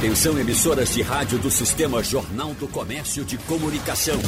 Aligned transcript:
Atenção 0.00 0.38
emissoras 0.38 0.94
de 0.94 1.02
rádio 1.02 1.38
do 1.38 1.50
Sistema 1.50 2.02
Jornal 2.02 2.54
do 2.54 2.66
Comércio 2.66 3.22
de 3.22 3.36
Comunicação. 3.36 4.18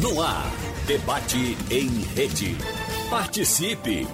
No 0.00 0.22
ar, 0.22 0.50
debate 0.86 1.58
em 1.70 1.90
rede. 2.14 2.56
Participe! 3.10 4.08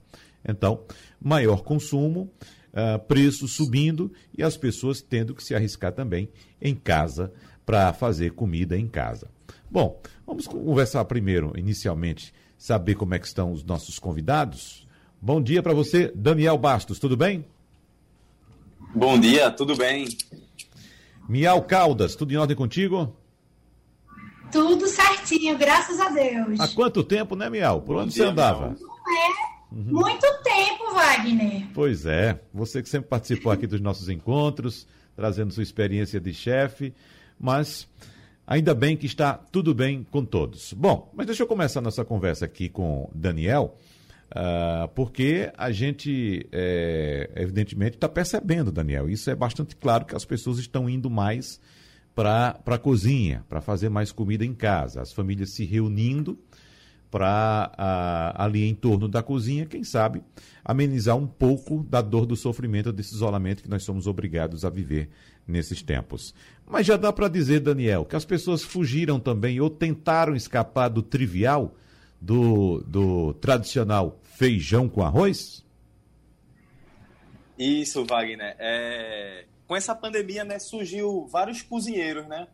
Então, 0.47 0.83
maior 1.22 1.63
consumo, 1.63 2.31
uh, 2.73 2.99
preço 3.08 3.47
subindo 3.47 4.11
e 4.38 4.44
as 4.44 4.58
pessoas 4.58 5.02
tendo 5.02 5.33
que 5.33 5.44
se 5.44 5.55
arriscar 5.55 5.94
também 5.94 6.30
em 6.61 6.75
casa 6.75 7.31
para 7.66 7.94
fazer 7.94 8.31
comida 8.31 8.77
em 8.77 8.88
casa. 8.88 9.30
Bom, 9.69 10.02
vamos 10.25 10.47
conversar 10.47 11.05
primeiro, 11.05 11.53
inicialmente, 11.55 12.33
saber 12.58 12.95
como 12.95 13.13
é 13.13 13.19
que 13.19 13.27
estão 13.27 13.52
os 13.52 13.63
nossos 13.63 13.97
convidados. 14.00 14.88
Bom 15.22 15.41
dia 15.41 15.63
para 15.63 15.73
você, 15.73 16.11
Daniel 16.13 16.57
Bastos, 16.57 17.00
tudo 17.00 17.16
bem? 17.16 17.45
Bom 18.94 19.19
dia, 19.19 19.50
tudo 19.50 19.75
bem. 19.75 20.07
Miau 21.28 21.63
Caldas, 21.63 22.16
tudo 22.16 22.33
em 22.33 22.38
ordem 22.38 22.55
contigo? 22.55 23.16
Tudo 24.52 24.85
certinho, 24.88 25.57
graças 25.57 26.00
a 26.00 26.09
Deus. 26.09 26.59
Há 26.59 26.67
quanto 26.67 27.03
tempo, 27.03 27.35
né, 27.35 27.50
Miau? 27.50 27.81
Por 27.81 27.95
Bom 27.95 28.02
onde 28.03 28.13
dia, 28.13 28.25
você 28.25 28.30
andava? 28.30 28.75
É 28.80 28.92
Uhum. 29.73 30.02
Muito 30.02 30.27
tempo, 30.43 30.93
Wagner. 30.93 31.67
Pois 31.73 32.05
é, 32.05 32.39
você 32.53 32.81
que 32.81 32.89
sempre 32.89 33.09
participou 33.09 33.52
aqui 33.52 33.66
dos 33.66 33.81
nossos 33.81 34.07
encontros, 34.07 34.88
trazendo 35.16 35.52
sua 35.52 35.63
experiência 35.63 36.19
de 36.19 36.33
chefe, 36.33 36.93
mas 37.39 37.88
ainda 38.45 38.75
bem 38.75 38.95
que 38.95 39.07
está 39.07 39.33
tudo 39.33 39.73
bem 39.73 40.05
com 40.09 40.23
todos. 40.23 40.73
Bom, 40.73 41.11
mas 41.16 41.25
deixa 41.25 41.41
eu 41.44 41.47
começar 41.47 41.81
nossa 41.81 42.05
conversa 42.05 42.45
aqui 42.45 42.69
com 42.69 43.09
Daniel, 43.16 43.75
uh, 44.29 44.88
porque 44.89 45.51
a 45.57 45.72
gente, 45.72 46.47
é, 46.51 47.31
evidentemente, 47.35 47.95
está 47.95 48.07
percebendo, 48.07 48.72
Daniel, 48.72 49.09
isso 49.09 49.29
é 49.29 49.35
bastante 49.35 49.75
claro 49.75 50.06
que 50.06 50.16
as 50.16 50.25
pessoas 50.25 50.59
estão 50.59 50.88
indo 50.88 51.09
mais 51.09 51.59
para 52.13 52.59
a 52.63 52.78
cozinha, 52.78 53.44
para 53.50 53.59
fazer 53.59 53.89
mais 53.89 54.12
comida 54.12 54.45
em 54.45 54.53
casa, 54.53 55.01
as 55.01 55.12
famílias 55.12 55.50
se 55.50 55.66
reunindo 55.66 56.38
para 57.13 58.34
ali 58.35 58.68
em 58.68 58.74
torno 58.74 59.07
da 59.07 59.22
cozinha, 59.22 59.68
quem 59.68 59.84
sabe, 59.84 60.24
amenizar 60.66 61.16
um 61.16 61.28
pouco 61.28 61.84
da 61.84 62.01
dor 62.01 62.25
do 62.25 62.35
sofrimento 62.35 62.91
desse 62.91 63.13
isolamento 63.13 63.62
que 63.62 63.69
nós 63.69 63.84
somos 63.84 64.07
obrigados 64.07 64.66
a 64.66 64.69
viver 64.72 65.12
nesses 65.47 65.84
tempos. 65.84 66.34
Mas 66.66 66.88
já 66.88 66.97
dá 66.97 67.13
para 67.13 67.28
dizer, 67.28 67.59
Daniel, 67.59 68.03
que 68.03 68.16
as 68.16 68.25
pessoas 68.25 68.63
fugiram 68.63 69.19
também 69.19 69.62
ou 69.62 69.69
tentaram 69.69 70.35
escapar 70.35 70.90
do 70.90 71.03
trivial, 71.03 71.75
do, 72.19 72.84
do 72.88 73.35
tradicional 73.35 74.19
feijão 74.24 74.90
com 74.90 75.03
arroz? 75.03 75.63
Isso, 77.59 78.03
Wagner. 78.06 78.56
É... 78.57 79.45
Com 79.68 79.75
essa 79.75 79.94
pandemia, 79.94 80.44
né, 80.44 80.57
surgiu 80.57 81.28
vários 81.28 81.62
cozinheiros, 81.62 82.28
né? 82.28 82.47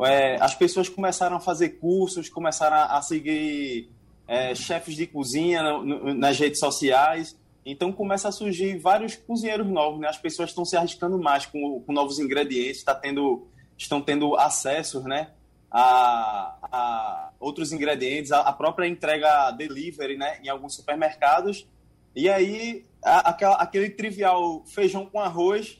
É, 0.00 0.36
as 0.40 0.54
pessoas 0.54 0.88
começaram 0.88 1.36
a 1.36 1.40
fazer 1.40 1.70
cursos, 1.70 2.28
começaram 2.28 2.76
a, 2.76 2.98
a 2.98 3.02
seguir 3.02 3.90
é, 4.32 4.54
chefes 4.54 4.96
de 4.96 5.06
cozinha 5.06 5.62
no, 5.62 6.14
nas 6.14 6.38
redes 6.38 6.58
sociais. 6.58 7.36
Então 7.66 7.92
começa 7.92 8.28
a 8.28 8.32
surgir 8.32 8.78
vários 8.78 9.14
cozinheiros 9.14 9.68
novos, 9.68 10.00
né? 10.00 10.08
As 10.08 10.16
pessoas 10.16 10.48
estão 10.48 10.64
se 10.64 10.74
arriscando 10.74 11.18
mais 11.18 11.44
com, 11.44 11.82
com 11.82 11.92
novos 11.92 12.18
ingredientes, 12.18 12.82
tá 12.82 12.94
tendo, 12.94 13.46
estão 13.76 14.00
tendo 14.00 14.34
acesso, 14.36 15.02
né? 15.02 15.32
A, 15.70 16.56
a 16.62 17.30
outros 17.38 17.72
ingredientes, 17.72 18.32
a, 18.32 18.40
a, 18.40 18.52
própria 18.54 18.86
entrega 18.86 19.50
delivery, 19.50 20.16
né? 20.16 20.38
Em 20.42 20.48
alguns 20.48 20.74
supermercados. 20.76 21.68
E 22.16 22.26
aí 22.30 22.86
a, 23.04 23.30
aquela, 23.30 23.56
aquele 23.56 23.90
trivial 23.90 24.64
feijão 24.64 25.04
com 25.04 25.20
arroz 25.20 25.78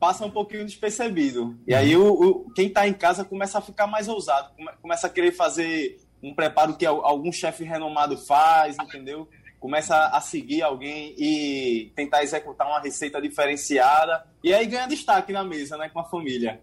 passa 0.00 0.26
um 0.26 0.30
pouquinho 0.30 0.64
despercebido. 0.64 1.56
E 1.68 1.72
aí 1.72 1.96
o, 1.96 2.12
o 2.12 2.50
quem 2.50 2.66
está 2.66 2.88
em 2.88 2.92
casa 2.92 3.24
começa 3.24 3.58
a 3.58 3.62
ficar 3.62 3.86
mais 3.86 4.08
ousado, 4.08 4.50
começa 4.82 5.06
a 5.06 5.10
querer 5.10 5.30
fazer 5.30 6.00
um 6.22 6.34
preparo 6.34 6.76
que 6.76 6.86
algum 6.86 7.32
chefe 7.32 7.64
renomado 7.64 8.16
faz, 8.16 8.76
entendeu? 8.78 9.28
Começa 9.58 10.06
a 10.08 10.20
seguir 10.20 10.62
alguém 10.62 11.14
e 11.18 11.92
tentar 11.94 12.22
executar 12.22 12.66
uma 12.66 12.80
receita 12.80 13.20
diferenciada 13.20 14.24
e 14.42 14.52
aí 14.52 14.66
ganha 14.66 14.86
destaque 14.86 15.32
na 15.32 15.44
mesa, 15.44 15.76
né, 15.76 15.88
com 15.88 16.00
a 16.00 16.04
família. 16.04 16.60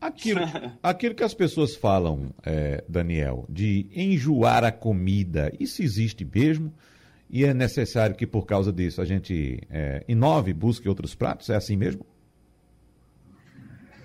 Aquilo, 0.00 0.40
aquilo 0.82 1.14
que 1.14 1.22
as 1.22 1.34
pessoas 1.34 1.76
falam, 1.76 2.30
é, 2.44 2.82
Daniel, 2.88 3.46
de 3.48 3.86
enjoar 3.94 4.64
a 4.64 4.72
comida, 4.72 5.52
isso 5.60 5.82
existe 5.82 6.24
mesmo? 6.24 6.72
E 7.30 7.44
é 7.44 7.54
necessário 7.54 8.14
que, 8.14 8.26
por 8.26 8.44
causa 8.44 8.72
disso, 8.72 9.00
a 9.00 9.04
gente 9.04 9.60
é, 9.70 10.04
inove, 10.06 10.52
busque 10.52 10.88
outros 10.88 11.14
pratos? 11.14 11.48
É 11.48 11.56
assim 11.56 11.76
mesmo? 11.76 12.04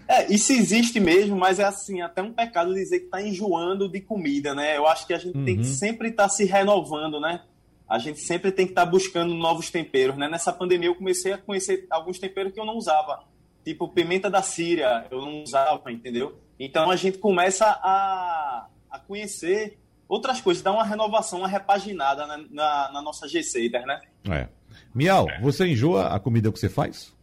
É, 0.08 0.32
isso 0.34 0.54
existe 0.54 1.00
mesmo, 1.00 1.36
mas 1.36 1.60
é 1.60 1.66
assim, 1.66 2.02
até 2.02 2.22
um 2.22 2.32
pecado 2.32 2.74
dizer 2.74 3.00
que 3.00 3.06
está 3.06 3.22
enjoando 3.22 3.90
de 3.90 4.00
comida, 4.00 4.56
né? 4.56 4.78
Eu 4.78 4.88
acho 4.88 5.06
que 5.06 5.14
a 5.14 5.18
gente 5.18 5.38
uhum. 5.38 5.44
tem 5.46 5.56
que 5.56 5.68
uhum. 5.68 5.74
sempre 5.74 6.10
estar 6.10 6.24
tá 6.24 6.30
se 6.30 6.46
renovando, 6.46 7.20
né? 7.20 7.42
A 7.90 8.00
gente 8.00 8.20
sempre 8.20 8.52
tem 8.52 8.66
que 8.66 8.72
estar 8.72 8.86
tá 8.86 8.92
buscando 8.92 9.34
novos 9.34 9.70
temperos, 9.70 10.18
né? 10.18 10.30
Nessa 10.30 10.54
pandemia 10.54 10.90
eu 10.90 10.96
comecei 10.96 11.34
a 11.34 11.38
conhecer 11.38 11.86
alguns 11.90 12.20
temperos 12.20 12.54
que 12.54 12.60
eu 12.60 12.66
não 12.66 12.76
usava, 12.76 13.24
tipo 13.66 13.88
pimenta 13.90 14.30
da 14.30 14.42
Síria, 14.42 15.06
eu 15.12 15.22
não 15.22 15.44
usava, 15.44 15.92
entendeu? 15.92 16.40
Então 16.58 16.90
a 16.90 16.96
gente 16.96 17.18
começa 17.18 17.66
a, 17.66 18.68
a 18.90 19.00
conhecer 19.00 19.78
outras 20.08 20.40
coisas, 20.40 20.64
dá 20.64 20.72
uma 20.72 20.86
renovação, 20.86 21.40
uma 21.40 21.48
repaginada 21.48 22.26
na, 22.26 22.38
na, 22.38 22.92
na 22.94 23.02
nossa 23.02 23.28
receita, 23.28 23.80
né? 23.86 24.02
É. 24.30 24.48
Miau, 24.94 25.28
você 25.42 25.68
enjoa 25.68 26.08
a 26.08 26.20
comida 26.20 26.52
que 26.52 26.60
você 26.60 26.70
faz? 26.70 27.14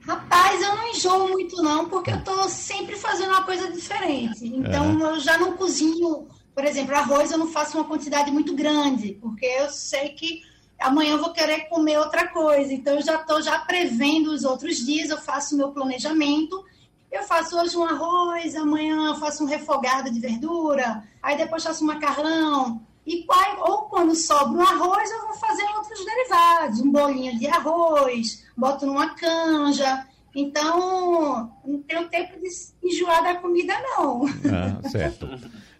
Rapaz, 0.00 0.62
eu 0.62 0.74
não 0.74 0.88
enjoo 0.88 1.28
muito 1.28 1.62
não, 1.62 1.88
porque 1.88 2.10
eu 2.10 2.24
tô 2.24 2.48
sempre 2.48 2.96
fazendo 2.96 3.30
uma 3.30 3.44
coisa 3.44 3.70
diferente. 3.70 4.46
Então, 4.46 5.06
é. 5.06 5.12
eu 5.12 5.20
já 5.20 5.38
não 5.38 5.56
cozinho, 5.56 6.26
por 6.54 6.64
exemplo, 6.64 6.94
arroz 6.94 7.30
eu 7.30 7.38
não 7.38 7.48
faço 7.48 7.76
uma 7.76 7.86
quantidade 7.86 8.30
muito 8.30 8.54
grande, 8.54 9.18
porque 9.20 9.44
eu 9.44 9.68
sei 9.68 10.10
que 10.10 10.42
amanhã 10.78 11.12
eu 11.12 11.20
vou 11.20 11.32
querer 11.32 11.68
comer 11.68 11.98
outra 11.98 12.28
coisa. 12.28 12.72
Então, 12.72 12.94
eu 12.94 13.02
já 13.02 13.16
estou 13.16 13.42
já 13.42 13.58
prevendo 13.58 14.32
os 14.32 14.44
outros 14.44 14.78
dias, 14.78 15.10
eu 15.10 15.18
faço 15.18 15.56
meu 15.56 15.70
planejamento. 15.70 16.64
Eu 17.10 17.24
faço 17.24 17.58
hoje 17.58 17.76
um 17.76 17.84
arroz, 17.84 18.54
amanhã 18.54 19.08
eu 19.08 19.16
faço 19.16 19.42
um 19.42 19.46
refogado 19.46 20.10
de 20.10 20.20
verdura, 20.20 21.02
aí 21.20 21.36
depois 21.36 21.64
faço 21.64 21.82
um 21.82 21.88
macarrão. 21.88 22.80
E 23.06 23.26
ou 23.60 23.82
quando 23.84 24.14
sobra 24.14 24.58
um 24.58 24.62
arroz, 24.62 25.10
eu 25.10 25.26
vou 25.26 25.34
fazer 25.34 25.64
outros 25.76 26.04
derivados, 26.04 26.80
um 26.80 26.92
bolinho 26.92 27.38
de 27.38 27.46
arroz, 27.46 28.44
boto 28.56 28.86
numa 28.86 29.14
canja. 29.14 30.06
Então, 30.34 31.50
não 31.64 31.82
tenho 31.82 32.08
tempo 32.08 32.38
de 32.38 32.48
enjoar 32.86 33.22
da 33.22 33.34
comida, 33.36 33.74
não. 33.80 34.26
Ah, 34.26 34.88
certo. 34.88 35.28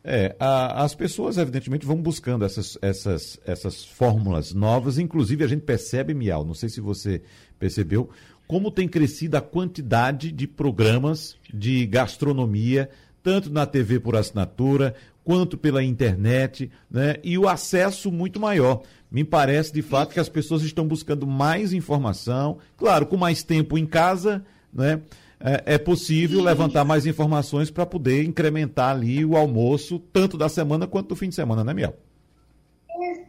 É, 0.03 0.35
a, 0.41 0.83
as 0.83 0.95
pessoas, 0.95 1.37
evidentemente, 1.37 1.87
vão 1.87 1.97
buscando 1.97 2.45
essas, 2.45 2.77
essas, 2.83 3.39
essas 3.45 3.85
fórmulas 3.85 4.53
novas. 4.53 4.99
Inclusive, 4.99 5.45
a 5.45 5.47
gente 5.47 5.63
percebe, 5.63 6.15
Miau, 6.15 6.45
não 6.45 6.55
sei 6.55 6.69
se 6.69 6.81
você 6.81 7.23
percebeu, 7.59 8.11
como 8.49 8.71
tem 8.71 8.89
crescido 8.89 9.37
a 9.37 9.41
quantidade 9.41 10.33
de 10.33 10.49
programas 10.49 11.37
de 11.53 11.87
gastronomia 11.87 12.91
tanto 13.23 13.51
na 13.51 13.67
TV 13.67 14.01
por 14.01 14.17
assinatura, 14.17 14.95
quanto 15.25 15.57
pela 15.57 15.83
internet, 15.83 16.71
né? 16.91 17.17
E 17.23 17.37
o 17.39 17.49
acesso 17.49 18.11
muito 18.11 18.41
maior. 18.41 18.83
Me 19.11 19.25
parece, 19.25 19.73
de 19.73 19.83
fato, 19.83 20.15
que 20.15 20.21
as 20.21 20.29
pessoas 20.29 20.63
estão 20.63 20.87
buscando 20.87 21.27
mais 21.27 21.73
informação, 21.73 22.59
claro, 22.77 23.07
com 23.07 23.17
mais 23.17 23.43
tempo 23.43 23.77
em 23.77 23.87
casa, 23.87 24.45
né? 24.73 25.01
É, 25.43 25.75
é 25.75 25.79
possível 25.79 26.43
levantar 26.43 26.85
mais 26.85 27.07
informações 27.07 27.71
para 27.71 27.87
poder 27.87 28.25
incrementar 28.25 28.91
ali 28.91 29.25
o 29.25 29.37
almoço, 29.37 29.99
tanto 30.13 30.37
da 30.37 30.49
semana 30.49 30.87
quanto 30.87 31.09
do 31.09 31.17
fim 31.17 31.31
de 31.31 31.35
semana, 31.35 31.65
né, 31.65 31.73
Miel? 31.73 31.97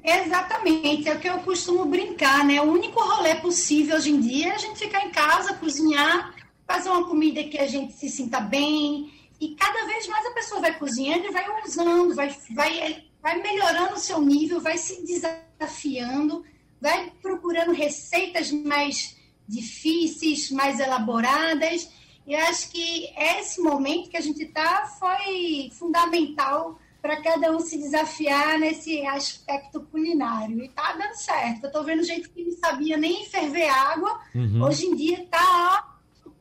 Exatamente, 0.03 1.07
é 1.07 1.15
o 1.15 1.19
que 1.19 1.29
eu 1.29 1.37
costumo 1.39 1.85
brincar, 1.85 2.43
né? 2.45 2.59
O 2.59 2.65
único 2.65 2.99
rolê 2.99 3.35
possível 3.35 3.95
hoje 3.95 4.09
em 4.09 4.19
dia 4.19 4.49
é 4.49 4.55
a 4.55 4.57
gente 4.57 4.79
ficar 4.79 5.05
em 5.05 5.11
casa, 5.11 5.53
cozinhar, 5.53 6.35
fazer 6.67 6.89
uma 6.89 7.07
comida 7.07 7.43
que 7.43 7.57
a 7.57 7.67
gente 7.67 7.93
se 7.93 8.09
sinta 8.09 8.39
bem. 8.39 9.09
E 9.41 9.55
cada 9.55 9.87
vez 9.87 10.07
mais 10.07 10.23
a 10.27 10.31
pessoa 10.31 10.61
vai 10.61 10.77
cozinhando 10.77 11.25
e 11.25 11.31
vai 11.31 11.43
usando, 11.65 12.13
vai, 12.13 12.29
vai, 12.51 13.05
vai 13.19 13.41
melhorando 13.41 13.95
o 13.95 13.99
seu 13.99 14.21
nível, 14.21 14.61
vai 14.61 14.77
se 14.77 15.03
desafiando, 15.03 16.45
vai 16.79 17.11
procurando 17.19 17.73
receitas 17.73 18.51
mais 18.51 19.17
difíceis, 19.47 20.51
mais 20.51 20.79
elaboradas. 20.79 21.89
E 22.27 22.35
acho 22.35 22.69
que 22.69 23.11
esse 23.17 23.59
momento 23.61 24.11
que 24.11 24.17
a 24.17 24.21
gente 24.21 24.43
está 24.43 24.85
foi 24.99 25.71
fundamental 25.73 26.79
para 27.01 27.19
cada 27.19 27.51
um 27.51 27.59
se 27.59 27.79
desafiar 27.79 28.59
nesse 28.59 29.03
aspecto 29.07 29.81
culinário. 29.91 30.63
E 30.63 30.69
tá 30.69 30.93
dando 30.93 31.15
certo. 31.15 31.63
Eu 31.63 31.71
tô 31.71 31.83
vendo 31.83 32.03
gente 32.03 32.29
que 32.29 32.43
não 32.43 32.55
sabia 32.57 32.95
nem 32.95 33.25
ferver 33.25 33.67
água, 33.69 34.21
uhum. 34.35 34.61
hoje 34.61 34.85
em 34.85 34.95
dia 34.95 35.25
tá 35.31 35.97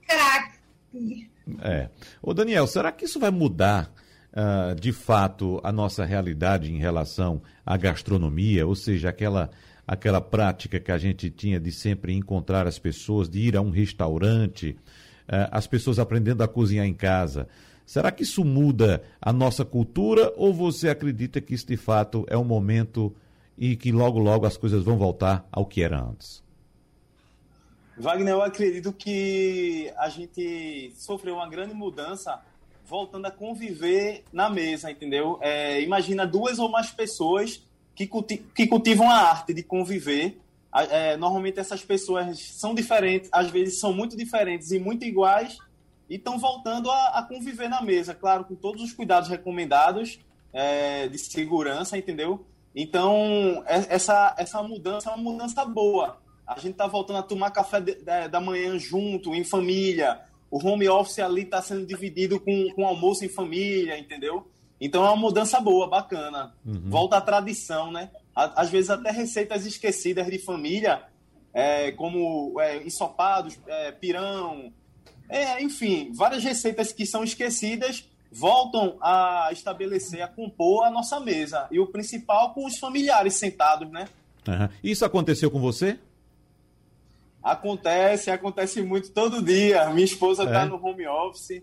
craque. 0.07 1.31
É. 1.63 1.89
Ô 2.23 2.35
Daniel, 2.35 2.67
será 2.67 2.93
que 2.93 3.05
isso 3.05 3.19
vai 3.19 3.31
mudar 3.31 3.93
uh, 4.33 4.75
de 4.79 4.93
fato 4.93 5.61
a 5.63 5.73
nossa 5.73 6.05
realidade 6.05 6.73
em 6.73 6.79
relação 6.79 7.43
à 7.65 7.77
gastronomia? 7.77 8.67
Ou 8.67 8.75
seja, 8.75 9.09
aquela, 9.09 9.51
aquela 9.87 10.21
prática 10.21 10.79
que 10.79 10.93
a 10.93 10.99
gente 10.99 11.31
tinha 11.31 11.59
de 11.59 11.73
sempre 11.73 12.15
encontrar 12.15 12.67
as 12.67 12.79
pessoas, 12.79 13.29
de 13.29 13.41
ir 13.41 13.57
a 13.57 13.61
um 13.61 13.71
restaurante, 13.71 14.77
uh, 15.29 15.49
as 15.51 15.67
pessoas 15.67 15.99
aprendendo 15.99 16.43
a 16.43 16.49
cozinhar 16.49 16.87
em 16.87 16.95
casa. 16.95 17.49
Será 17.87 18.13
que 18.13 18.23
isso 18.23 18.45
muda 18.45 19.03
a 19.21 19.33
nossa 19.33 19.65
cultura 19.65 20.33
ou 20.37 20.55
você 20.55 20.89
acredita 20.89 21.41
que 21.41 21.55
isso 21.55 21.67
de 21.67 21.77
fato 21.77 22.25
é 22.29 22.39
um 22.39 22.45
momento 22.45 23.13
e 23.59 23.75
que 23.75 23.91
logo, 23.91 24.19
logo 24.21 24.47
as 24.47 24.57
coisas 24.57 24.85
vão 24.85 24.97
voltar 24.97 25.45
ao 25.51 25.67
que 25.67 25.83
era 25.83 26.01
antes? 26.01 26.41
Wagner, 28.01 28.33
eu 28.33 28.43
acredito 28.43 28.93
que 28.95 29.93
a 29.99 30.09
gente 30.09 30.91
sofreu 30.97 31.35
uma 31.35 31.49
grande 31.49 31.75
mudança 31.75 32.41
voltando 32.87 33.27
a 33.27 33.31
conviver 33.31 34.25
na 34.33 34.49
mesa, 34.49 34.91
entendeu? 34.91 35.39
É, 35.43 35.83
imagina 35.83 36.27
duas 36.27 36.59
ou 36.59 36.71
mais 36.71 36.91
pessoas 36.91 37.63
que, 37.95 38.07
culti 38.07 38.39
que 38.39 38.67
cultivam 38.67 39.11
a 39.11 39.17
arte 39.17 39.53
de 39.53 39.63
conviver. 39.63 40.41
É, 40.73 41.17
normalmente 41.19 41.61
essas 41.61 41.85
pessoas 41.85 42.39
são 42.39 42.75
diferentes, 42.75 43.29
às 43.33 43.51
vezes 43.51 43.79
são 43.79 43.93
muito 43.93 44.17
diferentes 44.17 44.71
e 44.71 44.79
muito 44.79 45.05
iguais, 45.05 45.59
e 46.09 46.15
estão 46.15 46.39
voltando 46.39 46.91
a, 46.91 47.19
a, 47.19 47.23
conviver 47.23 47.69
na 47.69 47.83
mesa, 47.83 48.15
claro, 48.15 48.45
com 48.45 48.55
todos 48.55 48.81
os 48.83 48.93
cuidados 48.93 49.29
recomendados 49.29 50.21
é, 50.53 51.07
de 51.09 51.19
segurança, 51.19 51.99
entendeu? 51.99 52.47
Então, 52.75 53.63
é, 53.67 53.95
essa, 53.95 54.35
essa 54.39 54.63
mudança 54.63 55.11
é 55.11 55.15
uma 55.15 55.33
mudança 55.33 55.65
boa. 55.65 56.19
A 56.51 56.59
gente 56.59 56.73
está 56.73 56.89
voltando 56.89 57.21
a 57.21 57.23
tomar 57.23 57.53
café 57.53 57.81
de, 57.81 57.95
de, 57.95 58.29
da 58.29 58.41
manhã 58.41 58.77
junto, 58.77 59.33
em 59.37 59.45
família. 59.45 60.21
O 60.51 60.59
home 60.59 60.89
office 60.89 61.21
ali 61.21 61.43
está 61.43 61.63
sendo 61.63 61.87
dividido 61.87 62.41
com, 62.41 62.73
com 62.75 62.85
almoço 62.85 63.25
em 63.25 63.29
família, 63.29 63.97
entendeu? 63.97 64.51
Então 64.81 65.05
é 65.05 65.11
uma 65.11 65.17
mudança 65.17 65.61
boa, 65.61 65.89
bacana. 65.89 66.53
Uhum. 66.67 66.91
Volta 66.91 67.19
à 67.19 67.21
tradição, 67.21 67.93
né? 67.93 68.11
Às 68.35 68.69
vezes 68.69 68.91
até 68.91 69.13
receitas 69.13 69.65
esquecidas 69.65 70.27
de 70.27 70.41
família, 70.41 71.05
é, 71.55 71.93
como 71.93 72.61
é, 72.61 72.83
ensopados, 72.83 73.57
é, 73.69 73.93
pirão, 73.93 74.73
é, 75.29 75.63
enfim, 75.63 76.11
várias 76.13 76.43
receitas 76.43 76.93
que 76.93 77.07
são 77.07 77.23
esquecidas 77.23 78.09
voltam 78.33 78.97
a 79.01 79.51
estabelecer, 79.53 80.21
a 80.21 80.27
compor 80.27 80.85
a 80.85 80.91
nossa 80.91 81.21
mesa. 81.21 81.69
E 81.71 81.79
o 81.79 81.87
principal 81.87 82.53
com 82.55 82.67
os 82.67 82.77
familiares 82.77 83.35
sentados, 83.35 83.89
né? 83.89 84.09
Uhum. 84.49 84.69
Isso 84.83 85.05
aconteceu 85.05 85.49
com 85.49 85.61
você? 85.61 85.97
Acontece, 87.43 88.31
acontece 88.31 88.83
muito 88.83 89.13
todo 89.13 89.43
dia. 89.43 89.89
Minha 89.91 90.05
esposa 90.05 90.45
está 90.45 90.63
é. 90.63 90.65
no 90.67 90.77
home 90.77 91.07
office, 91.07 91.63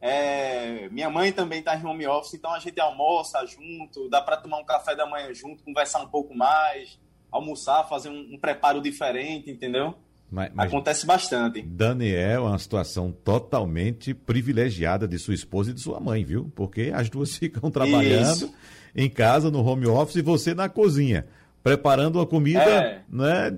é, 0.00 0.88
minha 0.90 1.10
mãe 1.10 1.32
também 1.32 1.58
está 1.58 1.76
em 1.76 1.84
home 1.84 2.06
office, 2.06 2.34
então 2.34 2.52
a 2.52 2.58
gente 2.58 2.80
almoça 2.80 3.44
junto, 3.44 4.08
dá 4.08 4.20
para 4.20 4.36
tomar 4.36 4.58
um 4.58 4.64
café 4.64 4.94
da 4.94 5.06
manhã 5.06 5.32
junto, 5.34 5.64
conversar 5.64 6.00
um 6.00 6.08
pouco 6.08 6.34
mais, 6.34 6.98
almoçar, 7.30 7.88
fazer 7.88 8.08
um, 8.08 8.34
um 8.34 8.38
preparo 8.38 8.80
diferente, 8.80 9.50
entendeu? 9.50 9.94
Mas, 10.30 10.50
mas 10.54 10.68
Acontece 10.68 11.06
bastante. 11.06 11.62
Daniel 11.62 12.46
é 12.46 12.50
uma 12.50 12.58
situação 12.58 13.10
totalmente 13.10 14.12
privilegiada 14.12 15.08
de 15.08 15.18
sua 15.18 15.34
esposa 15.34 15.70
e 15.70 15.74
de 15.74 15.80
sua 15.80 15.98
mãe, 15.98 16.24
viu? 16.24 16.52
Porque 16.54 16.92
as 16.94 17.08
duas 17.08 17.34
ficam 17.36 17.70
trabalhando 17.70 18.44
Isso. 18.44 18.54
em 18.94 19.08
casa, 19.08 19.50
no 19.50 19.66
home 19.66 19.86
office, 19.86 20.16
e 20.16 20.22
você 20.22 20.54
na 20.54 20.68
cozinha, 20.68 21.26
preparando 21.62 22.16
uma 22.16 22.26
comida, 22.26 22.62
é. 22.62 23.02
né? 23.08 23.50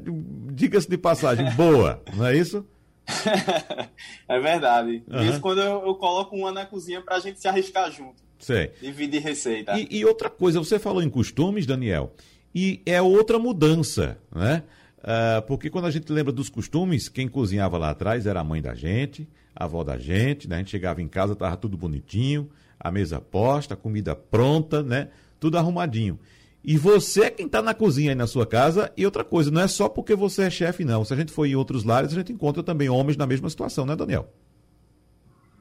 Diga-se 0.53 0.89
de 0.89 0.99
passagem, 0.99 1.51
boa, 1.53 2.03
não 2.15 2.27
é 2.27 2.37
isso? 2.37 2.65
é 4.29 4.41
verdade. 4.41 5.03
Uhum. 5.09 5.23
Isso 5.23 5.41
quando 5.41 5.61
eu, 5.61 5.87
eu, 5.87 5.95
coloco 5.95 6.37
uma 6.37 6.53
na 6.53 6.65
cozinha 6.65 7.01
para 7.01 7.17
a 7.17 7.21
gente 7.21 7.41
se 7.41 7.49
arriscar 7.49 7.91
junto. 7.91 8.23
Sei. 8.39 8.73
Dividir 8.81 9.23
receita. 9.23 9.79
E, 9.79 9.89
e 9.91 10.05
outra 10.05 10.31
coisa, 10.31 10.59
você 10.59 10.79
falou 10.79 11.03
em 11.03 11.11
costumes, 11.11 11.67
Daniel, 11.67 12.15
e 12.55 12.81
é 12.87 13.01
outra 13.01 13.39
mudança, 13.39 14.19
né? 14.35 14.63
Uh, 14.99 15.41
porque 15.47 15.71
quando 15.71 15.87
a 15.87 15.91
gente 15.91 16.13
lembra 16.13 16.33
dos 16.33 16.51
costumes, 16.51 17.09
quem 17.09 17.27
cozinhava 17.27 17.79
lá 17.79 17.91
atrás 17.91 18.27
era 18.27 18.41
a 18.41 18.45
mãe 18.45 18.61
da 18.61 18.75
gente, 18.75 19.27
a 19.55 19.65
avó 19.65 19.83
da 19.83 19.99
gente, 19.99 20.49
né? 20.49 20.57
A 20.57 20.59
gente 20.59 20.71
chegava 20.71 21.01
em 21.01 21.09
casa, 21.09 21.33
estava 21.33 21.57
tudo 21.57 21.77
bonitinho, 21.77 22.51
a 22.79 22.91
mesa 22.91 23.21
posta, 23.21 23.75
a 23.75 23.77
comida 23.77 24.15
pronta, 24.15 24.83
né? 24.83 25.09
Tudo 25.39 25.57
arrumadinho. 25.57 26.19
E 26.63 26.77
você 26.77 27.25
é 27.25 27.31
quem 27.31 27.47
está 27.47 27.63
na 27.63 27.73
cozinha 27.73 28.11
aí 28.11 28.15
na 28.15 28.27
sua 28.27 28.47
casa. 28.47 28.93
E 28.97 29.05
outra 29.05 29.25
coisa, 29.25 29.51
não 29.51 29.63
é 29.63 29.69
só 29.69 29.89
porque 29.89 30.15
você 30.15 30.43
é 30.43 30.51
chefe, 30.51 30.85
não. 30.85 31.05
Se 31.05 31.13
a 31.13 31.17
gente 31.17 31.33
for 31.33 31.47
em 31.47 31.57
outros 31.57 31.85
lares, 31.85 32.13
a 32.13 32.17
gente 32.17 32.33
encontra 32.33 32.63
também 32.63 32.89
homens 32.89 33.17
na 33.17 33.27
mesma 33.27 33.49
situação, 33.49 33.87
né, 33.87 33.97
Daniel? 33.97 34.29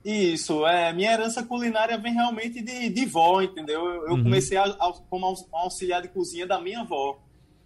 Isso, 0.03 0.65
é, 0.65 0.93
minha 0.93 1.11
herança 1.11 1.43
culinária 1.43 1.97
vem 1.97 2.13
realmente 2.13 2.61
de, 2.61 2.89
de 2.89 3.05
vó, 3.05 3.41
entendeu? 3.41 3.85
Eu, 3.85 4.07
eu 4.07 4.13
uhum. 4.13 4.23
comecei 4.23 4.57
a, 4.57 4.63
a, 4.63 4.93
como 5.09 5.25
auxiliar 5.51 6.01
de 6.01 6.07
cozinha 6.07 6.47
da 6.47 6.59
minha 6.59 6.81
avó. 6.81 7.19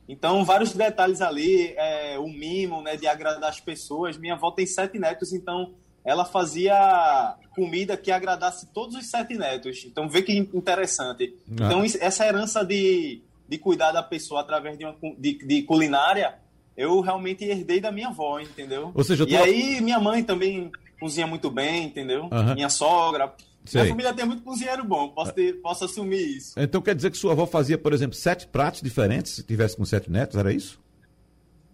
Então, 0.07 0.43
vários 0.43 0.73
detalhes 0.73 1.21
ali, 1.21 1.73
é, 1.77 2.19
o 2.19 2.27
mimo, 2.27 2.81
né, 2.81 2.97
de 2.97 3.07
agradar 3.07 3.49
as 3.49 3.59
pessoas. 3.59 4.17
Minha 4.17 4.33
avó 4.33 4.51
tem 4.51 4.65
sete 4.65 4.99
netos, 4.99 5.31
então 5.31 5.73
ela 6.03 6.25
fazia 6.25 7.35
comida 7.55 7.95
que 7.95 8.11
agradasse 8.11 8.67
todos 8.73 8.95
os 8.95 9.09
sete 9.09 9.35
netos. 9.35 9.83
Então, 9.85 10.09
vê 10.09 10.21
que 10.21 10.35
interessante. 10.35 11.35
Ah. 11.49 11.65
Então, 11.65 11.83
essa 11.83 12.25
herança 12.25 12.65
de, 12.65 13.21
de 13.47 13.57
cuidar 13.57 13.91
da 13.91 14.03
pessoa 14.03 14.41
através 14.41 14.77
de, 14.77 14.85
uma, 14.85 14.95
de, 15.17 15.37
de 15.37 15.61
culinária, 15.63 16.35
eu 16.75 16.99
realmente 16.99 17.45
herdei 17.45 17.79
da 17.79 17.91
minha 17.91 18.07
avó, 18.07 18.39
entendeu? 18.39 18.91
Ou 18.93 19.03
seja, 19.03 19.25
tô... 19.25 19.31
E 19.31 19.37
aí, 19.37 19.79
minha 19.81 19.99
mãe 19.99 20.23
também 20.23 20.71
cozinha 20.99 21.27
muito 21.27 21.51
bem, 21.51 21.85
entendeu? 21.85 22.29
Uhum. 22.31 22.53
Minha 22.55 22.69
sogra. 22.69 23.33
Sei. 23.65 23.81
Minha 23.81 23.93
família 23.93 24.13
tem 24.13 24.25
muito 24.25 24.43
cozinheiro 24.43 24.83
bom, 24.83 25.09
posso, 25.09 25.31
ter, 25.33 25.53
posso 25.61 25.85
assumir 25.85 26.37
isso. 26.37 26.59
Então 26.59 26.81
quer 26.81 26.93
dizer 26.93 27.11
que 27.11 27.17
sua 27.17 27.31
avó 27.31 27.45
fazia, 27.45 27.77
por 27.77 27.93
exemplo, 27.93 28.15
sete 28.15 28.45
pratos 28.45 28.81
diferentes, 28.81 29.33
se 29.33 29.43
tivesse 29.43 29.77
com 29.77 29.85
sete 29.85 30.11
netos, 30.11 30.37
era 30.37 30.51
isso? 30.51 30.82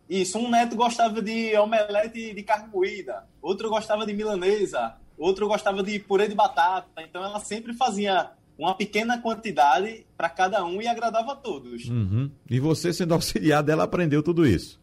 Isso, 0.09 0.39
um 0.39 0.49
neto 0.49 0.75
gostava 0.75 1.21
de 1.21 1.55
omelete 1.55 2.33
de 2.33 2.41
carne 2.41 2.67
moída, 2.73 3.25
outro 3.39 3.69
gostava 3.69 4.07
de 4.07 4.13
milanesa, 4.13 4.95
outro 5.15 5.47
gostava 5.47 5.83
de 5.83 5.99
purê 5.99 6.27
de 6.27 6.33
batata. 6.33 7.03
Então 7.03 7.23
ela 7.23 7.39
sempre 7.39 7.73
fazia 7.73 8.31
uma 8.57 8.73
pequena 8.73 9.21
quantidade 9.21 10.05
para 10.17 10.27
cada 10.27 10.65
um 10.65 10.81
e 10.81 10.87
agradava 10.87 11.33
a 11.33 11.35
todos. 11.35 11.85
Uhum. 11.85 12.31
E 12.49 12.59
você, 12.59 12.91
sendo 12.91 13.13
auxiliar 13.13 13.61
dela, 13.61 13.83
aprendeu 13.83 14.23
tudo 14.23 14.47
isso? 14.47 14.79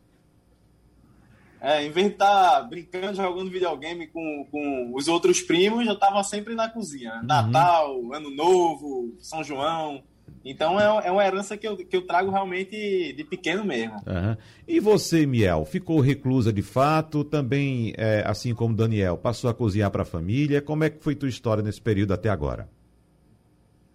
É, 1.60 1.84
em 1.84 1.90
vez 1.90 2.06
de 2.06 2.12
estar 2.12 2.52
tá 2.52 2.62
brincando, 2.62 3.16
jogando 3.16 3.50
videogame 3.50 4.06
com, 4.06 4.46
com 4.50 4.92
os 4.94 5.08
outros 5.08 5.40
primos, 5.40 5.84
eu 5.86 5.94
estava 5.94 6.22
sempre 6.22 6.54
na 6.54 6.68
cozinha. 6.68 7.16
Uhum. 7.16 7.26
Natal, 7.26 8.14
Ano 8.14 8.30
Novo, 8.30 9.14
São 9.18 9.42
João. 9.42 10.04
Então 10.44 10.78
é, 10.78 11.08
é 11.08 11.10
uma 11.10 11.24
herança 11.26 11.56
que 11.56 11.66
eu, 11.66 11.76
que 11.76 11.96
eu 11.96 12.06
trago 12.06 12.30
realmente 12.30 13.12
de 13.12 13.24
pequeno 13.24 13.64
mesmo. 13.64 13.96
Uhum. 14.06 14.36
E 14.66 14.78
você, 14.78 15.26
Miel, 15.26 15.64
ficou 15.64 15.98
reclusa 16.00 16.52
de 16.52 16.62
fato? 16.62 17.24
Também, 17.24 17.92
é, 17.96 18.22
assim 18.24 18.54
como 18.54 18.74
Daniel, 18.74 19.16
passou 19.16 19.50
a 19.50 19.54
cozinhar 19.54 19.90
para 19.90 20.02
a 20.02 20.06
família? 20.06 20.62
Como 20.62 20.84
é 20.84 20.90
que 20.90 21.02
foi 21.02 21.16
tua 21.16 21.28
história 21.28 21.62
nesse 21.62 21.80
período 21.80 22.14
até 22.14 22.28
agora? 22.28 22.68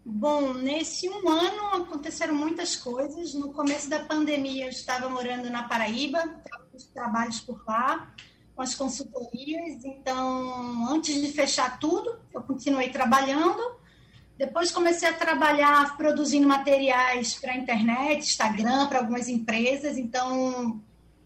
Bom, 0.03 0.53
nesse 0.53 1.07
um 1.07 1.29
ano 1.29 1.83
aconteceram 1.83 2.33
muitas 2.33 2.75
coisas. 2.75 3.33
No 3.33 3.53
começo 3.53 3.89
da 3.89 3.99
pandemia, 3.99 4.65
eu 4.65 4.69
estava 4.69 5.07
morando 5.07 5.49
na 5.49 5.63
Paraíba, 5.63 6.19
os 6.73 6.85
trabalhos 6.85 7.39
por 7.39 7.63
lá, 7.67 8.11
com 8.55 8.61
as 8.61 8.73
consultorias. 8.73 9.85
Então, 9.85 10.91
antes 10.91 11.21
de 11.21 11.31
fechar 11.31 11.79
tudo, 11.79 12.19
eu 12.33 12.41
continuei 12.41 12.89
trabalhando. 12.89 13.79
Depois 14.41 14.71
comecei 14.71 15.07
a 15.07 15.13
trabalhar 15.13 15.95
produzindo 15.95 16.47
materiais 16.47 17.35
para 17.35 17.51
a 17.51 17.55
internet, 17.55 18.23
Instagram, 18.23 18.87
para 18.87 18.97
algumas 18.97 19.29
empresas. 19.29 19.99
Então, 19.99 20.81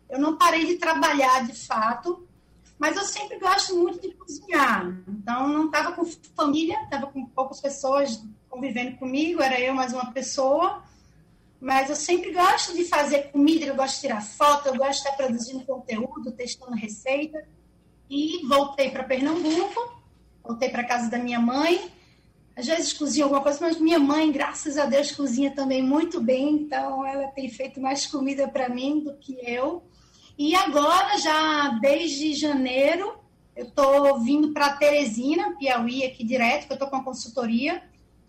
eu 0.10 0.20
não 0.20 0.38
parei 0.38 0.66
de 0.66 0.76
trabalhar 0.76 1.46
de 1.48 1.54
fato, 1.54 2.28
mas 2.78 2.98
eu 2.98 3.06
sempre 3.06 3.40
gosto 3.40 3.74
muito 3.74 4.02
de 4.02 4.14
cozinhar. 4.16 4.94
Então, 5.08 5.48
não 5.48 5.68
estava 5.68 5.94
com 5.94 6.06
família, 6.36 6.78
estava 6.84 7.08
com 7.08 7.26
poucas 7.28 7.62
pessoas 7.62 8.22
convivendo 8.50 8.98
comigo, 8.98 9.42
era 9.42 9.62
eu 9.62 9.74
mais 9.74 9.94
uma 9.94 10.12
pessoa. 10.12 10.84
Mas 11.62 11.90
eu 11.90 11.96
sempre 11.96 12.34
gosto 12.34 12.76
de 12.76 12.84
fazer 12.84 13.32
comida, 13.32 13.66
eu 13.66 13.78
gosto 13.78 13.96
de 13.96 14.02
tirar 14.02 14.22
foto, 14.22 14.68
eu 14.68 14.76
gosto 14.76 14.92
de 14.92 15.08
estar 15.08 15.14
produzindo 15.14 15.64
conteúdo, 15.64 16.34
testando 16.34 16.76
receita. 16.76 17.48
E 18.10 18.46
voltei 18.46 18.92
para 18.92 19.06
Pernambuco, 19.06 20.04
voltei 20.44 20.68
para 20.68 20.84
casa 20.84 21.10
da 21.10 21.18
minha 21.18 21.40
mãe. 21.40 21.95
Às 22.56 22.68
vezes 22.68 22.94
cozinho 22.94 23.26
alguma 23.26 23.42
coisa, 23.42 23.60
mas 23.62 23.80
minha 23.80 24.00
mãe, 24.00 24.32
graças 24.32 24.78
a 24.78 24.86
Deus, 24.86 25.12
cozinha 25.12 25.52
também 25.52 25.84
muito 25.84 26.22
bem, 26.22 26.54
então 26.54 27.06
ela 27.06 27.28
tem 27.28 27.50
feito 27.50 27.82
mais 27.82 28.06
comida 28.06 28.48
para 28.48 28.70
mim 28.70 29.02
do 29.02 29.14
que 29.18 29.38
eu. 29.44 29.84
E 30.38 30.56
agora, 30.56 31.18
já 31.18 31.78
desde 31.82 32.34
janeiro, 32.34 33.18
eu 33.56 33.66
estou 33.66 34.20
vindo 34.22 34.54
para 34.54 34.76
Teresina, 34.76 35.56
Piauí, 35.58 36.06
aqui 36.06 36.24
direto, 36.24 36.68
que 36.68 36.72
eu 36.72 36.76
estou 36.76 36.90
com 36.90 36.98
a 36.98 37.04
consultoria. 37.04 37.82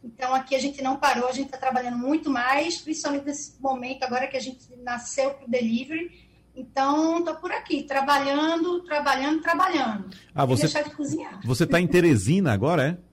Então, 0.03 0.35
aqui 0.35 0.55
a 0.55 0.61
gente 0.61 0.83
não 0.83 0.97
parou, 0.97 1.29
a 1.29 1.33
gente 1.33 1.47
está 1.47 1.59
trabalhando 1.59 1.99
muito 1.99 2.31
mais, 2.31 2.79
principalmente 2.79 3.27
nesse 3.27 3.61
momento 3.61 4.05
agora 4.05 4.29
que 4.29 4.37
a 4.37 4.41
gente 4.41 4.61
nasceu 4.83 5.31
para 5.35 5.47
o 5.47 5.51
delivery. 5.51 6.27
Então, 6.55 7.19
estou 7.19 7.35
por 7.35 7.51
aqui, 7.53 7.83
trabalhando, 7.83 8.81
trabalhando, 8.83 9.43
trabalhando. 9.43 10.11
Ah, 10.35 10.45
você, 10.45 10.63
deixar 10.63 10.83
de 10.83 10.91
cozinhar. 10.91 11.41
Você 11.45 11.65
está 11.65 11.81
em 11.81 11.87
Teresina 11.87 12.53
agora, 12.53 12.89
é? 12.89 13.06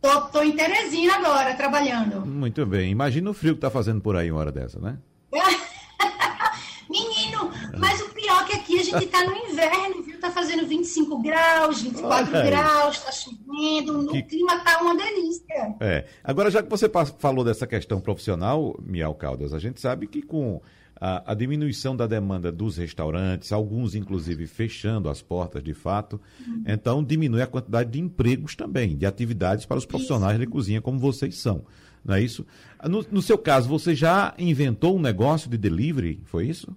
Tô, 0.00 0.20
tô 0.22 0.42
em 0.42 0.52
Teresina 0.52 1.16
agora, 1.16 1.54
trabalhando. 1.54 2.24
Muito 2.24 2.64
bem. 2.64 2.90
Imagina 2.90 3.30
o 3.30 3.34
frio 3.34 3.54
que 3.54 3.60
tá 3.60 3.70
fazendo 3.70 4.00
por 4.00 4.16
aí 4.16 4.30
uma 4.30 4.40
hora 4.40 4.52
dessa, 4.52 4.80
né? 4.80 4.98
Menino, 6.88 7.50
mas 7.78 8.00
o 8.00 8.08
pior 8.08 8.42
é 8.42 8.46
que 8.46 8.56
aqui 8.56 8.80
a 8.80 8.82
gente 8.82 9.06
tá 9.06 9.24
no 9.24 9.36
inverno, 9.36 10.02
viu? 10.02 10.18
Tá 10.18 10.30
fazendo 10.30 10.66
25 10.66 11.22
graus, 11.22 11.82
24 11.82 12.32
graus, 12.32 12.98
tá 13.00 13.12
chovendo, 13.12 14.00
o 14.00 14.08
que... 14.08 14.22
clima 14.22 14.58
tá 14.60 14.80
uma 14.82 14.96
delícia. 14.96 15.76
É. 15.80 16.06
Agora, 16.24 16.50
já 16.50 16.62
que 16.62 16.68
você 16.68 16.90
falou 17.18 17.44
dessa 17.44 17.66
questão 17.66 18.00
profissional, 18.00 18.76
Miau 18.82 19.14
Caldas, 19.14 19.54
a 19.54 19.58
gente 19.58 19.80
sabe 19.80 20.08
que 20.08 20.20
com 20.20 20.60
a, 21.00 21.32
a, 21.32 21.34
diminuição 21.34 21.96
da 21.96 22.06
demanda 22.06 22.52
dos 22.52 22.76
restaurantes, 22.76 23.52
alguns 23.52 23.94
inclusive 23.94 24.46
fechando 24.46 25.08
as 25.08 25.22
portas 25.22 25.62
de 25.62 25.72
fato. 25.72 26.20
Uhum. 26.46 26.62
Então, 26.66 27.02
diminui 27.02 27.40
a 27.40 27.46
quantidade 27.46 27.90
de 27.90 28.00
empregos 28.00 28.54
também, 28.54 28.96
de 28.96 29.06
atividades 29.06 29.64
para 29.64 29.78
os 29.78 29.86
profissionais 29.86 30.36
isso. 30.36 30.46
de 30.46 30.52
cozinha, 30.52 30.80
como 30.80 30.98
vocês 30.98 31.36
são. 31.36 31.64
Não 32.04 32.14
é 32.14 32.22
isso? 32.22 32.46
No, 32.84 33.04
no 33.10 33.22
seu 33.22 33.38
caso, 33.38 33.68
você 33.68 33.94
já 33.94 34.34
inventou 34.38 34.96
um 34.96 35.00
negócio 35.00 35.48
de 35.48 35.56
delivery? 35.56 36.20
Foi 36.24 36.46
isso? 36.46 36.74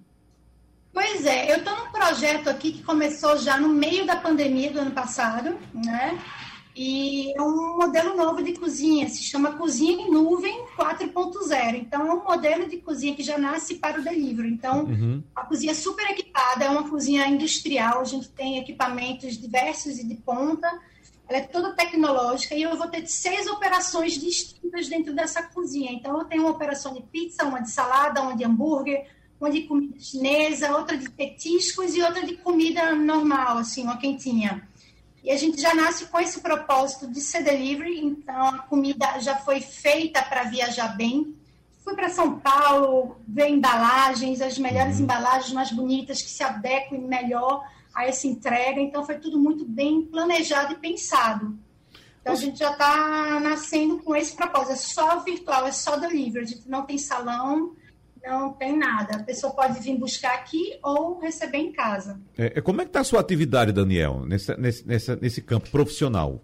Pois 0.92 1.26
é, 1.26 1.52
eu 1.52 1.58
estou 1.58 1.76
num 1.76 1.90
projeto 1.90 2.48
aqui 2.48 2.72
que 2.72 2.82
começou 2.82 3.36
já 3.36 3.58
no 3.58 3.68
meio 3.68 4.06
da 4.06 4.16
pandemia 4.16 4.70
do 4.70 4.78
ano 4.78 4.92
passado, 4.92 5.56
né? 5.74 6.18
E 6.76 7.32
é 7.36 7.40
um 7.40 7.76
modelo 7.76 8.16
novo 8.16 8.42
de 8.42 8.54
cozinha, 8.54 9.08
se 9.08 9.22
chama 9.22 9.52
Cozinha 9.52 10.06
em 10.06 10.10
Nuvem 10.10 10.64
4.0. 10.76 11.76
Então, 11.76 12.06
é 12.06 12.12
um 12.12 12.24
modelo 12.24 12.68
de 12.68 12.78
cozinha 12.78 13.14
que 13.14 13.22
já 13.22 13.38
nasce 13.38 13.76
para 13.76 14.00
o 14.00 14.02
delivery. 14.02 14.48
Então, 14.48 14.84
uhum. 14.84 15.22
a 15.36 15.44
cozinha 15.44 15.70
é 15.70 15.74
super 15.74 16.10
equipada, 16.10 16.64
é 16.64 16.68
uma 16.68 16.88
cozinha 16.88 17.28
industrial, 17.28 18.00
a 18.00 18.04
gente 18.04 18.28
tem 18.30 18.58
equipamentos 18.58 19.38
diversos 19.38 20.00
e 20.00 20.04
de 20.04 20.16
ponta, 20.16 20.68
ela 21.28 21.38
é 21.38 21.42
toda 21.42 21.72
tecnológica 21.74 22.56
e 22.56 22.62
eu 22.62 22.76
vou 22.76 22.88
ter 22.88 23.06
seis 23.06 23.46
operações 23.46 24.14
distintas 24.14 24.88
dentro 24.88 25.14
dessa 25.14 25.44
cozinha. 25.44 25.92
Então, 25.92 26.18
eu 26.18 26.24
tenho 26.24 26.42
uma 26.42 26.50
operação 26.50 26.92
de 26.92 27.02
pizza, 27.02 27.44
uma 27.44 27.60
de 27.60 27.70
salada, 27.70 28.20
uma 28.20 28.36
de 28.36 28.44
hambúrguer, 28.44 29.06
uma 29.40 29.50
de 29.50 29.62
comida 29.62 29.98
chinesa, 30.00 30.76
outra 30.76 30.96
de 30.96 31.08
petiscos 31.08 31.94
e 31.94 32.02
outra 32.02 32.26
de 32.26 32.36
comida 32.36 32.94
normal, 32.96 33.58
assim, 33.58 33.84
uma 33.84 33.96
quentinha. 33.96 34.68
E 35.24 35.30
a 35.30 35.38
gente 35.38 35.58
já 35.58 35.74
nasce 35.74 36.04
com 36.04 36.20
esse 36.20 36.40
propósito 36.40 37.10
de 37.10 37.18
ser 37.18 37.42
delivery, 37.42 37.98
então 37.98 38.46
a 38.48 38.58
comida 38.58 39.18
já 39.20 39.36
foi 39.36 39.58
feita 39.58 40.22
para 40.22 40.44
viajar 40.44 40.88
bem. 40.88 41.34
Fui 41.82 41.94
para 41.94 42.10
São 42.10 42.38
Paulo 42.38 43.16
ver 43.26 43.48
embalagens, 43.48 44.42
as 44.42 44.58
melhores 44.58 44.98
uhum. 44.98 45.04
embalagens 45.04 45.50
mais 45.54 45.72
bonitas 45.72 46.20
que 46.20 46.28
se 46.28 46.42
adequem 46.42 47.00
melhor 47.00 47.66
a 47.94 48.06
essa 48.06 48.26
entrega. 48.26 48.78
Então 48.78 49.06
foi 49.06 49.18
tudo 49.18 49.38
muito 49.38 49.64
bem 49.64 50.02
planejado 50.02 50.74
e 50.74 50.76
pensado. 50.76 51.58
Então 52.20 52.34
a 52.34 52.36
gente 52.36 52.58
já 52.58 52.72
está 52.72 53.40
nascendo 53.40 54.02
com 54.02 54.14
esse 54.14 54.36
propósito. 54.36 54.72
É 54.72 54.76
só 54.76 55.20
virtual, 55.20 55.66
é 55.66 55.72
só 55.72 55.96
delivery. 55.96 56.44
A 56.44 56.48
gente 56.48 56.68
não 56.68 56.82
tem 56.82 56.98
salão, 56.98 57.74
não 58.24 58.52
tem 58.52 58.76
nada. 58.76 59.16
A 59.16 59.22
pessoa 59.22 59.52
pode 59.52 59.80
vir 59.80 59.96
buscar 59.98 60.34
aqui 60.34 60.78
ou 60.82 61.18
receber 61.18 61.58
em 61.58 61.72
casa. 61.72 62.20
É, 62.36 62.58
é 62.58 62.60
como 62.60 62.80
é 62.80 62.84
que 62.84 62.90
está 62.90 63.00
a 63.00 63.04
sua 63.04 63.20
atividade, 63.20 63.72
Daniel, 63.72 64.24
nesse, 64.26 64.56
nesse, 64.56 65.16
nesse 65.16 65.42
campo 65.42 65.70
profissional? 65.70 66.42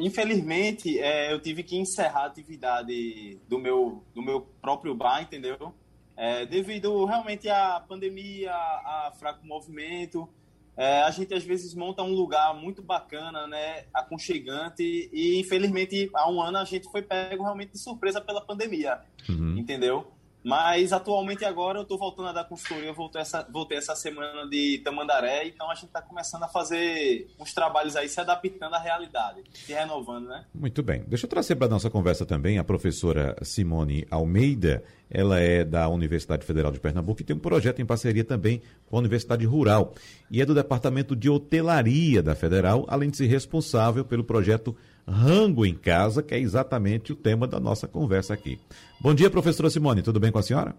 Infelizmente, 0.00 0.98
é, 0.98 1.32
eu 1.32 1.40
tive 1.40 1.62
que 1.62 1.76
encerrar 1.76 2.24
a 2.24 2.26
atividade 2.26 3.38
do 3.48 3.58
meu, 3.58 4.02
do 4.14 4.20
meu 4.20 4.42
próprio 4.60 4.94
bar, 4.94 5.22
entendeu? 5.22 5.72
É, 6.16 6.44
devido 6.44 7.04
realmente 7.06 7.48
à 7.48 7.80
pandemia, 7.80 8.52
a 8.52 9.12
fraco 9.18 9.46
movimento. 9.46 10.28
É, 10.76 11.02
a 11.02 11.10
gente 11.10 11.34
às 11.34 11.44
vezes 11.44 11.74
monta 11.74 12.02
um 12.02 12.14
lugar 12.14 12.54
muito 12.54 12.80
bacana, 12.82 13.46
né, 13.46 13.84
aconchegante, 13.92 15.10
e 15.12 15.38
infelizmente 15.38 16.10
há 16.14 16.30
um 16.30 16.40
ano 16.40 16.58
a 16.58 16.64
gente 16.64 16.90
foi 16.90 17.02
pego 17.02 17.42
realmente 17.42 17.72
de 17.72 17.78
surpresa 17.78 18.20
pela 18.20 18.40
pandemia, 18.40 19.00
uhum. 19.28 19.56
entendeu? 19.58 20.10
Mas 20.42 20.92
atualmente 20.92 21.44
agora 21.44 21.78
eu 21.78 21.82
estou 21.82 21.98
voltando 21.98 22.28
a 22.28 22.32
dar 22.32 22.44
consultoria, 22.44 22.92
voltei 22.92 23.20
essa, 23.20 23.46
voltei 23.50 23.76
essa 23.76 23.94
semana 23.94 24.48
de 24.48 24.78
Tamandaré, 24.78 25.46
então 25.46 25.70
a 25.70 25.74
gente 25.74 25.86
está 25.86 26.00
começando 26.00 26.44
a 26.44 26.48
fazer 26.48 27.28
uns 27.38 27.52
trabalhos 27.52 27.94
aí, 27.94 28.08
se 28.08 28.20
adaptando 28.20 28.74
à 28.74 28.78
realidade, 28.78 29.42
se 29.52 29.72
renovando, 29.72 30.28
né? 30.28 30.44
Muito 30.54 30.82
bem. 30.82 31.04
Deixa 31.06 31.26
eu 31.26 31.30
trazer 31.30 31.56
para 31.56 31.66
a 31.66 31.70
nossa 31.70 31.90
conversa 31.90 32.24
também 32.24 32.58
a 32.58 32.64
professora 32.64 33.36
Simone 33.42 34.06
Almeida, 34.10 34.82
ela 35.10 35.38
é 35.40 35.64
da 35.64 35.88
Universidade 35.88 36.46
Federal 36.46 36.72
de 36.72 36.80
Pernambuco 36.80 37.20
e 37.20 37.24
tem 37.24 37.36
um 37.36 37.40
projeto 37.40 37.82
em 37.82 37.86
parceria 37.86 38.24
também 38.24 38.62
com 38.86 38.96
a 38.96 39.00
Universidade 39.00 39.44
Rural 39.44 39.94
e 40.30 40.40
é 40.40 40.46
do 40.46 40.54
Departamento 40.54 41.14
de 41.16 41.28
Hotelaria 41.28 42.22
da 42.22 42.34
Federal, 42.34 42.86
além 42.88 43.10
de 43.10 43.16
ser 43.16 43.26
responsável 43.26 44.04
pelo 44.04 44.24
projeto 44.24 44.76
rango 45.10 45.66
em 45.66 45.74
casa, 45.74 46.22
que 46.22 46.34
é 46.34 46.38
exatamente 46.38 47.12
o 47.12 47.16
tema 47.16 47.46
da 47.46 47.58
nossa 47.58 47.88
conversa 47.88 48.32
aqui. 48.32 48.58
Bom 49.00 49.12
dia, 49.12 49.28
professora 49.28 49.68
Simone, 49.68 50.02
tudo 50.02 50.20
bem 50.20 50.30
com 50.30 50.38
a 50.38 50.42
senhora? 50.42 50.74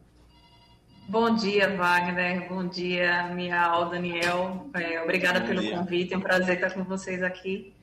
Bom 1.07 1.35
dia, 1.35 1.75
Wagner. 1.75 2.47
Bom 2.47 2.65
dia, 2.67 3.29
Miau, 3.35 3.89
Daniel. 3.89 4.69
É, 4.73 5.01
obrigada 5.01 5.41
Bom 5.41 5.47
pelo 5.47 5.61
dia. 5.61 5.77
convite. 5.77 6.13
É 6.13 6.17
um 6.17 6.21
prazer 6.21 6.55
estar 6.55 6.71
com 6.71 6.83
vocês 6.85 7.21
aqui. 7.21 7.73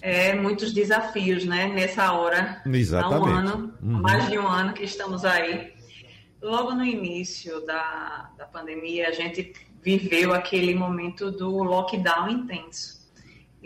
É, 0.00 0.34
muitos 0.34 0.72
desafios, 0.72 1.44
né? 1.44 1.68
Nessa 1.68 2.12
hora. 2.12 2.62
Exatamente. 2.64 3.14
Há 3.14 3.20
um 3.20 3.34
ano, 3.34 3.74
uhum. 3.82 4.00
mais 4.00 4.28
de 4.28 4.38
um 4.38 4.46
ano 4.46 4.72
que 4.72 4.84
estamos 4.84 5.24
aí. 5.24 5.74
Logo 6.40 6.72
no 6.72 6.84
início 6.84 7.60
da, 7.66 8.30
da 8.38 8.46
pandemia, 8.46 9.08
a 9.08 9.12
gente 9.12 9.52
viveu 9.82 10.32
aquele 10.32 10.74
momento 10.74 11.30
do 11.30 11.62
lockdown 11.62 12.28
intenso. 12.28 12.95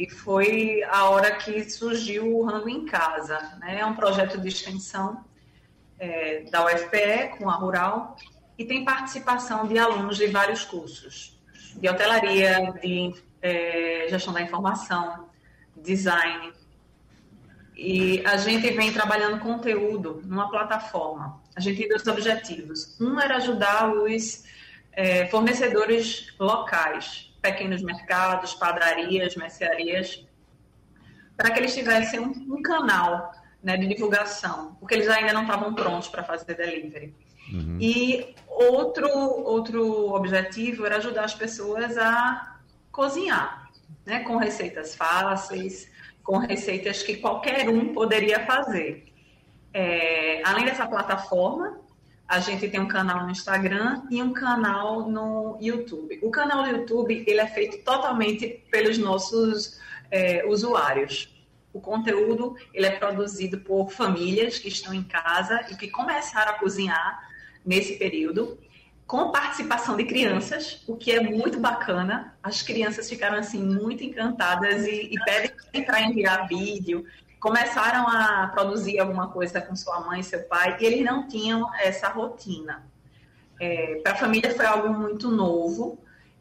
E 0.01 0.09
foi 0.09 0.83
a 0.85 1.11
hora 1.11 1.37
que 1.37 1.69
surgiu 1.69 2.35
o 2.35 2.43
Rango 2.43 2.71
em 2.71 2.87
Casa. 2.87 3.39
Né? 3.61 3.81
É 3.81 3.85
um 3.85 3.95
projeto 3.95 4.41
de 4.41 4.49
extensão 4.49 5.23
é, 5.99 6.45
da 6.51 6.65
UFPE 6.65 7.37
com 7.37 7.51
a 7.51 7.53
Rural 7.57 8.17
e 8.57 8.65
tem 8.65 8.83
participação 8.83 9.69
de 9.69 9.79
alunos 9.79 10.17
de 10.17 10.27
vários 10.29 10.65
cursos, 10.65 11.39
de 11.77 11.87
hotelaria, 11.87 12.73
de 12.81 13.13
é, 13.43 14.07
gestão 14.09 14.33
da 14.33 14.41
informação, 14.41 15.29
design. 15.77 16.51
E 17.77 18.25
a 18.25 18.39
gente 18.39 18.71
vem 18.71 18.95
trabalhando 18.95 19.39
conteúdo 19.41 20.23
numa 20.25 20.49
plataforma. 20.49 21.43
A 21.55 21.61
gente 21.61 21.77
tem 21.77 21.89
dois 21.89 22.07
objetivos. 22.07 22.99
Um 22.99 23.21
era 23.21 23.37
ajudar 23.37 23.93
os 23.93 24.45
é, 24.95 25.27
fornecedores 25.27 26.33
locais 26.39 27.30
pequenos 27.41 27.83
mercados, 27.83 28.55
padarias, 28.55 29.37
mercearias, 29.37 30.27
para 31.37 31.51
que 31.51 31.61
eles 31.61 31.75
tivessem 31.75 32.21
um, 32.21 32.31
um 32.55 32.63
canal 32.63 33.33
né, 33.63 33.77
de 33.77 33.87
divulgação, 33.87 34.77
porque 34.79 34.95
eles 34.95 35.09
ainda 35.09 35.33
não 35.33 35.43
estavam 35.43 35.75
prontos 35.75 36.09
para 36.09 36.23
fazer 36.23 36.55
delivery. 36.55 37.15
Uhum. 37.53 37.79
E 37.81 38.35
outro, 38.47 39.09
outro 39.09 40.13
objetivo 40.13 40.87
era 40.87 40.97
ajudar 40.97 41.25
as 41.25 41.35
pessoas 41.35 41.97
a 41.99 42.59
cozinhar, 42.93 43.71
né, 44.05 44.21
com 44.21 44.37
receitas 44.37 44.95
fáceis, 44.95 45.91
com 46.23 46.39
receitas 46.39 47.03
que 47.03 47.17
qualquer 47.17 47.69
um 47.69 47.93
poderia 47.93 48.45
fazer. 48.47 49.07
É, 49.73 50.43
além 50.45 50.65
dessa 50.65 50.87
plataforma, 50.87 51.81
a 52.31 52.39
gente 52.39 52.69
tem 52.69 52.79
um 52.79 52.87
canal 52.87 53.25
no 53.25 53.31
Instagram 53.33 54.03
e 54.09 54.23
um 54.23 54.33
canal 54.33 55.11
no 55.11 55.59
YouTube. 55.61 56.21
O 56.23 56.31
canal 56.31 56.63
do 56.63 56.69
YouTube 56.71 57.25
ele 57.27 57.41
é 57.41 57.47
feito 57.49 57.79
totalmente 57.85 58.65
pelos 58.71 58.97
nossos 58.99 59.81
é, 60.13 60.45
usuários. 60.47 61.29
o 61.73 61.81
conteúdo 61.81 62.57
ele 62.73 62.87
é 62.87 62.91
produzido 62.93 63.59
por 63.59 63.91
famílias 63.91 64.59
que 64.61 64.69
estão 64.69 64.95
em 64.95 65.03
casa 65.03 65.67
e 65.71 65.75
que 65.75 65.89
começaram 65.89 66.53
a 66.53 66.55
cozinhar 66.55 67.29
nesse 67.67 67.97
período, 67.97 68.57
com 69.09 69.33
participação 69.33 69.97
de 69.97 70.05
crianças, 70.05 70.85
o 70.87 70.97
que 70.97 71.11
é 71.11 71.21
muito 71.21 71.59
bacana. 71.59 72.37
As 72.41 72.63
crianças 72.63 73.09
ficaram 73.09 73.39
assim 73.39 73.61
muito 73.61 74.05
encantadas 74.05 74.87
e, 74.87 75.11
e 75.13 75.17
pedem 75.25 75.85
para 75.85 76.03
enviar 76.03 76.47
vídeo. 76.47 77.05
Começaram 77.41 78.07
a 78.07 78.49
produzir 78.49 78.99
alguma 78.99 79.29
coisa 79.29 79.61
com 79.61 79.75
sua 79.75 80.01
mãe 80.01 80.21
e 80.21 80.25
seu 80.25 80.43
pai 80.45 80.77
e 80.79 80.85
eles 80.85 81.05
não 81.05 81.27
tinham 81.27 81.69
essa 81.81 82.09
rotina. 82.09 82.87
É, 83.59 83.97
para 84.03 84.13
a 84.13 84.17
família 84.17 84.55
foi 84.55 84.67
algo 84.67 84.93
muito 84.93 85.31
novo 85.31 85.99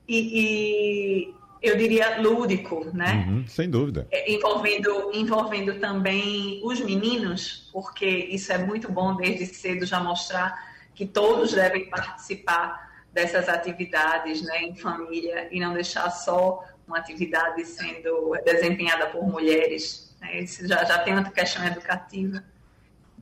e, 0.07 1.29
e 1.29 1.33
eu 1.61 1.77
diria, 1.77 2.21
lúdico, 2.21 2.85
né? 2.93 3.25
Uhum, 3.27 3.47
sem 3.47 3.69
dúvida. 3.69 4.07
É, 4.11 4.31
envolvendo, 4.31 5.11
envolvendo 5.13 5.79
também 5.79 6.61
os 6.63 6.79
meninos, 6.79 7.69
porque 7.73 8.05
isso 8.05 8.51
é 8.51 8.57
muito 8.57 8.91
bom 8.91 9.15
desde 9.15 9.45
cedo 9.45 9.85
já 9.85 9.99
mostrar 9.99 10.69
que 10.95 11.05
todos 11.05 11.53
devem 11.53 11.89
participar 11.89 12.89
dessas 13.11 13.49
atividades 13.49 14.41
né, 14.41 14.63
em 14.63 14.75
família 14.75 15.47
e 15.51 15.59
não 15.59 15.73
deixar 15.73 16.09
só 16.11 16.63
uma 16.87 16.97
atividade 16.97 17.63
sendo 17.65 18.35
desempenhada 18.45 19.07
por 19.07 19.23
mulheres. 19.23 20.08
Né? 20.19 20.45
Já, 20.45 20.83
já 20.83 20.99
tem 20.99 21.15
outra 21.15 21.31
questão 21.31 21.65
educativa. 21.65 22.43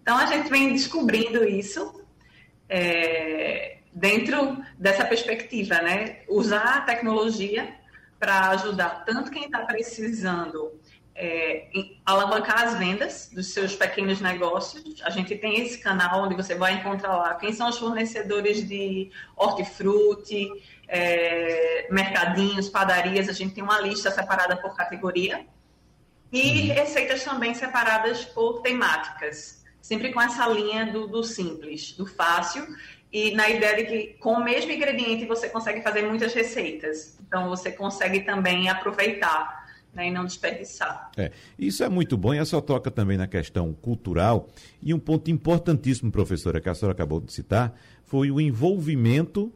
Então, 0.01 0.18
a 0.18 0.25
gente 0.25 0.50
vem 0.50 0.72
descobrindo 0.72 1.44
isso 1.44 2.06
é, 2.70 3.77
dentro 3.94 4.63
dessa 4.77 5.04
perspectiva, 5.04 5.82
né? 5.82 6.20
Usar 6.30 6.77
a 6.77 6.82
tecnologia 6.82 7.75
para 8.20 8.50
ajudar 8.51 9.04
tanto 9.06 9.30
quem 9.30 9.46
está 9.46 9.66
precisando 9.66 10.80
é, 11.13 11.68
alavancar 12.06 12.63
as 12.63 12.77
vendas 12.77 13.30
dos 13.34 13.54
seus 13.54 13.75
pequenos 13.75 14.22
negócios. 14.22 15.01
A 15.04 15.10
gente 15.10 15.36
tem 15.36 15.60
esse 15.62 15.80
canal 15.80 16.24
onde 16.24 16.36
você 16.36 16.56
vai 16.56 16.75
encontrar 16.75 17.18
lá 17.18 17.36
quem 17.36 17.51
são 17.51 17.68
os 17.70 17.77
fornecedores 17.77 18.68
de 18.68 19.12
hortifruti, 19.36 20.48
é, 20.88 21.88
mercadinhos, 21.92 22.70
padarias. 22.70 23.27
A 23.27 23.34
gente 23.34 23.56
tem 23.56 23.63
uma 23.63 23.82
lista 23.82 24.12
separada 24.12 24.56
por 24.58 24.75
categoria 24.75 25.46
e 26.31 26.69
uhum. 26.69 26.75
receitas 26.75 27.24
também 27.24 27.53
separadas 27.53 28.25
por 28.25 28.62
temáticas, 28.62 29.63
sempre 29.81 30.12
com 30.12 30.22
essa 30.22 30.48
linha 30.48 30.91
do, 30.91 31.07
do 31.07 31.24
simples, 31.24 31.93
do 31.93 32.05
fácil 32.05 32.65
e 33.12 33.31
na 33.31 33.50
ideia 33.50 33.77
de 33.77 33.84
que 33.86 34.07
com 34.19 34.34
o 34.34 34.43
mesmo 34.43 34.72
ingrediente 34.72 35.25
você 35.25 35.50
consegue 35.50 35.81
fazer 35.81 36.03
muitas 36.03 36.34
receitas. 36.34 37.17
Então 37.25 37.48
você 37.50 37.72
consegue 37.72 38.22
também 38.22 38.69
aproveitar 38.69 39.65
né, 39.93 40.07
e 40.07 40.12
não 40.12 40.25
desperdiçar. 40.25 41.12
É, 41.17 41.31
isso 41.57 41.84
é 41.84 41.89
muito 41.89 42.17
bom 42.17 42.34
e 42.34 42.39
a 42.39 42.46
senhora 42.46 42.65
toca 42.65 42.91
também 42.91 43.17
na 43.17 43.27
questão 43.27 43.74
cultural. 43.74 44.48
E 44.81 44.93
um 44.93 45.00
ponto 45.00 45.31
importantíssimo, 45.31 46.12
professora, 46.12 46.62
que 46.62 46.69
a 46.69 46.75
senhora 46.75 46.93
acabou 46.93 47.19
de 47.19 47.31
citar, 47.31 47.74
foi 48.03 48.29
o 48.29 48.39
envolvimento 48.39 49.51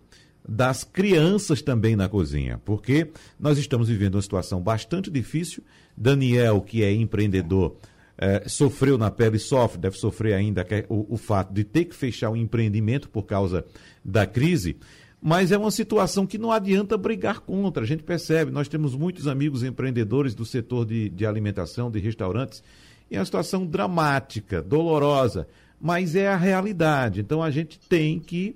das 0.48 0.83
crianças 0.83 1.62
também 1.62 1.95
na 1.95 2.10
cozinha, 2.10 2.60
porque 2.65 3.10
nós 3.39 3.57
estamos 3.57 3.88
vivendo 3.88 4.15
uma 4.15 4.21
situação 4.21 4.62
bastante 4.62 5.10
difícil. 5.10 5.63
Daniel, 5.95 6.62
que 6.62 6.83
é 6.83 6.91
empreendedor, 6.91 7.75
é, 8.17 8.48
sofreu 8.48 8.98
na 8.98 9.12
pele, 9.12 9.38
sofre, 9.38 9.79
deve 9.79 9.98
sofrer 9.98 10.33
ainda 10.33 10.65
o, 10.89 11.13
o 11.13 11.17
fato 11.17 11.53
de 11.53 11.63
ter 11.63 11.86
que 11.86 11.95
fechar 11.95 12.29
o 12.29 12.36
empreendimento 12.36 13.10
por 13.10 13.24
causa 13.24 13.65
da 14.03 14.25
crise 14.25 14.77
mas 15.21 15.51
é 15.51 15.57
uma 15.57 15.69
situação 15.69 16.25
que 16.25 16.39
não 16.39 16.51
adianta 16.51 16.98
brigar 16.98 17.41
contra. 17.41 17.83
A 17.83 17.86
gente 17.86 18.01
percebe, 18.01 18.50
nós 18.50 18.67
temos 18.67 18.95
muitos 18.95 19.27
amigos 19.27 19.62
empreendedores 19.63 20.33
do 20.33 20.43
setor 20.43 20.83
de, 20.83 21.10
de 21.10 21.27
alimentação, 21.27 21.91
de 21.91 22.00
restaurantes, 22.00 22.63
e 23.10 23.15
é 23.15 23.19
uma 23.19 23.25
situação 23.25 23.63
dramática, 23.63 24.63
dolorosa, 24.63 25.47
mas 25.80 26.15
é 26.15 26.27
a 26.27 26.36
realidade. 26.36 27.21
Então 27.21 27.43
a 27.43 27.51
gente 27.51 27.80
tem 27.88 28.19
que 28.19 28.56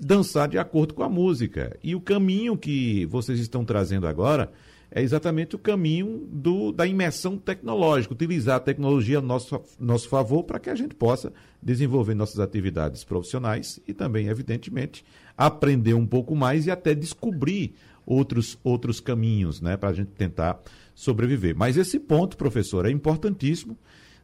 dançar 0.00 0.48
de 0.48 0.58
acordo 0.58 0.94
com 0.94 1.02
a 1.02 1.08
música. 1.08 1.78
E 1.82 1.94
o 1.94 2.00
caminho 2.00 2.56
que 2.56 3.04
vocês 3.06 3.38
estão 3.38 3.64
trazendo 3.64 4.06
agora 4.06 4.50
é 4.90 5.02
exatamente 5.02 5.54
o 5.54 5.58
caminho 5.58 6.26
do, 6.32 6.72
da 6.72 6.86
imersão 6.86 7.36
tecnológica, 7.38 8.14
utilizar 8.14 8.56
a 8.56 8.60
tecnologia 8.60 9.18
a 9.18 9.22
nosso, 9.22 9.60
nosso 9.78 10.08
favor 10.08 10.42
para 10.42 10.58
que 10.58 10.68
a 10.68 10.74
gente 10.74 10.94
possa 10.94 11.32
desenvolver 11.62 12.14
nossas 12.14 12.40
atividades 12.40 13.04
profissionais 13.04 13.78
e 13.86 13.92
também, 13.92 14.26
evidentemente, 14.26 15.04
aprender 15.36 15.94
um 15.94 16.06
pouco 16.06 16.34
mais 16.34 16.66
e 16.66 16.70
até 16.70 16.94
descobrir 16.94 17.74
outros, 18.04 18.58
outros 18.64 18.98
caminhos 18.98 19.60
né, 19.60 19.76
para 19.76 19.90
a 19.90 19.94
gente 19.94 20.10
tentar 20.10 20.60
sobreviver. 20.92 21.54
Mas 21.56 21.76
esse 21.76 22.00
ponto, 22.00 22.36
professor, 22.36 22.84
é 22.84 22.90
importantíssimo 22.90 23.78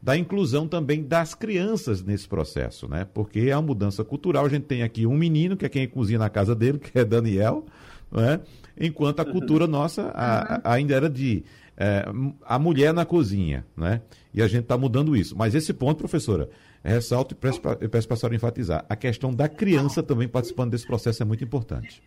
da 0.07 0.17
inclusão 0.17 0.69
também 0.69 1.03
das 1.03 1.35
crianças 1.35 2.01
nesse 2.01 2.29
processo, 2.29 2.87
né? 2.87 3.05
Porque 3.13 3.41
é 3.41 3.57
uma 3.57 3.63
mudança 3.63 4.05
cultural. 4.05 4.47
A 4.47 4.49
gente 4.49 4.63
tem 4.63 4.85
aqui 4.85 5.05
um 5.05 5.17
menino, 5.17 5.57
que 5.57 5.67
é 5.67 5.69
quem 5.69 5.89
cozinha 5.89 6.21
na 6.21 6.31
casa 6.31 6.55
dele, 6.55 6.79
que 6.79 6.97
é 6.97 7.05
Daniel, 7.05 7.67
né? 8.09 8.41
enquanto 8.79 9.19
a 9.19 9.25
cultura 9.25 9.67
nossa 9.67 10.13
a, 10.15 10.59
a, 10.59 10.75
ainda 10.75 10.95
era 10.95 11.11
de 11.11 11.43
é, 11.77 12.05
a 12.45 12.57
mulher 12.57 12.95
na 12.95 13.05
cozinha, 13.05 13.67
né? 13.77 14.01
E 14.33 14.41
a 14.41 14.47
gente 14.47 14.63
está 14.63 14.79
mudando 14.79 15.17
isso. 15.17 15.37
Mas 15.37 15.57
esse 15.57 15.73
ponto, 15.75 15.99
professora, 15.99 16.49
ressalto 16.85 17.35
e 17.35 17.37
peço 17.89 18.07
para 18.07 18.15
a 18.15 18.17
senhora 18.17 18.37
enfatizar. 18.37 18.87
A 18.89 18.95
questão 18.95 19.35
da 19.35 19.49
criança 19.49 20.05
também 20.05 20.29
participando 20.29 20.71
desse 20.71 20.87
processo 20.87 21.21
é 21.21 21.27
muito 21.27 21.43
importante. 21.43 22.01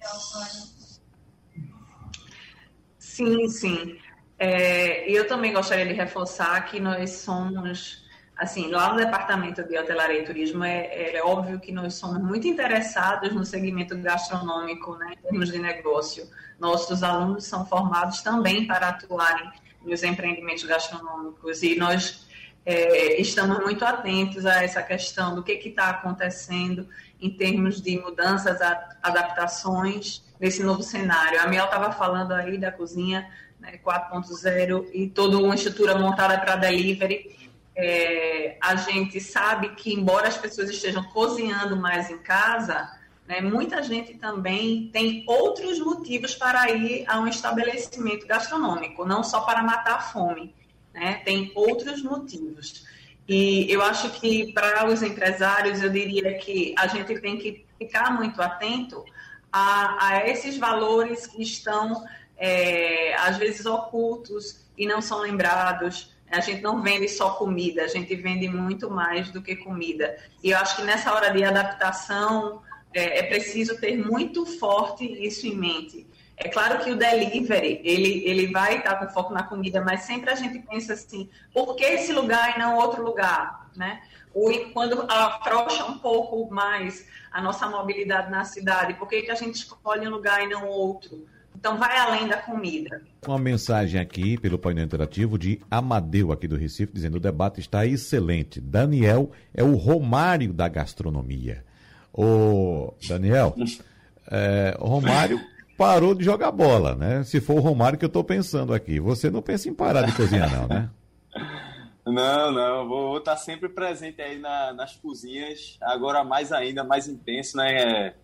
Sim, 2.97 3.49
sim. 3.49 3.97
É, 4.39 5.09
eu 5.11 5.27
também 5.27 5.51
gostaria 5.51 5.85
de 5.85 5.93
reforçar 5.93 6.59
que 6.65 6.79
nós 6.79 7.11
somos 7.11 8.07
assim, 8.39 8.69
lá 8.69 8.93
no 8.93 8.97
departamento 8.97 9.61
de 9.63 9.77
hotelaria 9.77 10.21
e 10.21 10.23
turismo, 10.23 10.63
é, 10.63 11.13
é, 11.13 11.21
óbvio 11.21 11.59
que 11.59 11.73
nós 11.73 11.95
somos 11.95 12.23
muito 12.23 12.47
interessados 12.47 13.33
no 13.33 13.43
segmento 13.43 13.97
gastronômico, 13.97 14.95
né, 14.95 15.11
em 15.11 15.21
termos 15.27 15.51
de 15.51 15.59
negócio. 15.59 16.25
Nossos 16.57 17.03
alunos 17.03 17.43
são 17.43 17.65
formados 17.65 18.21
também 18.21 18.65
para 18.65 18.89
atuarem 18.89 19.51
nos 19.85 20.03
empreendimentos 20.03 20.63
gastronômicos 20.63 21.61
e 21.63 21.75
nós 21.75 22.25
é, 22.65 23.19
estamos 23.19 23.59
muito 23.59 23.83
atentos 23.83 24.45
a 24.45 24.63
essa 24.63 24.81
questão 24.81 25.35
do 25.35 25.43
que 25.43 25.53
está 25.53 25.89
acontecendo 25.89 26.87
em 27.19 27.29
termos 27.29 27.81
de 27.81 27.99
mudanças, 27.99 28.61
adaptações 29.03 30.23
nesse 30.39 30.63
novo 30.63 30.81
cenário. 30.81 31.41
A 31.41 31.47
Miel 31.47 31.65
estava 31.65 31.91
falando 31.91 32.31
aí 32.31 32.57
da 32.57 32.71
cozinha 32.71 33.29
né, 33.59 33.79
4.0 33.83 34.89
e 34.93 35.07
toda 35.07 35.37
uma 35.37 35.55
estrutura 35.55 35.97
montada 35.97 36.39
para 36.39 36.55
delivery 36.55 37.37
é, 37.81 38.57
a 38.59 38.75
gente 38.75 39.21
sabe 39.21 39.69
que, 39.69 39.93
embora 39.93 40.27
as 40.27 40.37
pessoas 40.37 40.69
estejam 40.69 41.01
cozinhando 41.03 41.77
mais 41.77 42.09
em 42.09 42.17
casa, 42.17 42.91
né, 43.25 43.39
muita 43.39 43.81
gente 43.81 44.15
também 44.15 44.89
tem 44.91 45.23
outros 45.25 45.79
motivos 45.79 46.35
para 46.35 46.69
ir 46.71 47.05
a 47.07 47.19
um 47.19 47.27
estabelecimento 47.27 48.27
gastronômico, 48.27 49.05
não 49.05 49.23
só 49.23 49.41
para 49.41 49.63
matar 49.63 49.95
a 49.95 49.99
fome. 50.01 50.53
Né, 50.93 51.21
tem 51.23 51.51
outros 51.55 52.01
motivos. 52.03 52.85
E 53.27 53.71
eu 53.71 53.81
acho 53.81 54.09
que 54.19 54.51
para 54.51 54.87
os 54.87 55.03
empresários, 55.03 55.81
eu 55.81 55.89
diria 55.89 56.37
que 56.39 56.73
a 56.77 56.87
gente 56.87 57.17
tem 57.21 57.37
que 57.37 57.63
ficar 57.77 58.11
muito 58.11 58.41
atento 58.41 59.05
a, 59.51 60.07
a 60.07 60.27
esses 60.27 60.57
valores 60.57 61.27
que 61.27 61.41
estão, 61.41 62.03
é, 62.39 63.13
às 63.15 63.37
vezes, 63.37 63.65
ocultos 63.65 64.65
e 64.77 64.87
não 64.87 65.01
são 65.01 65.19
lembrados 65.19 66.17
a 66.31 66.39
gente 66.41 66.61
não 66.61 66.81
vende 66.81 67.07
só 67.07 67.31
comida, 67.31 67.83
a 67.83 67.87
gente 67.87 68.15
vende 68.15 68.47
muito 68.47 68.89
mais 68.89 69.31
do 69.31 69.41
que 69.41 69.55
comida. 69.55 70.15
E 70.43 70.51
eu 70.51 70.57
acho 70.59 70.75
que 70.75 70.83
nessa 70.83 71.13
hora 71.13 71.31
de 71.31 71.43
adaptação 71.43 72.61
é, 72.93 73.19
é 73.19 73.23
preciso 73.23 73.79
ter 73.79 73.97
muito 73.97 74.45
forte 74.45 75.05
isso 75.05 75.47
em 75.47 75.55
mente. 75.55 76.07
É 76.37 76.47
claro 76.47 76.83
que 76.83 76.91
o 76.91 76.95
delivery, 76.95 77.81
ele, 77.83 78.23
ele 78.25 78.47
vai 78.51 78.77
estar 78.77 78.95
com 78.95 79.09
foco 79.09 79.33
na 79.33 79.43
comida, 79.43 79.81
mas 79.81 80.01
sempre 80.01 80.29
a 80.29 80.35
gente 80.35 80.59
pensa 80.59 80.93
assim, 80.93 81.29
por 81.53 81.75
que 81.75 81.83
esse 81.83 82.13
lugar 82.13 82.55
e 82.55 82.59
não 82.59 82.77
outro 82.77 83.03
lugar, 83.03 83.69
né? 83.75 84.01
Ou 84.33 84.51
quando 84.71 85.05
afrouxa 85.09 85.83
um 85.85 85.97
pouco 85.97 86.49
mais 86.53 87.05
a 87.31 87.41
nossa 87.41 87.67
mobilidade 87.67 88.31
na 88.31 88.45
cidade, 88.45 88.93
por 88.93 89.09
que, 89.09 89.23
que 89.23 89.31
a 89.31 89.35
gente 89.35 89.55
escolhe 89.55 90.07
um 90.07 90.11
lugar 90.11 90.41
e 90.43 90.47
não 90.47 90.67
outro? 90.67 91.27
Então, 91.59 91.77
vai 91.77 91.97
além 91.97 92.25
da 92.25 92.37
comida. 92.37 93.01
Uma 93.27 93.37
mensagem 93.37 93.99
aqui 93.99 94.39
pelo 94.39 94.57
painel 94.57 94.85
interativo 94.85 95.37
de 95.37 95.59
Amadeu, 95.69 96.31
aqui 96.31 96.47
do 96.47 96.55
Recife, 96.55 96.93
dizendo 96.93 97.17
o 97.17 97.19
debate 97.19 97.59
está 97.59 97.85
excelente. 97.85 98.61
Daniel 98.61 99.31
é 99.53 99.61
o 99.61 99.75
Romário 99.75 100.53
da 100.53 100.69
gastronomia. 100.69 101.65
Ô, 102.13 102.93
Daniel, 103.09 103.53
é, 104.31 104.73
o 104.79 104.87
Romário 104.87 105.37
parou 105.77 106.15
de 106.15 106.23
jogar 106.23 106.49
bola, 106.49 106.95
né? 106.95 107.23
Se 107.25 107.41
for 107.41 107.57
o 107.57 107.61
Romário 107.61 107.99
que 107.99 108.05
eu 108.05 108.07
estou 108.07 108.23
pensando 108.23 108.73
aqui. 108.73 108.97
Você 108.97 109.29
não 109.29 109.41
pensa 109.41 109.67
em 109.67 109.73
parar 109.73 110.03
de 110.03 110.15
cozinhar, 110.15 110.49
não, 110.49 110.65
né? 110.65 110.89
Não, 112.05 112.51
não, 112.51 112.87
vou 112.87 113.19
estar 113.19 113.37
sempre 113.37 113.69
presente 113.69 114.19
aí 114.19 114.39
na, 114.39 114.73
nas 114.73 114.95
cozinhas, 114.95 115.77
agora 115.79 116.23
mais 116.23 116.51
ainda, 116.51 116.83
mais 116.83 117.07
intenso, 117.07 117.55
né? 117.55 118.15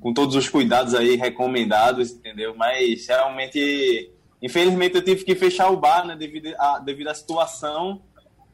Com 0.00 0.12
todos 0.12 0.34
os 0.34 0.48
cuidados 0.48 0.94
aí 0.94 1.16
recomendados, 1.16 2.12
entendeu? 2.12 2.54
Mas 2.56 3.06
realmente, 3.06 4.10
infelizmente, 4.40 4.96
eu 4.96 5.04
tive 5.04 5.24
que 5.24 5.34
fechar 5.34 5.70
o 5.70 5.76
bar, 5.76 6.06
né, 6.06 6.16
devido 6.16 6.54
à, 6.58 6.78
devido 6.78 7.08
à 7.08 7.14
situação. 7.14 8.00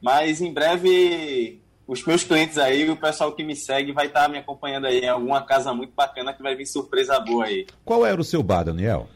Mas 0.01 0.41
em 0.41 0.53
breve, 0.53 1.61
os 1.87 2.03
meus 2.05 2.23
clientes 2.23 2.57
aí, 2.57 2.89
o 2.89 2.97
pessoal 2.97 3.31
que 3.31 3.43
me 3.43 3.55
segue, 3.55 3.91
vai 3.91 4.07
estar 4.07 4.23
tá 4.23 4.29
me 4.29 4.37
acompanhando 4.37 4.87
aí 4.87 4.99
em 4.99 5.09
alguma 5.09 5.41
casa 5.41 5.73
muito 5.73 5.93
bacana 5.93 6.33
que 6.33 6.41
vai 6.41 6.55
vir 6.55 6.65
surpresa 6.65 7.19
boa 7.19 7.45
aí. 7.45 7.67
Qual 7.83 8.05
era 8.05 8.19
o 8.19 8.23
seu 8.23 8.41
bar, 8.41 8.63
Daniel? 8.63 9.07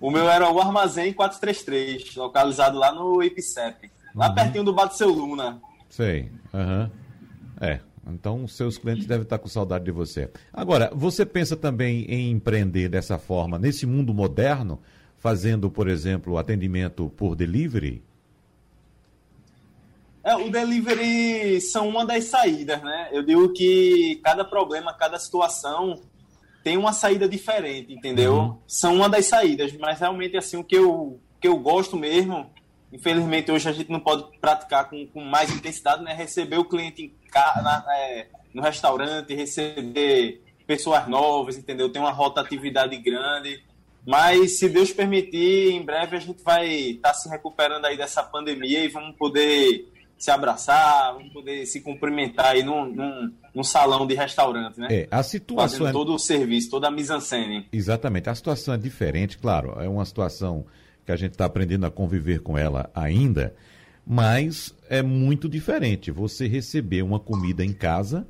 O 0.00 0.10
meu 0.10 0.28
era 0.28 0.50
o 0.50 0.60
Armazém 0.60 1.12
433, 1.12 2.14
localizado 2.16 2.78
lá 2.78 2.92
no 2.92 3.22
IPCEP, 3.22 3.90
lá 4.14 4.28
uhum. 4.28 4.34
pertinho 4.34 4.64
do 4.64 4.72
Bar 4.72 4.86
do 4.86 4.94
Seu 4.94 5.08
Luna. 5.08 5.60
Sei, 5.88 6.30
aham. 6.52 6.90
Uhum. 6.92 7.04
É, 7.60 7.80
então, 8.12 8.46
seus 8.46 8.76
clientes 8.76 9.06
devem 9.06 9.22
estar 9.22 9.38
com 9.38 9.48
saudade 9.48 9.84
de 9.84 9.90
você. 9.90 10.30
Agora, 10.52 10.90
você 10.94 11.24
pensa 11.24 11.56
também 11.56 12.04
em 12.04 12.30
empreender 12.30 12.88
dessa 12.88 13.18
forma, 13.18 13.58
nesse 13.58 13.86
mundo 13.86 14.12
moderno, 14.12 14.80
fazendo, 15.18 15.70
por 15.70 15.88
exemplo, 15.88 16.36
atendimento 16.36 17.10
por 17.16 17.34
delivery? 17.34 18.02
É, 20.24 20.34
o 20.36 20.50
delivery 20.50 21.60
são 21.60 21.88
uma 21.88 22.04
das 22.04 22.24
saídas, 22.24 22.82
né? 22.82 23.08
Eu 23.12 23.22
digo 23.22 23.52
que 23.52 24.20
cada 24.24 24.44
problema, 24.44 24.92
cada 24.94 25.18
situação 25.18 26.00
tem 26.62 26.78
uma 26.78 26.94
saída 26.94 27.28
diferente, 27.28 27.92
entendeu? 27.92 28.34
Uhum. 28.34 28.58
São 28.66 28.96
uma 28.96 29.08
das 29.08 29.26
saídas, 29.26 29.76
mas 29.76 30.00
realmente 30.00 30.34
assim 30.34 30.56
o 30.56 30.64
que 30.64 30.76
eu, 30.76 31.20
que 31.38 31.46
eu 31.46 31.58
gosto 31.58 31.94
mesmo, 31.94 32.50
infelizmente 32.90 33.52
hoje 33.52 33.68
a 33.68 33.72
gente 33.72 33.90
não 33.90 34.00
pode 34.00 34.24
praticar 34.40 34.88
com, 34.88 35.06
com 35.08 35.20
mais 35.20 35.54
intensidade, 35.54 36.02
né? 36.02 36.14
Receber 36.14 36.56
o 36.56 36.64
cliente 36.64 37.02
em, 37.02 37.12
na, 37.62 37.84
é, 37.96 38.26
no 38.52 38.62
restaurante, 38.62 39.34
receber 39.34 40.42
pessoas 40.66 41.06
novas, 41.08 41.56
entendeu? 41.56 41.90
Tem 41.90 42.00
uma 42.00 42.12
rotatividade 42.12 42.96
grande. 42.96 43.62
Mas 44.06 44.58
se 44.58 44.68
Deus 44.68 44.92
permitir, 44.92 45.72
em 45.72 45.82
breve 45.82 46.16
a 46.16 46.20
gente 46.20 46.42
vai 46.42 46.68
estar 46.68 47.08
tá 47.10 47.14
se 47.14 47.28
recuperando 47.28 47.86
aí 47.86 47.96
dessa 47.96 48.22
pandemia 48.22 48.84
e 48.84 48.88
vamos 48.88 49.16
poder 49.16 49.88
se 50.18 50.30
abraçar, 50.30 51.14
vamos 51.14 51.32
poder 51.32 51.66
se 51.66 51.80
cumprimentar 51.80 52.52
aí 52.52 52.62
num, 52.62 52.86
num, 52.86 53.32
num 53.54 53.62
salão 53.62 54.06
de 54.06 54.14
restaurante, 54.14 54.78
né? 54.78 54.88
É, 54.90 55.08
a 55.10 55.22
situação 55.22 55.68
Fazendo 55.68 55.88
é... 55.88 55.92
todo 55.92 56.14
o 56.14 56.18
serviço, 56.18 56.70
toda 56.70 56.88
a 56.88 56.90
mise-en-scène. 56.90 57.66
Exatamente. 57.72 58.28
A 58.28 58.34
situação 58.34 58.74
é 58.74 58.78
diferente, 58.78 59.38
claro. 59.38 59.74
É 59.80 59.88
uma 59.88 60.04
situação 60.04 60.64
que 61.04 61.12
a 61.12 61.16
gente 61.16 61.32
está 61.32 61.44
aprendendo 61.44 61.84
a 61.84 61.90
conviver 61.90 62.40
com 62.40 62.56
ela 62.56 62.90
ainda, 62.94 63.54
mas 64.06 64.74
é 64.88 65.02
muito 65.02 65.48
diferente 65.48 66.10
você 66.10 66.46
receber 66.46 67.02
uma 67.02 67.18
comida 67.18 67.64
em 67.64 67.72
casa, 67.72 68.26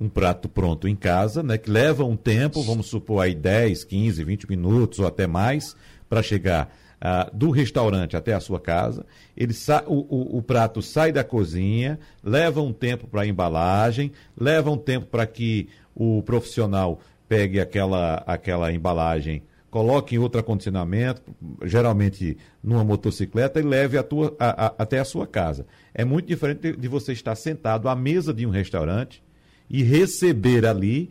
um 0.00 0.08
prato 0.08 0.48
pronto 0.48 0.86
em 0.86 0.94
casa, 0.94 1.42
né, 1.42 1.58
que 1.58 1.70
leva 1.70 2.04
um 2.04 2.16
tempo, 2.16 2.62
vamos 2.62 2.86
supor 2.86 3.24
aí 3.24 3.34
10, 3.34 3.84
15, 3.84 4.22
20 4.24 4.48
minutos 4.48 4.98
ou 5.00 5.06
até 5.06 5.26
mais, 5.26 5.74
para 6.08 6.22
chegar 6.22 6.72
ah, 7.00 7.30
do 7.32 7.50
restaurante 7.50 8.16
até 8.16 8.32
a 8.32 8.40
sua 8.40 8.60
casa. 8.60 9.04
Ele 9.36 9.54
o, 9.86 9.94
o, 9.94 10.38
o, 10.38 10.42
prato 10.42 10.82
sai 10.82 11.12
da 11.12 11.24
cozinha, 11.24 11.98
leva 12.22 12.60
um 12.60 12.72
tempo 12.72 13.06
para 13.06 13.22
a 13.22 13.26
embalagem, 13.26 14.12
leva 14.36 14.70
um 14.70 14.78
tempo 14.78 15.06
para 15.06 15.26
que 15.26 15.68
o 15.94 16.22
profissional 16.22 17.00
pegue 17.28 17.60
aquela, 17.60 18.22
aquela 18.26 18.72
embalagem, 18.72 19.42
coloque 19.70 20.14
em 20.14 20.18
outro 20.18 20.40
acondicionamento, 20.40 21.22
geralmente 21.64 22.36
numa 22.62 22.84
motocicleta, 22.84 23.60
e 23.60 23.62
leve 23.62 23.98
a 23.98 24.02
tua, 24.02 24.34
a, 24.38 24.66
a, 24.66 24.74
até 24.78 24.98
a 24.98 25.04
sua 25.04 25.26
casa. 25.26 25.66
É 25.94 26.04
muito 26.04 26.26
diferente 26.26 26.72
de, 26.72 26.88
você 26.88 27.12
estar 27.12 27.34
sentado 27.34 27.88
à 27.88 27.94
mesa 27.94 28.32
de 28.32 28.46
um 28.46 28.50
restaurante 28.50 29.22
e 29.68 29.82
receber 29.82 30.64
ali 30.64 31.10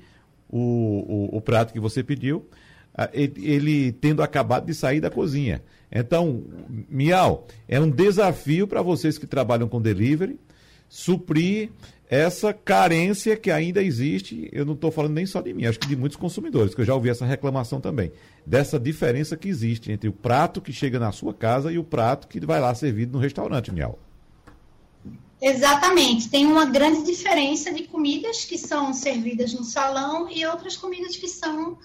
o, 0.49 1.29
o, 1.31 1.37
o 1.37 1.41
prato 1.41 1.71
que 1.71 1.79
você 1.79 2.03
pediu, 2.03 2.47
ele 3.13 3.91
tendo 3.91 4.23
acabado 4.23 4.65
de 4.65 4.73
sair 4.73 4.99
da 4.99 5.09
cozinha. 5.09 5.61
Então, 5.91 6.43
Miau, 6.89 7.47
é 7.67 7.79
um 7.79 7.89
desafio 7.89 8.67
para 8.67 8.81
vocês 8.81 9.17
que 9.17 9.27
trabalham 9.27 9.69
com 9.69 9.81
delivery 9.81 10.39
suprir 10.89 11.69
essa 12.09 12.53
carência 12.53 13.35
que 13.35 13.51
ainda 13.51 13.83
existe. 13.83 14.49
Eu 14.51 14.65
não 14.65 14.73
estou 14.73 14.91
falando 14.91 15.13
nem 15.13 15.25
só 15.25 15.41
de 15.41 15.53
mim, 15.53 15.65
acho 15.65 15.79
que 15.79 15.87
de 15.87 15.95
muitos 15.95 16.17
consumidores, 16.17 16.73
que 16.73 16.81
eu 16.81 16.85
já 16.85 16.93
ouvi 16.93 17.09
essa 17.09 17.25
reclamação 17.25 17.81
também, 17.81 18.11
dessa 18.45 18.79
diferença 18.79 19.35
que 19.35 19.47
existe 19.47 19.91
entre 19.91 20.09
o 20.09 20.13
prato 20.13 20.61
que 20.61 20.71
chega 20.71 20.99
na 20.99 21.11
sua 21.11 21.33
casa 21.33 21.71
e 21.71 21.77
o 21.77 21.83
prato 21.83 22.27
que 22.27 22.39
vai 22.45 22.59
lá 22.59 22.73
servido 22.73 23.13
no 23.13 23.19
restaurante, 23.19 23.71
Miau. 23.71 23.99
Exatamente. 25.41 26.29
Tem 26.29 26.45
uma 26.45 26.65
grande 26.65 27.03
diferença 27.03 27.71
de 27.71 27.83
comidas 27.83 28.43
que 28.43 28.57
são 28.57 28.91
servidas 28.93 29.53
no 29.53 29.63
salão 29.63 30.29
e 30.29 30.45
outras 30.45 30.75
comidas 30.75 31.15
que 31.15 31.27
são 31.27 31.77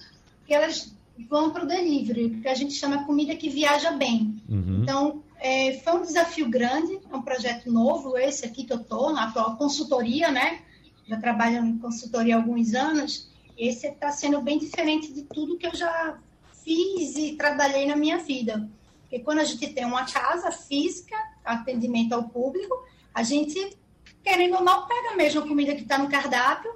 que 0.45 0.53
elas 0.53 0.91
vão 1.29 1.51
para 1.51 1.63
o 1.63 1.67
delivery, 1.67 2.41
que 2.41 2.47
a 2.47 2.55
gente 2.55 2.73
chama 2.73 3.05
comida 3.05 3.35
que 3.35 3.49
viaja 3.49 3.91
bem. 3.91 4.41
Uhum. 4.49 4.79
Então, 4.81 5.23
é, 5.43 5.77
foi 5.79 5.93
um 5.93 6.01
desafio 6.01 6.49
grande, 6.49 7.01
é 7.11 7.15
um 7.15 7.21
projeto 7.21 7.69
novo, 7.69 8.17
esse 8.17 8.45
aqui 8.45 8.63
que 8.63 8.71
eu 8.71 8.79
estou, 8.79 9.11
na 9.11 9.25
atual 9.25 9.57
consultoria, 9.57 10.31
né? 10.31 10.61
Já 11.05 11.19
trabalho 11.19 11.57
em 11.57 11.77
consultoria 11.77 12.35
há 12.35 12.39
alguns 12.39 12.73
anos. 12.73 13.29
Esse 13.57 13.87
está 13.87 14.09
sendo 14.09 14.41
bem 14.41 14.57
diferente 14.57 15.11
de 15.11 15.23
tudo 15.23 15.57
que 15.57 15.67
eu 15.67 15.75
já 15.75 16.17
fiz 16.63 17.17
e 17.17 17.35
trabalhei 17.35 17.85
na 17.85 17.97
minha 17.97 18.19
vida. 18.19 18.69
Porque 19.01 19.19
quando 19.19 19.39
a 19.39 19.43
gente 19.43 19.67
tem 19.73 19.83
uma 19.83 20.05
casa 20.05 20.49
física, 20.49 21.13
atendimento 21.43 22.13
ao 22.13 22.29
público, 22.29 22.73
a 23.13 23.21
gente, 23.21 23.77
querendo 24.23 24.55
ou 24.55 24.63
não, 24.63 24.87
pega 24.87 25.17
mesmo 25.17 25.41
a 25.41 25.47
comida 25.47 25.75
que 25.75 25.81
está 25.81 25.97
no 25.97 26.07
cardápio, 26.07 26.73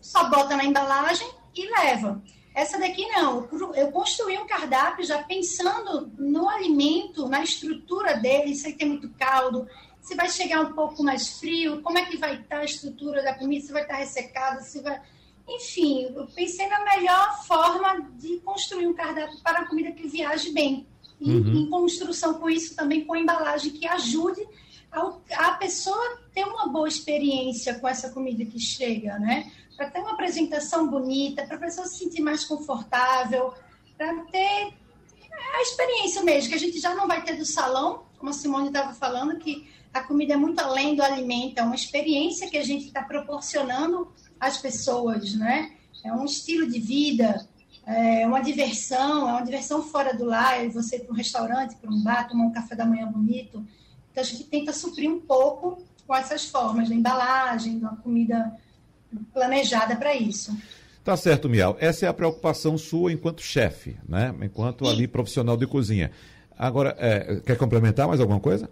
só 0.00 0.28
bota 0.28 0.56
na 0.56 0.64
embalagem 0.64 1.30
e 1.54 1.64
leva. 1.70 2.20
Essa 2.54 2.78
daqui 2.78 3.06
não. 3.08 3.48
Eu 3.74 3.92
construí 3.92 4.36
um 4.38 4.46
cardápio 4.46 5.04
já 5.04 5.22
pensando 5.22 6.10
no 6.18 6.48
alimento, 6.48 7.28
na 7.28 7.42
estrutura 7.42 8.14
dele, 8.14 8.54
se 8.54 8.72
tem 8.72 8.88
muito 8.88 9.08
caldo, 9.10 9.68
se 10.00 10.14
vai 10.14 10.28
chegar 10.28 10.60
um 10.60 10.72
pouco 10.72 11.02
mais 11.02 11.38
frio, 11.38 11.80
como 11.82 11.98
é 11.98 12.04
que 12.06 12.16
vai 12.16 12.36
estar 12.36 12.58
a 12.58 12.64
estrutura 12.64 13.22
da 13.22 13.34
comida, 13.34 13.64
se 13.64 13.72
vai 13.72 13.82
estar 13.82 13.96
ressecada, 13.96 14.60
se 14.62 14.80
vai. 14.80 15.00
Enfim, 15.48 16.12
eu 16.14 16.26
pensei 16.28 16.66
na 16.68 16.84
melhor 16.84 17.44
forma 17.44 18.08
de 18.18 18.38
construir 18.38 18.86
um 18.86 18.94
cardápio 18.94 19.38
para 19.42 19.60
a 19.60 19.68
comida 19.68 19.92
que 19.92 20.08
viaje 20.08 20.52
bem. 20.52 20.86
E 21.20 21.30
uhum. 21.30 21.54
em 21.54 21.70
construção 21.70 22.34
com 22.34 22.48
isso 22.48 22.74
também 22.74 23.04
com 23.04 23.14
embalagem 23.14 23.72
que 23.72 23.86
ajude 23.86 24.40
a, 24.90 25.12
a 25.34 25.52
pessoa 25.52 26.18
ter 26.32 26.44
uma 26.44 26.66
boa 26.68 26.88
experiência 26.88 27.78
com 27.78 27.86
essa 27.86 28.10
comida 28.10 28.44
que 28.44 28.58
chega, 28.58 29.18
né? 29.18 29.50
Para 29.80 29.88
ter 29.88 30.00
uma 30.00 30.12
apresentação 30.12 30.86
bonita, 30.90 31.46
para 31.46 31.56
a 31.56 31.60
pessoa 31.60 31.86
se 31.86 32.00
sentir 32.00 32.20
mais 32.20 32.44
confortável, 32.44 33.54
para 33.96 34.14
ter 34.24 34.74
a 35.54 35.62
experiência 35.62 36.22
mesmo, 36.22 36.50
que 36.50 36.54
a 36.54 36.58
gente 36.58 36.78
já 36.78 36.94
não 36.94 37.08
vai 37.08 37.24
ter 37.24 37.38
do 37.38 37.46
salão, 37.46 38.02
como 38.18 38.28
a 38.28 38.34
Simone 38.34 38.66
estava 38.66 38.92
falando, 38.92 39.38
que 39.38 39.70
a 39.94 40.02
comida 40.02 40.34
é 40.34 40.36
muito 40.36 40.60
além 40.60 40.94
do 40.94 41.02
alimento, 41.02 41.58
é 41.58 41.62
uma 41.62 41.74
experiência 41.74 42.50
que 42.50 42.58
a 42.58 42.62
gente 42.62 42.88
está 42.88 43.02
proporcionando 43.02 44.12
às 44.38 44.58
pessoas, 44.58 45.34
né? 45.34 45.72
É 46.04 46.12
um 46.12 46.26
estilo 46.26 46.70
de 46.70 46.78
vida, 46.78 47.48
é 47.86 48.26
uma 48.26 48.40
diversão, 48.40 49.30
é 49.30 49.32
uma 49.32 49.42
diversão 49.42 49.82
fora 49.82 50.14
do 50.14 50.26
lar, 50.26 50.68
você 50.68 50.96
ir 50.96 51.04
para 51.04 51.12
um 51.12 51.16
restaurante, 51.16 51.76
para 51.76 51.90
um 51.90 52.02
bar, 52.02 52.28
tomar 52.28 52.44
um 52.44 52.52
café 52.52 52.76
da 52.76 52.84
manhã 52.84 53.06
bonito. 53.06 53.66
Então 54.10 54.22
a 54.22 54.26
gente 54.26 54.44
tenta 54.44 54.74
suprir 54.74 55.10
um 55.10 55.20
pouco 55.20 55.82
com 56.06 56.14
essas 56.14 56.44
formas, 56.44 56.90
da 56.90 56.94
embalagem, 56.94 57.78
da 57.78 57.88
comida 57.88 58.60
planejada 59.32 59.96
para 59.96 60.14
isso. 60.14 60.56
Tá 61.02 61.16
certo, 61.16 61.48
Miau. 61.48 61.76
Essa 61.80 62.06
é 62.06 62.08
a 62.08 62.14
preocupação 62.14 62.76
sua 62.76 63.12
enquanto 63.12 63.42
chefe, 63.42 63.96
né? 64.08 64.34
Enquanto 64.42 64.86
ali 64.86 65.08
profissional 65.08 65.56
de 65.56 65.66
cozinha. 65.66 66.10
Agora, 66.56 66.94
é, 66.98 67.40
quer 67.44 67.56
complementar 67.56 68.06
mais 68.06 68.20
alguma 68.20 68.38
coisa? 68.38 68.68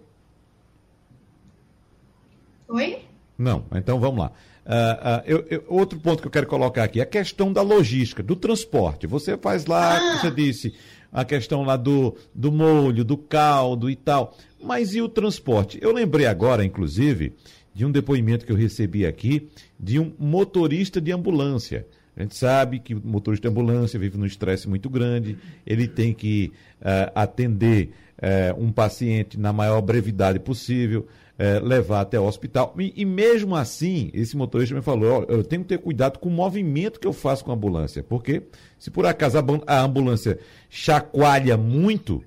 Oi? 2.67 2.99
Não, 3.37 3.65
então 3.73 3.99
vamos 3.99 4.19
lá. 4.19 4.31
Uh, 4.65 4.69
uh, 4.69 5.23
eu, 5.25 5.45
eu, 5.49 5.65
outro 5.67 5.99
ponto 5.99 6.21
que 6.21 6.27
eu 6.27 6.31
quero 6.31 6.45
colocar 6.45 6.83
aqui, 6.83 7.01
a 7.01 7.05
questão 7.05 7.51
da 7.51 7.63
logística, 7.63 8.21
do 8.21 8.35
transporte. 8.35 9.07
Você 9.07 9.35
faz 9.35 9.65
lá, 9.65 9.97
ah. 9.97 10.17
você 10.17 10.29
disse, 10.29 10.75
a 11.11 11.25
questão 11.25 11.63
lá 11.63 11.75
do, 11.75 12.15
do 12.35 12.51
molho, 12.51 13.03
do 13.03 13.17
caldo 13.17 13.89
e 13.89 13.95
tal. 13.95 14.37
Mas 14.61 14.93
e 14.93 15.01
o 15.01 15.09
transporte? 15.09 15.79
Eu 15.81 15.91
lembrei 15.91 16.27
agora, 16.27 16.63
inclusive, 16.63 17.33
de 17.73 17.85
um 17.85 17.91
depoimento 17.91 18.45
que 18.45 18.51
eu 18.51 18.55
recebi 18.55 19.05
aqui 19.05 19.49
de 19.79 19.99
um 19.99 20.13
motorista 20.19 20.99
de 20.99 21.11
ambulância. 21.11 21.85
A 22.19 22.21
gente 22.23 22.35
sabe 22.35 22.79
que 22.79 22.93
o 22.93 23.01
motorista 23.03 23.47
de 23.47 23.51
ambulância 23.51 23.97
vive 23.97 24.17
num 24.17 24.25
estresse 24.25 24.67
muito 24.67 24.89
grande, 24.89 25.37
ele 25.65 25.87
tem 25.87 26.13
que 26.13 26.51
uh, 26.81 27.11
atender 27.15 27.91
uh, 28.17 28.61
um 28.61 28.73
paciente 28.73 29.39
na 29.39 29.53
maior 29.53 29.81
brevidade 29.81 30.37
possível, 30.37 31.07
uh, 31.39 31.65
levar 31.65 32.01
até 32.01 32.19
o 32.19 32.25
hospital. 32.25 32.75
E, 32.77 32.93
e, 32.97 33.05
mesmo 33.05 33.55
assim, 33.55 34.09
esse 34.13 34.35
motorista 34.35 34.75
me 34.75 34.81
falou: 34.81 35.25
oh, 35.29 35.31
eu 35.31 35.43
tenho 35.45 35.61
que 35.61 35.69
ter 35.69 35.77
cuidado 35.77 36.19
com 36.19 36.27
o 36.27 36.31
movimento 36.31 36.99
que 36.99 37.07
eu 37.07 37.13
faço 37.13 37.45
com 37.45 37.51
a 37.51 37.55
ambulância, 37.55 38.03
porque 38.03 38.43
se 38.77 38.91
por 38.91 39.05
acaso 39.05 39.37
a 39.65 39.81
ambulância 39.81 40.37
chacoalha 40.69 41.55
muito, 41.55 42.21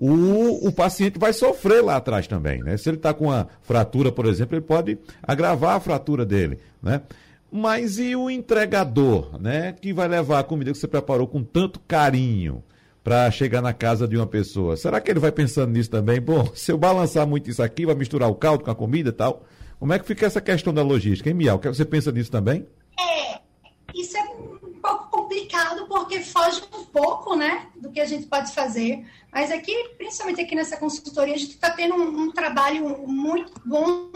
o, 0.00 0.66
o 0.66 0.72
paciente 0.72 1.18
vai 1.18 1.34
sofrer 1.34 1.84
lá 1.84 1.96
atrás 1.96 2.26
também. 2.26 2.62
Né? 2.62 2.78
Se 2.78 2.88
ele 2.88 2.96
está 2.96 3.12
com 3.12 3.26
uma 3.26 3.46
fratura, 3.60 4.10
por 4.10 4.24
exemplo, 4.24 4.56
ele 4.56 4.64
pode 4.64 4.98
agravar 5.22 5.76
a 5.76 5.80
fratura 5.80 6.24
dele. 6.24 6.58
Né? 6.82 7.02
Mas 7.52 7.98
e 7.98 8.16
o 8.16 8.30
entregador, 8.30 9.38
né? 9.38 9.72
Que 9.72 9.92
vai 9.92 10.08
levar 10.08 10.38
a 10.38 10.44
comida 10.44 10.72
que 10.72 10.78
você 10.78 10.88
preparou 10.88 11.26
com 11.26 11.42
tanto 11.42 11.80
carinho 11.80 12.62
para 13.04 13.30
chegar 13.30 13.60
na 13.60 13.74
casa 13.74 14.08
de 14.08 14.16
uma 14.16 14.26
pessoa. 14.26 14.76
Será 14.76 15.00
que 15.00 15.10
ele 15.10 15.20
vai 15.20 15.32
pensando 15.32 15.72
nisso 15.72 15.90
também? 15.90 16.20
Bom, 16.20 16.50
se 16.54 16.72
eu 16.72 16.78
balançar 16.78 17.26
muito 17.26 17.50
isso 17.50 17.62
aqui, 17.62 17.84
vai 17.84 17.94
misturar 17.94 18.30
o 18.30 18.34
caldo 18.34 18.64
com 18.64 18.70
a 18.70 18.74
comida 18.74 19.10
e 19.10 19.12
tal. 19.12 19.44
Como 19.78 19.92
é 19.92 19.98
que 19.98 20.06
fica 20.06 20.24
essa 20.24 20.40
questão 20.40 20.72
da 20.72 20.82
logística, 20.82 21.28
hein, 21.28 21.34
Miau? 21.34 21.60
Você 21.62 21.84
pensa 21.84 22.12
nisso 22.12 22.30
também? 22.30 22.66
É, 22.98 23.40
isso 23.94 24.16
é 24.16 24.39
pouco 24.80 25.10
complicado 25.10 25.86
porque 25.86 26.20
foge 26.20 26.62
um 26.74 26.84
pouco, 26.84 27.36
né, 27.36 27.68
do 27.76 27.90
que 27.90 28.00
a 28.00 28.06
gente 28.06 28.26
pode 28.26 28.52
fazer. 28.52 29.06
Mas 29.32 29.50
aqui, 29.50 29.72
principalmente 29.96 30.40
aqui 30.40 30.54
nessa 30.54 30.76
consultoria, 30.76 31.34
a 31.34 31.38
gente 31.38 31.52
está 31.52 31.70
tendo 31.70 31.94
um, 31.94 32.22
um 32.22 32.32
trabalho 32.32 33.06
muito 33.06 33.52
bom 33.64 34.10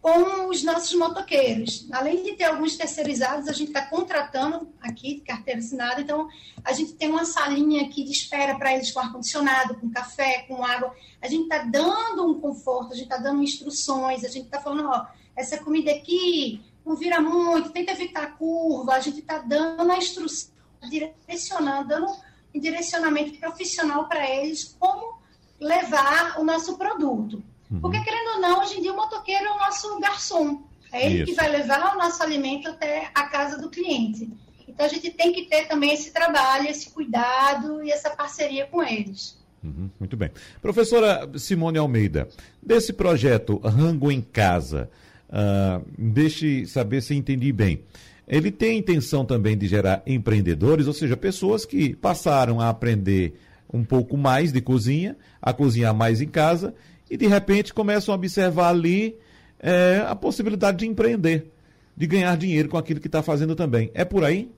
com 0.00 0.48
os 0.48 0.62
nossos 0.62 0.94
motoqueiros. 0.94 1.86
Além 1.92 2.22
de 2.22 2.32
ter 2.32 2.44
alguns 2.44 2.76
terceirizados, 2.76 3.48
a 3.48 3.52
gente 3.52 3.68
está 3.68 3.84
contratando 3.84 4.72
aqui, 4.80 5.20
carteira 5.20 5.60
assinada, 5.60 6.00
então 6.00 6.28
a 6.64 6.72
gente 6.72 6.94
tem 6.94 7.10
uma 7.10 7.24
salinha 7.24 7.82
aqui 7.82 8.02
de 8.04 8.12
espera 8.12 8.56
para 8.56 8.74
eles 8.74 8.90
com 8.90 9.00
ar-condicionado, 9.00 9.74
com 9.74 9.90
café, 9.90 10.44
com 10.48 10.64
água. 10.64 10.94
A 11.20 11.28
gente 11.28 11.42
está 11.42 11.58
dando 11.58 12.26
um 12.26 12.40
conforto, 12.40 12.92
a 12.92 12.96
gente 12.96 13.04
está 13.04 13.18
dando 13.18 13.42
instruções, 13.42 14.24
a 14.24 14.28
gente 14.28 14.46
está 14.46 14.60
falando, 14.60 14.88
ó, 14.88 15.06
essa 15.36 15.58
comida 15.58 15.90
aqui 15.90 16.62
não 16.90 16.96
vira 16.96 17.20
muito, 17.20 17.70
tenta 17.70 17.92
evitar 17.92 18.24
a 18.24 18.30
curva, 18.32 18.94
a 18.94 19.00
gente 19.00 19.20
está 19.20 19.38
dando 19.38 19.90
a 19.90 19.96
instrução, 19.96 20.50
direcionando, 20.90 21.88
dando 21.88 22.06
um 22.52 22.60
direcionamento 22.60 23.38
profissional 23.38 24.08
para 24.08 24.28
eles 24.28 24.76
como 24.78 25.20
levar 25.60 26.40
o 26.40 26.44
nosso 26.44 26.76
produto. 26.76 27.42
Uhum. 27.70 27.80
Porque, 27.80 28.00
querendo 28.00 28.34
ou 28.34 28.40
não, 28.40 28.60
hoje 28.60 28.78
em 28.78 28.82
dia 28.82 28.92
o 28.92 28.96
motoqueiro 28.96 29.44
é 29.44 29.52
o 29.52 29.58
nosso 29.58 30.00
garçom. 30.00 30.64
É 30.92 31.06
ele 31.06 31.18
Isso. 31.18 31.26
que 31.26 31.34
vai 31.34 31.48
levar 31.48 31.94
o 31.94 31.98
nosso 31.98 32.20
alimento 32.20 32.68
até 32.68 33.12
a 33.14 33.22
casa 33.28 33.56
do 33.56 33.70
cliente. 33.70 34.28
Então, 34.66 34.84
a 34.84 34.88
gente 34.88 35.10
tem 35.10 35.32
que 35.32 35.44
ter 35.44 35.68
também 35.68 35.92
esse 35.92 36.10
trabalho, 36.10 36.68
esse 36.68 36.90
cuidado 36.90 37.84
e 37.84 37.92
essa 37.92 38.10
parceria 38.10 38.66
com 38.66 38.82
eles. 38.82 39.38
Uhum, 39.62 39.88
muito 40.00 40.16
bem. 40.16 40.30
Professora 40.60 41.30
Simone 41.38 41.78
Almeida, 41.78 42.28
desse 42.60 42.92
projeto 42.92 43.58
Rango 43.58 44.10
em 44.10 44.20
Casa, 44.20 44.90
uh, 45.30 45.84
deixe 45.96 46.66
saber 46.66 47.00
se 47.00 47.14
entendi 47.14 47.52
bem. 47.52 47.82
Ele 48.28 48.50
tem 48.50 48.72
a 48.72 48.74
intenção 48.74 49.24
também 49.24 49.56
de 49.56 49.66
gerar 49.66 50.02
empreendedores, 50.06 50.86
ou 50.86 50.92
seja, 50.92 51.16
pessoas 51.16 51.64
que 51.64 51.96
passaram 51.96 52.60
a 52.60 52.68
aprender 52.68 53.34
um 53.72 53.84
pouco 53.84 54.16
mais 54.16 54.52
de 54.52 54.60
cozinha, 54.60 55.16
a 55.40 55.52
cozinhar 55.52 55.94
mais 55.94 56.20
em 56.20 56.28
casa 56.28 56.74
e 57.10 57.16
de 57.16 57.26
repente 57.26 57.74
começam 57.74 58.12
a 58.12 58.16
observar 58.16 58.68
ali 58.68 59.16
é, 59.58 60.04
a 60.06 60.14
possibilidade 60.14 60.78
de 60.78 60.86
empreender, 60.86 61.50
de 61.96 62.06
ganhar 62.06 62.36
dinheiro 62.36 62.68
com 62.68 62.78
aquilo 62.78 63.00
que 63.00 63.08
está 63.08 63.22
fazendo 63.22 63.56
também. 63.56 63.90
É 63.94 64.04
por 64.04 64.24
aí? 64.24 64.50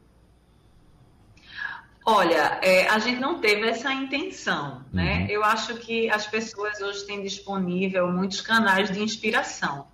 Olha, 2.05 2.59
é, 2.63 2.89
a 2.89 2.99
gente 2.99 3.21
não 3.21 3.39
teve 3.39 3.67
essa 3.67 3.93
intenção, 3.93 4.85
né? 4.93 5.21
Uhum. 5.21 5.27
Eu 5.29 5.45
acho 5.45 5.77
que 5.77 6.11
as 6.11 6.27
pessoas 6.27 6.81
hoje 6.81 7.07
têm 7.07 7.23
disponível 7.23 8.11
muitos 8.11 8.41
canais 8.41 8.91
de 8.91 9.01
inspiração. 9.01 9.87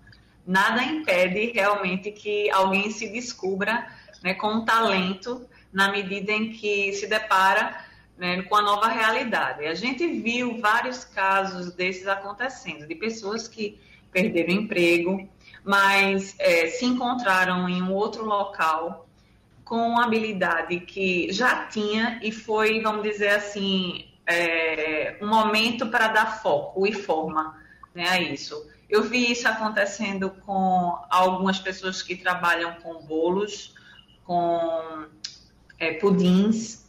Nada 0.49 0.83
impede 0.83 1.53
realmente 1.53 2.11
que 2.11 2.49
alguém 2.49 2.91
se 2.91 3.11
descubra 3.11 3.87
né, 4.23 4.33
com 4.33 4.49
um 4.49 4.65
talento 4.65 5.47
na 5.71 5.93
medida 5.93 6.33
em 6.33 6.53
que 6.53 6.91
se 6.95 7.07
depara 7.07 7.85
né, 8.17 8.41
com 8.45 8.57
a 8.57 8.63
nova 8.63 8.89
realidade. 8.89 9.67
A 9.67 9.75
gente 9.75 10.07
viu 10.07 10.59
vários 10.59 11.05
casos 11.05 11.75
desses 11.75 12.07
acontecendo, 12.07 12.87
de 12.87 12.95
pessoas 12.95 13.47
que 13.47 13.79
perderam 14.11 14.55
emprego, 14.55 15.29
mas 15.63 16.35
é, 16.39 16.69
se 16.69 16.87
encontraram 16.87 17.69
em 17.69 17.83
um 17.83 17.93
outro 17.93 18.25
local 18.25 19.07
com 19.67 20.01
habilidade 20.01 20.81
que 20.81 21.31
já 21.31 21.67
tinha 21.67 22.21
e 22.23 22.33
foi, 22.33 22.81
vamos 22.81 23.03
dizer 23.03 23.33
assim, 23.33 24.09
é, 24.27 25.19
um 25.21 25.29
momento 25.29 25.89
para 25.89 26.09
dar 26.09 26.41
foco 26.41 26.87
e 26.87 26.93
forma 26.95 27.55
né, 27.95 28.09
a 28.09 28.19
isso. 28.19 28.67
Eu 28.89 29.03
vi 29.03 29.31
isso 29.31 29.47
acontecendo 29.47 30.31
com 30.47 30.99
algumas 31.11 31.59
pessoas 31.59 32.01
que 32.03 32.17
trabalham 32.17 32.75
com 32.77 33.03
bolos, 33.03 33.75
com 34.25 35.07
é, 35.79 35.95
pudins, 35.95 36.87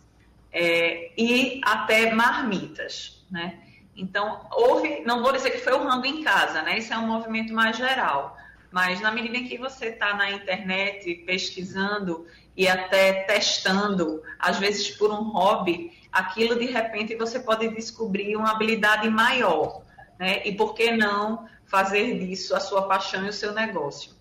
é, 0.51 1.12
e 1.17 1.59
até 1.63 2.12
marmitas, 2.12 3.23
né? 3.29 3.59
Então, 3.95 4.47
houve, 4.51 5.01
não 5.01 5.21
vou 5.21 5.33
dizer 5.33 5.51
que 5.51 5.57
foi 5.57 5.73
o 5.73 5.83
rango 5.83 6.05
em 6.05 6.23
casa, 6.23 6.62
né? 6.62 6.77
Isso 6.77 6.93
é 6.93 6.97
um 6.97 7.05
movimento 7.05 7.53
mais 7.53 7.75
geral. 7.75 8.38
Mas 8.71 9.01
na 9.01 9.12
medida 9.12 9.38
em 9.38 9.47
que 9.47 9.57
você 9.57 9.88
está 9.88 10.13
na 10.15 10.31
internet 10.31 11.15
pesquisando 11.25 12.25
e 12.55 12.67
até 12.67 13.23
testando, 13.23 14.23
às 14.38 14.57
vezes 14.57 14.91
por 14.91 15.12
um 15.12 15.23
hobby, 15.31 15.91
aquilo 16.12 16.57
de 16.57 16.65
repente 16.65 17.15
você 17.15 17.39
pode 17.39 17.67
descobrir 17.69 18.35
uma 18.35 18.51
habilidade 18.51 19.09
maior, 19.09 19.81
né? 20.17 20.41
E 20.45 20.53
por 20.53 20.73
que 20.75 20.91
não 20.91 21.47
fazer 21.69 22.19
disso 22.19 22.55
a 22.55 22.60
sua 22.60 22.88
paixão 22.88 23.25
e 23.25 23.29
o 23.29 23.34
seu 23.34 23.53
negócio? 23.53 24.12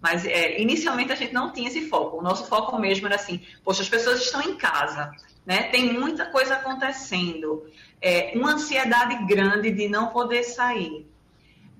Mas 0.00 0.24
é, 0.24 0.60
inicialmente 0.60 1.12
a 1.12 1.16
gente 1.16 1.34
não 1.34 1.52
tinha 1.52 1.68
esse 1.68 1.88
foco. 1.88 2.18
O 2.18 2.22
nosso 2.22 2.46
foco 2.46 2.78
mesmo 2.78 3.06
era 3.06 3.16
assim: 3.16 3.40
poxa, 3.64 3.82
as 3.82 3.88
pessoas 3.88 4.20
estão 4.20 4.40
em 4.40 4.56
casa, 4.56 5.10
né? 5.44 5.64
Tem 5.64 5.92
muita 5.92 6.26
coisa 6.26 6.54
acontecendo, 6.54 7.66
é, 8.00 8.32
uma 8.34 8.52
ansiedade 8.52 9.26
grande 9.26 9.70
de 9.70 9.88
não 9.88 10.08
poder 10.08 10.44
sair. 10.44 11.08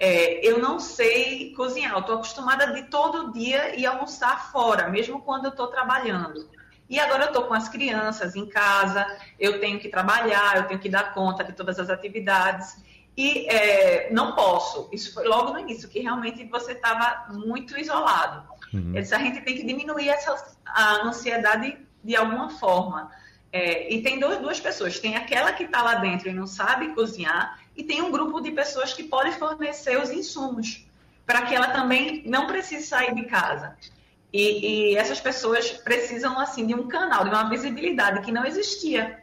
É, 0.00 0.46
eu 0.46 0.58
não 0.58 0.78
sei 0.78 1.52
cozinhar, 1.54 1.92
eu 1.92 2.00
estou 2.00 2.16
acostumada 2.16 2.72
de 2.72 2.84
todo 2.84 3.32
dia 3.32 3.74
ir 3.76 3.84
almoçar 3.84 4.52
fora, 4.52 4.88
mesmo 4.88 5.20
quando 5.20 5.46
eu 5.46 5.50
estou 5.50 5.66
trabalhando. 5.66 6.48
E 6.88 6.98
agora 6.98 7.24
eu 7.24 7.28
estou 7.28 7.44
com 7.44 7.54
as 7.54 7.68
crianças 7.68 8.34
em 8.34 8.46
casa, 8.46 9.06
eu 9.38 9.60
tenho 9.60 9.78
que 9.78 9.88
trabalhar, 9.88 10.56
eu 10.56 10.64
tenho 10.68 10.80
que 10.80 10.88
dar 10.88 11.12
conta 11.12 11.44
de 11.44 11.52
todas 11.52 11.78
as 11.78 11.90
atividades. 11.90 12.82
E 13.18 13.48
é, 13.48 14.12
não 14.12 14.37
posso. 14.37 14.88
Isso 14.92 15.12
foi 15.12 15.26
logo 15.26 15.52
no 15.52 15.59
início, 15.59 15.88
que 15.88 15.98
realmente 15.98 16.44
você 16.44 16.70
estava 16.70 17.26
muito 17.33 17.76
isolado. 17.76 18.46
Uhum. 18.72 18.92
a 18.96 19.18
gente 19.18 19.40
tem 19.40 19.57
que 19.57 19.64
diminuir 19.64 20.09
essa 20.09 20.57
a 20.64 21.02
ansiedade 21.02 21.76
de 22.04 22.14
alguma 22.14 22.48
forma. 22.48 23.11
É, 23.52 23.92
e 23.92 24.02
tem 24.02 24.20
duas, 24.20 24.38
duas 24.38 24.61
pessoas. 24.61 25.00
Tem 25.00 25.16
aquela 25.16 25.52
que 25.52 25.64
está 25.64 25.83
lá 25.83 25.96
dentro 25.96 26.28
e 26.28 26.33
não 26.33 26.46
sabe 26.46 26.94
cozinhar, 26.94 27.59
e 27.76 27.83
tem 27.83 28.00
um 28.00 28.12
grupo 28.12 28.40
de 28.40 28.52
pessoas 28.52 28.92
que 28.92 29.02
pode 29.02 29.33
fornecer 29.33 30.00
os 30.00 30.11
insumos 30.12 30.87
para 31.26 31.42
que 31.42 31.57
ela 31.57 31.70
também 31.70 32.22
não 32.24 32.46
precise 32.46 32.87
sair 32.87 33.16
de 33.16 33.24
casa. 33.24 33.76
E, 34.33 34.92
e, 34.92 34.96
essas 34.96 35.20
pessoas 35.20 35.72
precisam 35.72 36.38
assim 36.38 36.64
de 36.64 36.74
um 36.74 36.87
canal, 36.87 37.24
de 37.24 37.31
uma 37.31 37.48
visibilidade 37.48 38.20
que 38.20 38.31
não 38.31 38.44
existia. 38.44 39.18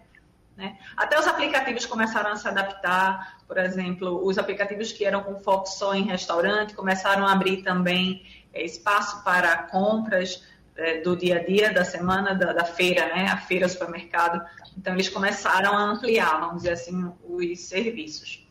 Né? 0.58 0.78
Até 0.96 1.20
os 1.20 1.28
aplicativos 1.28 1.86
começaram 1.86 2.32
a 2.32 2.36
se 2.36 2.48
adaptar, 2.48 3.40
por 3.48 3.58
exemplo, 3.58 4.26
os 4.26 4.38
aplicativos 4.38 4.92
que 4.92 5.04
eram 5.04 5.22
com 5.22 5.40
foco 5.40 5.68
só 5.68 5.94
em 5.94 6.04
restaurante 6.04 6.74
começaram 6.74 7.28
a 7.28 7.34
abrir 7.34 7.62
também 7.62 8.26
é, 8.54 8.64
espaço 8.64 9.22
para 9.24 9.64
compras 9.64 10.44
é, 10.78 11.02
do 11.02 11.16
dia 11.16 11.38
a 11.38 11.44
dia, 11.44 11.74
da 11.74 11.84
semana, 11.84 12.34
da, 12.34 12.54
da, 12.54 12.66
feira, 12.66 13.08
né? 13.08 13.28
A 13.28 13.38
feira, 13.38 13.68
supermercado. 13.68 14.46
Então, 14.78 14.94
eles 14.94 15.10
começaram 15.10 15.74
a 15.74 15.92
ampliar, 15.92 16.40
vamos 16.40 16.64
dizer 16.64 16.72
assim, 16.72 17.12
os 17.24 17.60
serviços. 17.60 18.46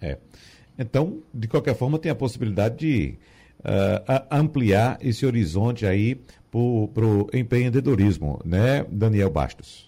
É. 0.00 0.18
Então, 0.78 1.22
de 1.32 1.48
qualquer 1.48 1.74
forma, 1.74 1.98
tem 1.98 2.10
a 2.10 2.14
possibilidade 2.14 2.76
de 2.76 3.18
uh, 3.60 4.26
ampliar 4.30 4.96
esse 5.00 5.26
horizonte 5.26 5.84
aí 5.84 6.14
para 6.50 6.60
o 6.60 7.28
empreendedorismo, 7.34 8.40
né, 8.44 8.86
Daniel 8.88 9.28
Bastos? 9.28 9.87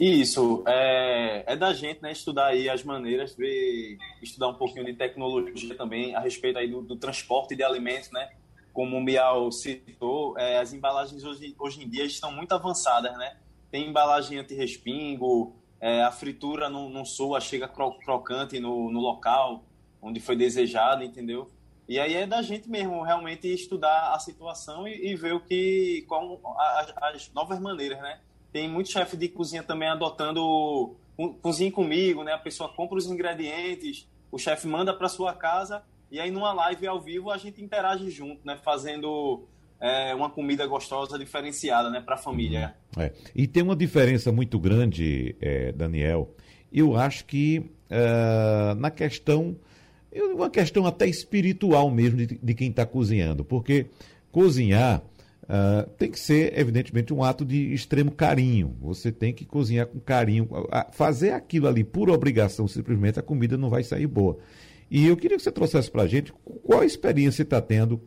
Isso, 0.00 0.64
é, 0.66 1.44
é, 1.46 1.56
da 1.56 1.72
gente 1.72 2.02
né, 2.02 2.10
estudar 2.10 2.46
aí 2.46 2.68
as 2.68 2.82
maneiras, 2.82 3.34
ver, 3.34 3.96
estudar 4.20 4.48
um 4.48 4.54
pouquinho 4.54 4.84
de 4.84 4.94
tecnologia 4.94 5.74
também 5.76 6.14
a 6.16 6.20
respeito 6.20 6.58
aí 6.58 6.68
do, 6.68 6.82
do 6.82 6.96
transporte 6.96 7.54
de 7.54 7.62
alimentos, 7.62 8.10
né? 8.10 8.30
como 8.74 8.96
o 8.96 9.00
Miau 9.00 9.52
citou, 9.52 10.36
é, 10.36 10.58
as 10.58 10.72
embalagens 10.72 11.22
hoje, 11.22 11.54
hoje 11.56 11.82
em 11.82 11.88
dia 11.88 12.04
estão 12.04 12.32
muito 12.32 12.52
avançadas, 12.52 13.16
né? 13.16 13.36
Tem 13.70 13.88
embalagem 13.88 14.36
anti-respingo, 14.36 15.54
é, 15.80 16.02
a 16.02 16.10
fritura 16.10 16.68
não, 16.68 16.90
não 16.90 17.04
soa, 17.04 17.40
chega 17.40 17.68
cro 17.68 17.92
crocante 18.00 18.58
no, 18.58 18.90
no 18.90 19.00
local 19.00 19.64
onde 20.02 20.18
foi 20.18 20.34
desejado, 20.34 21.04
entendeu? 21.04 21.48
E 21.88 22.00
aí 22.00 22.14
é 22.14 22.26
da 22.26 22.42
gente 22.42 22.68
mesmo 22.68 23.00
realmente 23.02 23.46
estudar 23.46 24.12
a 24.12 24.18
situação 24.18 24.88
e, 24.88 25.12
e 25.12 25.14
ver 25.14 25.34
o 25.34 25.40
que, 25.40 26.04
qual 26.08 26.40
as, 26.58 26.92
as, 26.96 27.32
novas 27.32 27.60
maneiras, 27.60 28.00
né? 28.00 28.20
Tem 28.54 28.68
muito 28.68 28.88
chefe 28.88 29.16
de 29.16 29.28
cozinha 29.28 29.64
também 29.64 29.88
adotando 29.88 30.94
cozinha 31.42 31.72
comigo, 31.72 32.22
né? 32.22 32.34
A 32.34 32.38
pessoa 32.38 32.68
compra 32.72 32.96
os 32.96 33.06
ingredientes, 33.06 34.08
o 34.30 34.38
chefe 34.38 34.68
manda 34.68 34.94
para 34.94 35.08
sua 35.08 35.32
casa 35.32 35.82
e 36.08 36.20
aí, 36.20 36.30
numa 36.30 36.52
live 36.52 36.86
ao 36.86 37.00
vivo, 37.00 37.32
a 37.32 37.36
gente 37.36 37.60
interage 37.60 38.08
junto, 38.10 38.46
né? 38.46 38.56
Fazendo 38.64 39.42
é, 39.80 40.14
uma 40.14 40.30
comida 40.30 40.64
gostosa, 40.68 41.18
diferenciada, 41.18 41.90
né? 41.90 42.00
Para 42.00 42.14
a 42.14 42.16
família. 42.16 42.76
É. 42.96 43.10
E 43.34 43.48
tem 43.48 43.64
uma 43.64 43.74
diferença 43.74 44.30
muito 44.30 44.56
grande, 44.60 45.34
é, 45.40 45.72
Daniel. 45.72 46.32
Eu 46.72 46.96
acho 46.96 47.24
que 47.24 47.68
é, 47.90 48.74
na 48.76 48.92
questão, 48.92 49.56
uma 50.32 50.48
questão 50.48 50.86
até 50.86 51.08
espiritual 51.08 51.90
mesmo 51.90 52.18
de, 52.18 52.38
de 52.40 52.54
quem 52.54 52.70
está 52.70 52.86
cozinhando. 52.86 53.44
Porque 53.44 53.86
cozinhar 54.30 55.02
Uh, 55.44 55.88
tem 55.98 56.10
que 56.10 56.18
ser, 56.18 56.58
evidentemente, 56.58 57.12
um 57.12 57.22
ato 57.22 57.44
de 57.44 57.72
extremo 57.72 58.10
carinho. 58.10 58.74
Você 58.80 59.12
tem 59.12 59.32
que 59.32 59.44
cozinhar 59.44 59.86
com 59.86 60.00
carinho. 60.00 60.48
Fazer 60.92 61.30
aquilo 61.30 61.68
ali 61.68 61.84
por 61.84 62.08
obrigação, 62.08 62.66
simplesmente, 62.66 63.18
a 63.18 63.22
comida 63.22 63.56
não 63.56 63.68
vai 63.68 63.82
sair 63.82 64.06
boa. 64.06 64.38
E 64.90 65.06
eu 65.06 65.16
queria 65.16 65.36
que 65.36 65.42
você 65.42 65.52
trouxesse 65.52 65.90
para 65.90 66.02
a 66.02 66.06
gente 66.06 66.32
qual 66.62 66.80
a 66.80 66.86
experiência 66.86 67.38
você 67.38 67.42
está 67.42 67.60
tendo, 67.60 68.00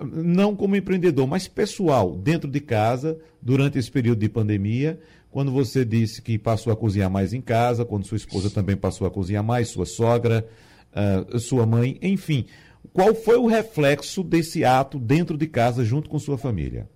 não 0.00 0.54
como 0.56 0.76
empreendedor, 0.76 1.26
mas 1.26 1.48
pessoal, 1.48 2.16
dentro 2.16 2.50
de 2.50 2.60
casa, 2.60 3.18
durante 3.40 3.78
esse 3.78 3.90
período 3.90 4.20
de 4.20 4.28
pandemia, 4.28 4.98
quando 5.30 5.50
você 5.50 5.84
disse 5.84 6.20
que 6.22 6.38
passou 6.38 6.72
a 6.72 6.76
cozinhar 6.76 7.10
mais 7.10 7.32
em 7.32 7.40
casa, 7.40 7.84
quando 7.84 8.06
sua 8.06 8.16
esposa 8.16 8.50
também 8.50 8.76
passou 8.76 9.06
a 9.06 9.10
cozinhar 9.10 9.42
mais, 9.42 9.68
sua 9.68 9.86
sogra, 9.86 10.46
uh, 10.92 11.38
sua 11.38 11.66
mãe, 11.66 11.98
enfim. 12.02 12.46
Qual 12.92 13.14
foi 13.14 13.36
o 13.36 13.46
reflexo 13.46 14.22
desse 14.22 14.64
ato 14.64 14.98
dentro 14.98 15.36
de 15.36 15.46
casa, 15.46 15.84
junto 15.84 16.10
com 16.10 16.18
sua 16.18 16.36
família? 16.36 16.88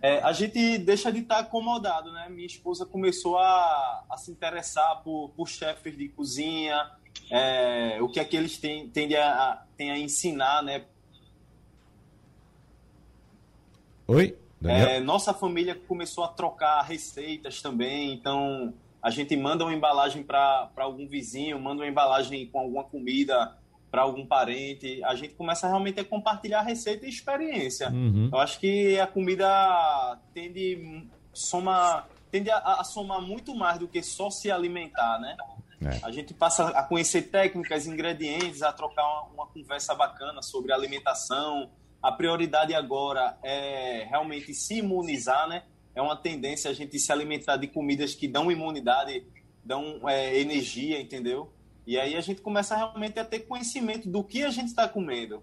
É, 0.00 0.20
a 0.20 0.32
gente 0.32 0.78
deixa 0.78 1.12
de 1.12 1.20
estar 1.20 1.38
acomodado, 1.38 2.12
né? 2.12 2.28
Minha 2.28 2.46
esposa 2.46 2.84
começou 2.84 3.38
a, 3.38 4.04
a 4.10 4.16
se 4.16 4.32
interessar 4.32 5.00
por, 5.04 5.30
por 5.36 5.48
chefes 5.48 5.96
de 5.96 6.08
cozinha, 6.08 6.90
é, 7.30 7.98
o 8.00 8.08
que 8.08 8.18
é 8.18 8.24
que 8.24 8.36
eles 8.36 8.58
têm, 8.58 8.88
tendem 8.88 9.16
a, 9.16 9.62
têm 9.76 9.92
a 9.92 9.98
ensinar, 9.98 10.62
né? 10.62 10.84
Oi? 14.08 14.36
É, 14.64 15.00
nossa 15.00 15.32
família 15.32 15.74
começou 15.74 16.24
a 16.24 16.28
trocar 16.28 16.82
receitas 16.82 17.62
também, 17.62 18.12
então 18.12 18.74
a 19.00 19.10
gente 19.10 19.36
manda 19.36 19.64
uma 19.64 19.74
embalagem 19.74 20.22
para 20.22 20.70
algum 20.76 21.06
vizinho, 21.06 21.60
manda 21.60 21.82
uma 21.82 21.88
embalagem 21.88 22.46
com 22.46 22.60
alguma 22.60 22.84
comida 22.84 23.56
para 23.92 24.02
algum 24.02 24.24
parente, 24.24 25.04
a 25.04 25.14
gente 25.14 25.34
começa 25.34 25.68
realmente 25.68 26.00
a 26.00 26.04
compartilhar 26.04 26.62
receita 26.62 27.04
e 27.04 27.10
experiência. 27.10 27.90
Uhum. 27.90 28.30
Eu 28.32 28.38
acho 28.38 28.58
que 28.58 28.98
a 28.98 29.06
comida 29.06 30.18
tende 30.32 31.06
soma 31.30 32.06
tende 32.30 32.50
a, 32.50 32.56
a, 32.56 32.84
somar 32.84 33.20
muito 33.20 33.54
mais 33.54 33.78
do 33.78 33.86
que 33.86 34.02
só 34.02 34.30
se 34.30 34.50
alimentar, 34.50 35.20
né? 35.20 35.36
É. 35.82 35.98
A 36.02 36.10
gente 36.10 36.32
passa 36.32 36.68
a 36.68 36.82
conhecer 36.82 37.22
técnicas, 37.22 37.86
ingredientes, 37.86 38.62
a 38.62 38.72
trocar 38.72 39.02
uma, 39.02 39.22
uma 39.34 39.46
conversa 39.48 39.94
bacana 39.94 40.40
sobre 40.40 40.72
alimentação. 40.72 41.70
A 42.02 42.10
prioridade 42.10 42.74
agora 42.74 43.36
é 43.42 44.06
realmente 44.08 44.54
se 44.54 44.78
imunizar, 44.78 45.46
né? 45.46 45.64
É 45.94 46.00
uma 46.00 46.16
tendência 46.16 46.70
a 46.70 46.74
gente 46.74 46.98
se 46.98 47.12
alimentar 47.12 47.58
de 47.58 47.66
comidas 47.66 48.14
que 48.14 48.26
dão 48.26 48.50
imunidade, 48.50 49.26
dão 49.62 50.08
é, 50.08 50.38
energia, 50.38 50.98
entendeu? 50.98 51.52
E 51.86 51.98
aí 51.98 52.16
a 52.16 52.20
gente 52.20 52.40
começa 52.40 52.76
realmente 52.76 53.18
a 53.18 53.24
ter 53.24 53.40
conhecimento 53.40 54.08
do 54.08 54.22
que 54.22 54.42
a 54.42 54.50
gente 54.50 54.68
está 54.68 54.88
comendo. 54.88 55.42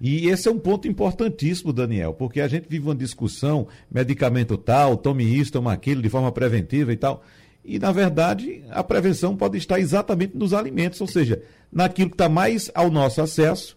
E 0.00 0.28
esse 0.28 0.48
é 0.48 0.50
um 0.50 0.58
ponto 0.58 0.86
importantíssimo, 0.88 1.72
Daniel, 1.72 2.14
porque 2.14 2.40
a 2.40 2.48
gente 2.48 2.68
vive 2.68 2.86
uma 2.86 2.94
discussão, 2.94 3.66
medicamento 3.90 4.56
tal, 4.56 4.96
tome 4.96 5.24
isso, 5.24 5.52
tome 5.52 5.68
aquilo, 5.70 6.02
de 6.02 6.08
forma 6.08 6.30
preventiva 6.32 6.92
e 6.92 6.96
tal. 6.96 7.22
E, 7.64 7.78
na 7.78 7.90
verdade, 7.90 8.62
a 8.70 8.84
prevenção 8.84 9.36
pode 9.36 9.56
estar 9.56 9.80
exatamente 9.80 10.36
nos 10.36 10.52
alimentos, 10.52 11.00
ou 11.00 11.06
seja, 11.06 11.42
naquilo 11.72 12.10
que 12.10 12.14
está 12.14 12.28
mais 12.28 12.70
ao 12.74 12.90
nosso 12.90 13.22
acesso 13.22 13.76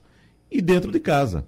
e 0.52 0.62
dentro 0.62 0.92
de 0.92 1.00
casa. 1.00 1.48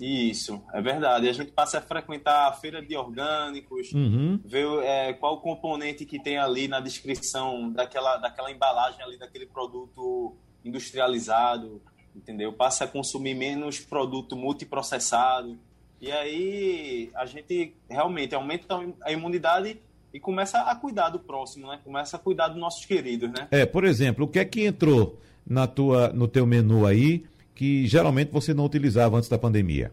Isso, 0.00 0.62
é 0.72 0.80
verdade. 0.80 1.28
A 1.28 1.32
gente 1.32 1.52
passa 1.52 1.78
a 1.78 1.82
frequentar 1.82 2.48
a 2.48 2.52
feira 2.52 2.80
de 2.80 2.96
orgânicos, 2.96 3.92
uhum. 3.92 4.40
ver 4.42 4.66
é, 4.82 5.12
qual 5.12 5.34
o 5.34 5.40
componente 5.40 6.06
que 6.06 6.18
tem 6.18 6.38
ali 6.38 6.66
na 6.66 6.80
descrição 6.80 7.70
daquela, 7.70 8.16
daquela 8.16 8.50
embalagem 8.50 9.02
ali, 9.02 9.18
daquele 9.18 9.44
produto 9.44 10.34
industrializado, 10.64 11.82
entendeu? 12.16 12.50
Passa 12.52 12.84
a 12.84 12.88
consumir 12.88 13.34
menos 13.34 13.78
produto 13.78 14.34
multiprocessado. 14.36 15.58
E 16.00 16.10
aí 16.10 17.10
a 17.14 17.26
gente 17.26 17.74
realmente 17.88 18.34
aumenta 18.34 18.80
a 19.02 19.12
imunidade 19.12 19.78
e 20.14 20.18
começa 20.18 20.62
a 20.62 20.74
cuidar 20.74 21.10
do 21.10 21.18
próximo, 21.18 21.68
né? 21.68 21.78
Começa 21.84 22.16
a 22.16 22.20
cuidar 22.20 22.48
dos 22.48 22.58
nossos 22.58 22.86
queridos, 22.86 23.30
né? 23.30 23.48
É, 23.50 23.66
por 23.66 23.84
exemplo, 23.84 24.24
o 24.24 24.28
que 24.28 24.38
é 24.38 24.44
que 24.46 24.64
entrou 24.64 25.20
na 25.46 25.66
tua, 25.66 26.08
no 26.08 26.26
teu 26.26 26.46
menu 26.46 26.86
aí 26.86 27.24
que 27.60 27.86
geralmente 27.86 28.30
você 28.30 28.54
não 28.54 28.64
utilizava 28.64 29.18
antes 29.18 29.28
da 29.28 29.36
pandemia? 29.36 29.92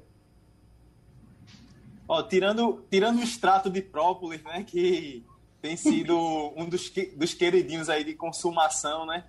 Ó, 2.07 2.23
tirando, 2.23 2.81
tirando 2.89 3.19
o 3.19 3.21
extrato 3.21 3.69
de 3.69 3.81
própolis, 3.81 4.41
né, 4.41 4.63
que 4.65 5.21
tem 5.61 5.75
sido 5.75 6.17
um 6.55 6.63
dos, 6.69 6.89
dos 7.17 7.33
queridinhos 7.33 7.89
aí 7.89 8.05
de 8.05 8.13
consumação, 8.13 9.05
né? 9.05 9.25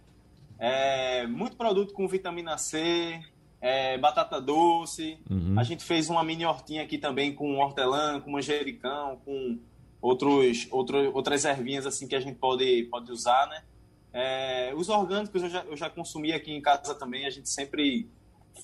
É, 0.56 1.26
muito 1.26 1.56
produto 1.56 1.92
com 1.92 2.06
vitamina 2.06 2.56
C, 2.58 3.20
é, 3.60 3.98
batata 3.98 4.40
doce. 4.40 5.18
Uhum. 5.28 5.58
A 5.58 5.64
gente 5.64 5.82
fez 5.82 6.08
uma 6.08 6.22
mini 6.22 6.46
hortinha 6.46 6.84
aqui 6.84 6.96
também 6.96 7.34
com 7.34 7.56
hortelã, 7.56 8.20
com 8.20 8.30
manjericão, 8.30 9.20
com 9.24 9.58
outros, 10.00 10.68
outro, 10.70 11.12
outras 11.12 11.44
ervinhas 11.44 11.86
assim 11.86 12.06
que 12.06 12.14
a 12.14 12.20
gente 12.20 12.36
pode, 12.36 12.84
pode 12.84 13.10
usar, 13.10 13.48
né? 13.48 13.64
É, 14.12 14.72
os 14.76 14.88
orgânicos 14.88 15.42
eu 15.42 15.50
já, 15.50 15.64
eu 15.64 15.76
já 15.76 15.90
consumi 15.90 16.32
aqui 16.32 16.52
em 16.52 16.60
casa 16.60 16.94
também. 16.94 17.26
A 17.26 17.30
gente 17.30 17.48
sempre 17.48 18.08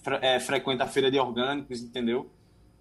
fre 0.02 0.18
é, 0.22 0.40
frequenta 0.40 0.84
a 0.84 0.88
feira 0.88 1.10
de 1.10 1.18
orgânicos, 1.18 1.82
entendeu? 1.82 2.30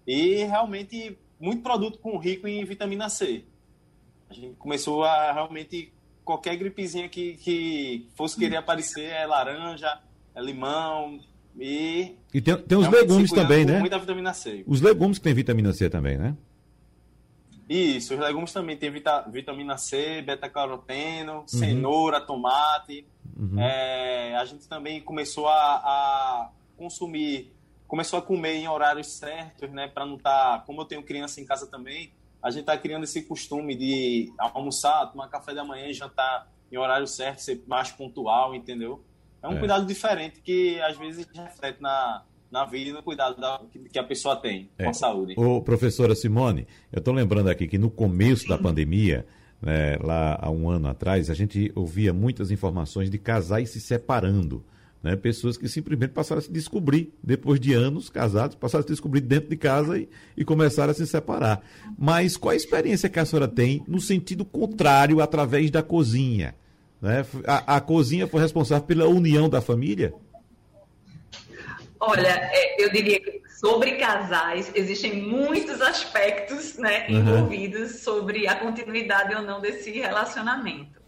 E 0.06 0.44
realmente 0.44 1.16
muito 1.40 1.62
produto 1.62 1.98
com 1.98 2.16
rico 2.18 2.46
em 2.46 2.64
vitamina 2.64 3.08
C. 3.08 3.44
A 4.28 4.34
gente 4.34 4.54
começou 4.56 5.04
a 5.04 5.32
realmente 5.32 5.92
qualquer 6.24 6.56
gripezinha 6.56 7.08
que, 7.08 7.34
que 7.34 8.08
fosse 8.14 8.38
querer 8.38 8.56
aparecer 8.56 9.04
é 9.04 9.26
laranja, 9.26 10.00
é 10.34 10.42
limão 10.42 11.20
e 11.58 12.16
e 12.32 12.40
tem, 12.40 12.56
tem 12.56 12.78
os 12.78 12.88
legumes 12.88 13.30
também, 13.30 13.64
né? 13.64 13.78
Muita 13.78 13.98
vitamina 13.98 14.34
C. 14.34 14.64
Os 14.66 14.80
legumes 14.80 15.18
que 15.18 15.24
tem 15.24 15.34
vitamina 15.34 15.72
C 15.72 15.88
também, 15.88 16.18
né? 16.18 16.36
Isso, 17.68 18.14
os 18.14 18.20
legumes 18.20 18.52
também 18.52 18.76
tem 18.76 18.90
vita, 18.90 19.22
vitamina 19.22 19.78
C, 19.78 20.20
beta-caroteno, 20.22 21.38
uhum. 21.40 21.48
cenoura, 21.48 22.20
tomate. 22.20 23.06
Uhum. 23.36 23.58
É, 23.58 24.36
a 24.36 24.44
gente 24.44 24.68
também 24.68 25.00
começou 25.00 25.48
a, 25.48 25.54
a 25.54 26.50
consumir, 26.76 27.52
começou 27.86 28.18
a 28.18 28.22
comer 28.22 28.54
em 28.54 28.68
horários 28.68 29.08
certos, 29.08 29.70
né? 29.70 29.88
Para 29.88 30.06
não 30.06 30.16
estar, 30.16 30.58
tá, 30.58 30.64
como 30.64 30.80
eu 30.80 30.84
tenho 30.84 31.02
criança 31.02 31.40
em 31.40 31.44
casa 31.44 31.66
também, 31.66 32.12
a 32.42 32.50
gente 32.50 32.60
está 32.60 32.76
criando 32.76 33.04
esse 33.04 33.22
costume 33.22 33.74
de 33.74 34.32
almoçar, 34.38 35.06
tomar 35.10 35.28
café 35.28 35.54
da 35.54 35.64
manhã 35.64 35.86
e 35.86 35.94
jantar 35.94 36.52
em 36.70 36.76
horário 36.76 37.06
certo, 37.06 37.38
ser 37.40 37.62
mais 37.66 37.90
pontual, 37.90 38.54
entendeu? 38.54 39.02
É 39.42 39.48
um 39.48 39.56
é. 39.56 39.58
cuidado 39.58 39.86
diferente 39.86 40.40
que 40.40 40.80
às 40.80 40.96
vezes 40.96 41.26
reflete 41.34 41.80
na, 41.80 42.22
na 42.50 42.64
vida 42.64 42.90
e 42.90 42.92
no 42.92 43.02
cuidado 43.02 43.40
da, 43.40 43.60
que, 43.90 43.98
a 43.98 44.04
pessoa 44.04 44.36
tem 44.36 44.70
com 44.76 44.86
a 44.86 44.90
é. 44.90 44.92
saúde. 44.92 45.34
Ô, 45.36 45.60
professora 45.60 46.14
Simone, 46.14 46.66
eu 46.92 46.98
estou 46.98 47.14
lembrando 47.14 47.48
aqui 47.48 47.66
que 47.66 47.78
no 47.78 47.90
começo 47.90 48.48
da 48.48 48.56
pandemia, 48.58 49.26
né, 49.60 49.96
lá 50.02 50.38
há 50.40 50.50
um 50.50 50.68
ano 50.68 50.88
atrás, 50.88 51.30
a 51.30 51.34
gente 51.34 51.72
ouvia 51.74 52.12
muitas 52.12 52.50
informações 52.50 53.10
de 53.10 53.18
casais 53.18 53.70
se 53.70 53.80
separando. 53.80 54.64
Né? 55.04 55.14
Pessoas 55.16 55.58
que 55.58 55.68
simplesmente 55.68 56.12
passaram 56.12 56.38
a 56.38 56.42
se 56.42 56.50
descobrir, 56.50 57.12
depois 57.22 57.60
de 57.60 57.74
anos 57.74 58.08
casados, 58.08 58.56
passaram 58.56 58.80
a 58.80 58.82
se 58.84 58.88
descobrir 58.88 59.20
dentro 59.20 59.50
de 59.50 59.56
casa 59.58 59.98
e, 59.98 60.08
e 60.34 60.46
começaram 60.46 60.92
a 60.92 60.94
se 60.94 61.06
separar. 61.06 61.62
Mas 61.98 62.38
qual 62.38 62.52
a 62.52 62.56
experiência 62.56 63.10
que 63.10 63.20
a 63.20 63.26
senhora 63.26 63.46
tem 63.46 63.84
no 63.86 64.00
sentido 64.00 64.46
contrário, 64.46 65.20
através 65.20 65.70
da 65.70 65.82
cozinha? 65.82 66.54
Né? 67.02 67.26
A, 67.46 67.76
a 67.76 67.80
cozinha 67.82 68.26
foi 68.26 68.40
responsável 68.40 68.86
pela 68.86 69.06
união 69.06 69.46
da 69.46 69.60
família? 69.60 70.14
Olha, 72.00 72.40
é, 72.50 72.82
eu 72.82 72.90
diria 72.90 73.20
que 73.20 73.42
sobre 73.60 73.96
casais 73.96 74.72
existem 74.74 75.20
muitos 75.20 75.82
aspectos 75.82 76.78
né, 76.78 77.10
envolvidos 77.10 77.92
uhum. 77.92 77.98
sobre 77.98 78.46
a 78.46 78.54
continuidade 78.54 79.34
ou 79.34 79.42
não 79.42 79.60
desse 79.60 79.90
relacionamento 79.90 81.04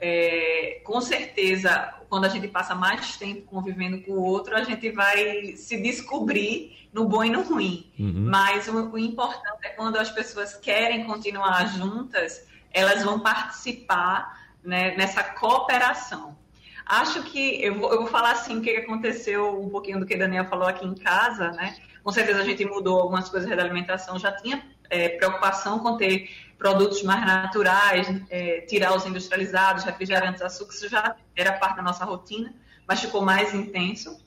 é, 0.00 0.80
com 0.82 1.00
certeza, 1.00 1.94
quando 2.10 2.24
a 2.24 2.28
gente 2.28 2.48
passa 2.48 2.74
mais 2.74 3.16
tempo 3.16 3.42
convivendo 3.42 4.02
com 4.02 4.12
o 4.12 4.22
outro, 4.22 4.56
a 4.56 4.64
gente 4.64 4.90
vai 4.90 5.54
se 5.56 5.80
descobrir 5.80 6.88
no 6.92 7.04
bom 7.04 7.22
e 7.22 7.30
no 7.30 7.42
ruim. 7.42 7.90
Uhum. 7.96 8.26
Mas 8.28 8.66
o, 8.66 8.90
o, 8.90 8.98
importante 8.98 9.64
é 9.64 9.68
quando 9.68 9.96
as 9.96 10.10
pessoas 10.10 10.54
querem 10.56 11.04
continuar 11.04 11.64
juntas, 11.66 12.44
elas 12.72 13.04
vão 13.04 13.20
participar 13.20 14.50
né, 14.62 14.96
nessa 14.96 15.22
cooperação. 15.22 16.36
Acho 16.84 17.22
que 17.22 17.62
eu 17.62 17.78
vou, 17.78 17.92
eu 17.92 17.98
vou 18.00 18.08
falar 18.08 18.32
assim 18.32 18.58
o 18.58 18.60
que 18.60 18.70
aconteceu 18.70 19.62
um 19.62 19.70
pouquinho 19.70 20.00
do 20.00 20.04
que 20.04 20.14
a 20.14 20.18
Daniel 20.18 20.46
falou 20.46 20.66
aqui 20.66 20.84
em 20.84 20.94
casa, 20.94 21.52
né? 21.52 21.76
Com 22.02 22.10
certeza 22.10 22.40
a 22.40 22.44
gente 22.44 22.64
mudou 22.64 23.00
algumas 23.00 23.28
coisas 23.28 23.48
da 23.48 23.62
alimentação, 23.62 24.18
já 24.18 24.32
tinha 24.32 24.60
é, 24.88 25.10
preocupação 25.10 25.78
com 25.78 25.96
ter 25.96 26.28
produtos 26.60 27.02
mais 27.02 27.26
naturais, 27.26 28.06
é, 28.28 28.60
tirar 28.60 28.94
os 28.94 29.06
industrializados, 29.06 29.82
refrigerantes, 29.82 30.42
açúcar, 30.42 30.74
isso 30.74 30.88
já 30.90 31.16
era 31.34 31.54
parte 31.54 31.76
da 31.76 31.82
nossa 31.82 32.04
rotina, 32.04 32.54
mas 32.86 33.00
ficou 33.00 33.22
mais 33.22 33.54
intenso. 33.54 34.20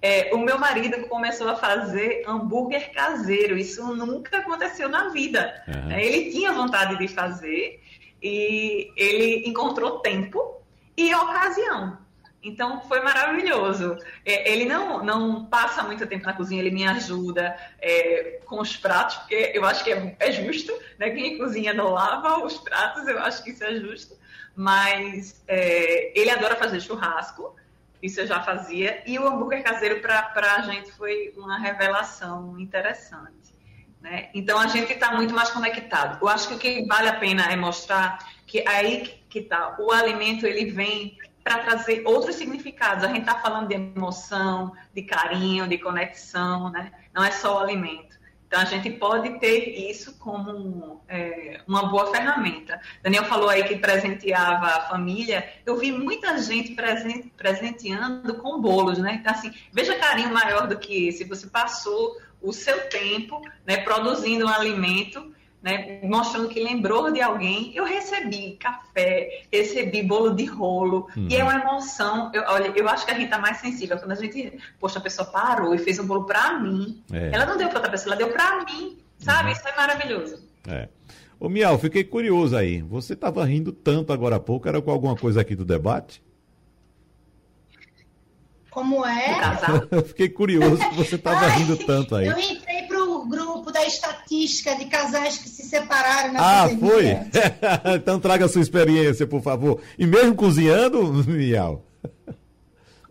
É, 0.00 0.34
o 0.34 0.38
meu 0.38 0.58
marido 0.58 1.06
começou 1.08 1.46
a 1.48 1.56
fazer 1.56 2.24
hambúrguer 2.26 2.90
caseiro, 2.92 3.56
isso 3.56 3.94
nunca 3.94 4.38
aconteceu 4.38 4.88
na 4.88 5.10
vida. 5.10 5.62
Uhum. 5.68 5.92
Ele 5.92 6.30
tinha 6.30 6.52
vontade 6.52 6.98
de 6.98 7.06
fazer 7.06 7.82
e 8.22 8.90
ele 8.96 9.46
encontrou 9.46 10.00
tempo 10.00 10.62
e 10.96 11.14
ocasião. 11.14 11.98
Então 12.44 12.82
foi 12.82 13.00
maravilhoso. 13.00 13.96
É, 14.24 14.52
ele 14.52 14.66
não, 14.66 15.02
não 15.02 15.46
passa 15.46 15.82
muito 15.82 16.06
tempo 16.06 16.26
na 16.26 16.34
cozinha, 16.34 16.60
ele 16.60 16.70
me 16.70 16.86
ajuda 16.86 17.56
é, 17.80 18.40
com 18.44 18.60
os 18.60 18.76
pratos, 18.76 19.16
porque 19.16 19.52
eu 19.54 19.64
acho 19.64 19.82
que 19.82 19.90
é, 19.90 20.14
é, 20.20 20.30
justo, 20.30 20.78
né? 20.98 21.08
Quem 21.10 21.38
cozinha 21.38 21.72
não 21.72 21.88
lava 21.88 22.44
os 22.44 22.58
pratos, 22.58 23.08
eu 23.08 23.18
acho 23.18 23.42
que 23.42 23.50
isso 23.50 23.64
é 23.64 23.74
justo. 23.76 24.14
Mas 24.54 25.42
é, 25.48 26.12
ele 26.18 26.30
adora 26.30 26.54
fazer 26.54 26.80
churrasco, 26.80 27.56
isso 28.02 28.20
eu 28.20 28.26
já 28.26 28.42
fazia, 28.42 29.02
e 29.06 29.18
o 29.18 29.26
hambúrguer 29.26 29.64
caseiro 29.64 30.00
para 30.02 30.54
a 30.56 30.60
gente 30.60 30.92
foi 30.92 31.32
uma 31.38 31.58
revelação 31.58 32.58
interessante. 32.60 33.54
Né? 34.02 34.28
Então 34.34 34.60
a 34.60 34.66
gente 34.66 34.92
está 34.92 35.12
muito 35.12 35.32
mais 35.32 35.48
conectado. 35.48 36.18
Eu 36.20 36.28
acho 36.28 36.48
que 36.48 36.54
o 36.54 36.58
que 36.58 36.84
vale 36.84 37.08
a 37.08 37.14
pena 37.14 37.50
é 37.50 37.56
mostrar 37.56 38.18
que 38.46 38.62
aí 38.68 39.18
que 39.30 39.38
está, 39.38 39.76
o 39.80 39.90
alimento 39.90 40.46
ele 40.46 40.70
vem 40.70 41.16
para 41.44 41.58
trazer 41.58 42.02
outros 42.06 42.36
significados. 42.36 43.04
A 43.04 43.08
gente 43.08 43.20
está 43.20 43.38
falando 43.38 43.68
de 43.68 43.74
emoção, 43.74 44.72
de 44.94 45.02
carinho, 45.02 45.68
de 45.68 45.76
conexão, 45.76 46.70
né? 46.70 46.90
Não 47.12 47.22
é 47.22 47.30
só 47.30 47.56
o 47.56 47.58
alimento. 47.58 48.18
Então 48.46 48.62
a 48.62 48.64
gente 48.64 48.88
pode 48.88 49.38
ter 49.40 49.90
isso 49.90 50.16
como 50.18 51.02
é, 51.08 51.60
uma 51.66 51.88
boa 51.90 52.10
ferramenta. 52.12 52.80
Daniel 53.02 53.24
falou 53.24 53.48
aí 53.48 53.64
que 53.64 53.76
presenteava 53.76 54.66
a 54.66 54.80
família. 54.82 55.52
Eu 55.66 55.76
vi 55.76 55.92
muita 55.92 56.38
gente 56.38 56.72
presente, 56.72 57.32
presenteando 57.36 58.34
com 58.36 58.60
bolos, 58.60 58.98
né? 58.98 59.18
Então, 59.20 59.32
assim, 59.32 59.52
veja 59.72 59.98
carinho 59.98 60.32
maior 60.32 60.66
do 60.66 60.78
que 60.78 61.08
esse. 61.08 61.24
Você 61.24 61.48
passou 61.48 62.16
o 62.40 62.52
seu 62.52 62.88
tempo 62.88 63.42
né, 63.66 63.78
produzindo 63.78 64.46
um 64.46 64.48
alimento 64.48 65.33
né, 65.64 65.98
mostrando 66.02 66.46
que 66.50 66.62
lembrou 66.62 67.10
de 67.10 67.22
alguém. 67.22 67.72
Eu 67.74 67.86
recebi 67.86 68.58
café, 68.60 69.44
recebi 69.50 70.02
bolo 70.02 70.34
de 70.34 70.44
rolo, 70.44 71.08
uhum. 71.16 71.26
e 71.30 71.34
é 71.34 71.42
uma 71.42 71.54
emoção. 71.54 72.30
Eu, 72.34 72.44
olha, 72.48 72.70
eu 72.76 72.86
acho 72.86 73.06
que 73.06 73.10
a 73.10 73.14
gente 73.14 73.24
está 73.24 73.38
mais 73.38 73.56
sensível 73.56 73.96
quando 73.96 74.12
a 74.12 74.14
gente, 74.16 74.58
poxa, 74.78 74.98
a 74.98 75.02
pessoa 75.02 75.26
parou 75.26 75.74
e 75.74 75.78
fez 75.78 75.98
um 75.98 76.06
bolo 76.06 76.24
para 76.26 76.60
mim. 76.60 77.02
É. 77.10 77.30
Ela 77.32 77.46
não 77.46 77.56
deu 77.56 77.68
para 77.68 77.78
outra 77.78 77.90
pessoa, 77.90 78.14
ela 78.14 78.22
deu 78.22 78.30
para 78.30 78.62
mim, 78.66 78.98
sabe? 79.18 79.48
Uhum. 79.48 79.52
Isso 79.52 79.66
é 79.66 79.74
maravilhoso. 79.74 80.44
É. 80.68 80.88
Ô, 81.40 81.48
Miau, 81.48 81.78
fiquei 81.78 82.04
curioso 82.04 82.54
aí. 82.54 82.82
Você 82.82 83.14
estava 83.14 83.42
rindo 83.42 83.72
tanto 83.72 84.12
agora 84.12 84.36
há 84.36 84.40
pouco, 84.40 84.68
era 84.68 84.82
com 84.82 84.90
alguma 84.90 85.16
coisa 85.16 85.40
aqui 85.40 85.56
do 85.56 85.64
debate? 85.64 86.22
Como 88.70 89.06
é? 89.06 89.40
fiquei 90.04 90.28
curioso 90.28 90.76
que 90.90 90.96
você 90.96 91.14
estava 91.14 91.46
rindo 91.46 91.76
tanto 91.86 92.16
aí. 92.16 92.26
Eu 92.26 92.34
grupo 92.34 92.73
da 93.74 93.84
estatística 93.84 94.76
de 94.76 94.84
casais 94.86 95.36
que 95.36 95.48
se 95.48 95.64
separaram 95.64 96.32
na 96.32 96.62
Ah, 96.62 96.68
foi? 96.68 97.18
então 97.98 98.20
traga 98.20 98.44
a 98.44 98.48
sua 98.48 98.62
experiência, 98.62 99.26
por 99.26 99.42
favor. 99.42 99.80
E 99.98 100.06
mesmo 100.06 100.36
cozinhando, 100.36 101.02
Miau? 101.26 101.84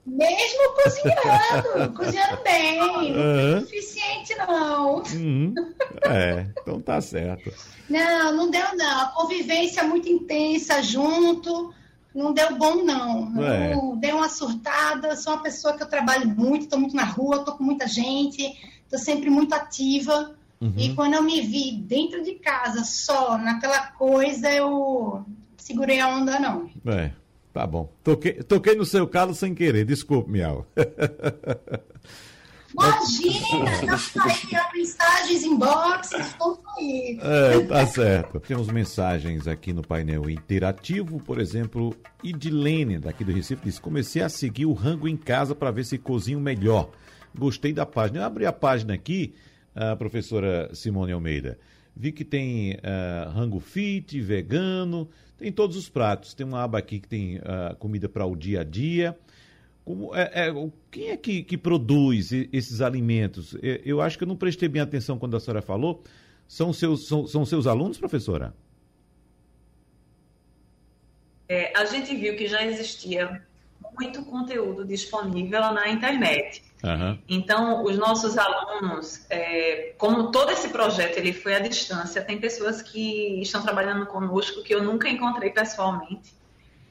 Mesmo 0.06 0.74
cozinhando, 0.82 1.94
cozinhando 1.96 2.44
bem, 2.44 2.82
uhum. 2.82 3.52
não 3.56 3.60
suficiente 3.62 4.36
não. 4.36 5.04
Uhum. 5.14 5.54
É, 6.04 6.46
então 6.62 6.80
tá 6.80 7.00
certo. 7.02 7.54
Não, 7.90 8.36
não 8.36 8.50
deu 8.50 8.76
não. 8.76 9.02
A 9.02 9.06
convivência 9.08 9.84
muito 9.84 10.08
intensa 10.08 10.82
junto, 10.82 11.74
não 12.16 12.34
deu 12.34 12.58
bom 12.58 12.84
não. 12.84 13.34
É. 13.44 13.76
Dei 13.98 14.14
uma 14.14 14.30
surtada, 14.30 15.16
sou 15.18 15.34
uma 15.34 15.44
pessoa 15.44 15.76
que 15.76 15.84
eu 15.84 15.88
trabalho 15.88 16.28
muito, 16.28 16.64
estou 16.64 16.80
muito 16.80 16.96
na 16.96 17.06
rua, 17.06 17.38
estou 17.38 17.56
com 17.56 17.64
muita 17.64 17.88
gente, 17.88 18.44
estou 18.84 19.00
sempre 19.00 19.30
muito 19.30 19.54
ativa. 19.54 20.36
Uhum. 20.64 20.74
E 20.78 20.96
quando 20.96 21.16
eu 21.16 21.24
me 21.24 21.42
vi 21.42 21.74
dentro 21.74 22.24
de 22.24 22.36
casa, 22.36 22.84
só 22.86 23.38
naquela 23.38 23.88
coisa, 23.88 24.50
eu 24.50 25.26
segurei 25.58 26.00
a 26.00 26.08
onda 26.08 26.40
não. 26.40 26.70
É. 26.86 27.12
Tá 27.52 27.68
bom. 27.68 27.92
Toquei, 28.04 28.34
toquei 28.42 28.76
no 28.76 28.84
seu 28.84 29.08
calo 29.08 29.36
sem 29.36 29.54
querer, 29.54 29.86
desculpe, 29.86 30.32
Miau. 30.32 30.66
Imagina, 32.74 33.98
tá 34.12 34.72
mensagens, 34.74 35.44
inbox, 35.44 36.10
tudo 36.40 36.60
aí. 36.76 37.20
É, 37.22 37.60
tá 37.66 37.86
certo. 37.86 38.40
Temos 38.40 38.68
mensagens 38.70 39.48
aqui 39.48 39.72
no 39.72 39.86
painel 39.86 40.28
interativo, 40.28 41.22
por 41.22 41.40
exemplo, 41.40 41.96
Idilene, 42.24 42.98
daqui 42.98 43.24
do 43.24 43.32
Recife, 43.32 43.66
diz: 43.66 43.78
Comecei 43.78 44.24
a 44.24 44.30
seguir 44.30 44.66
o 44.66 44.74
rango 44.74 45.08
em 45.08 45.16
casa 45.16 45.54
para 45.54 45.70
ver 45.70 45.86
se 45.86 46.00
cozinho 46.00 46.40
melhor. 46.40 46.90
Gostei 47.38 47.74
da 47.74 47.86
página. 47.86 48.22
Eu 48.22 48.26
abri 48.26 48.48
a 48.48 48.54
página 48.54 48.96
aqui, 48.96 49.36
a 49.76 49.96
professora 49.96 50.70
Simone 50.74 51.12
Almeida. 51.12 51.58
Vi 51.96 52.12
que 52.12 52.26
tem 52.26 52.74
uh, 52.74 53.30
rango 53.30 53.60
fit, 53.60 54.20
vegano, 54.20 55.08
tem 55.38 55.52
todos 55.52 55.78
os 55.78 55.90
pratos. 55.90 56.34
Tem 56.34 56.46
uma 56.46 56.64
aba 56.64 56.80
aqui 56.80 57.00
que 57.00 57.08
tem 57.08 57.38
uh, 57.38 57.76
comida 57.78 58.10
para 58.10 58.26
o 58.26 58.36
dia 58.36 58.62
a 58.62 58.64
dia. 58.64 59.18
Como, 59.86 60.16
é, 60.16 60.48
é, 60.48 60.70
quem 60.90 61.10
é 61.10 61.18
que, 61.18 61.44
que 61.44 61.58
produz 61.58 62.32
esses 62.32 62.82
alimentos? 62.82 63.56
Eu 63.62 64.02
acho 64.02 64.18
que 64.18 64.24
eu 64.24 64.28
não 64.28 64.36
prestei 64.36 64.70
bem 64.70 64.82
atenção 64.82 65.20
quando 65.20 65.36
a 65.36 65.40
senhora 65.40 65.62
falou. 65.62 66.02
São 66.48 66.72
seus, 66.72 67.08
são, 67.08 67.28
são 67.28 67.46
seus 67.46 67.68
alunos, 67.68 67.98
professora? 67.98 68.54
É, 71.50 71.78
a 71.78 71.86
gente 71.86 72.16
viu 72.16 72.36
que 72.36 72.48
já 72.48 72.66
existia 72.66 73.44
muito 74.00 74.24
conteúdo 74.24 74.86
disponível 74.86 75.62
na 75.74 75.90
internet. 75.90 76.64
Uhum. 76.84 77.18
Então, 77.30 77.84
os 77.84 77.98
nossos 77.98 78.38
alunos, 78.38 79.26
é, 79.30 79.94
como 79.98 80.32
todo 80.32 80.52
esse 80.52 80.68
projeto 80.68 81.18
ele 81.18 81.32
foi 81.32 81.56
à 81.56 81.60
distância, 81.60 82.22
tem 82.22 82.38
pessoas 82.38 82.82
que 82.82 83.42
estão 83.42 83.62
trabalhando 83.62 84.06
conosco 84.06 84.62
que 84.62 84.76
eu 84.76 84.84
nunca 84.84 85.08
encontrei 85.08 85.50
pessoalmente. 85.50 86.34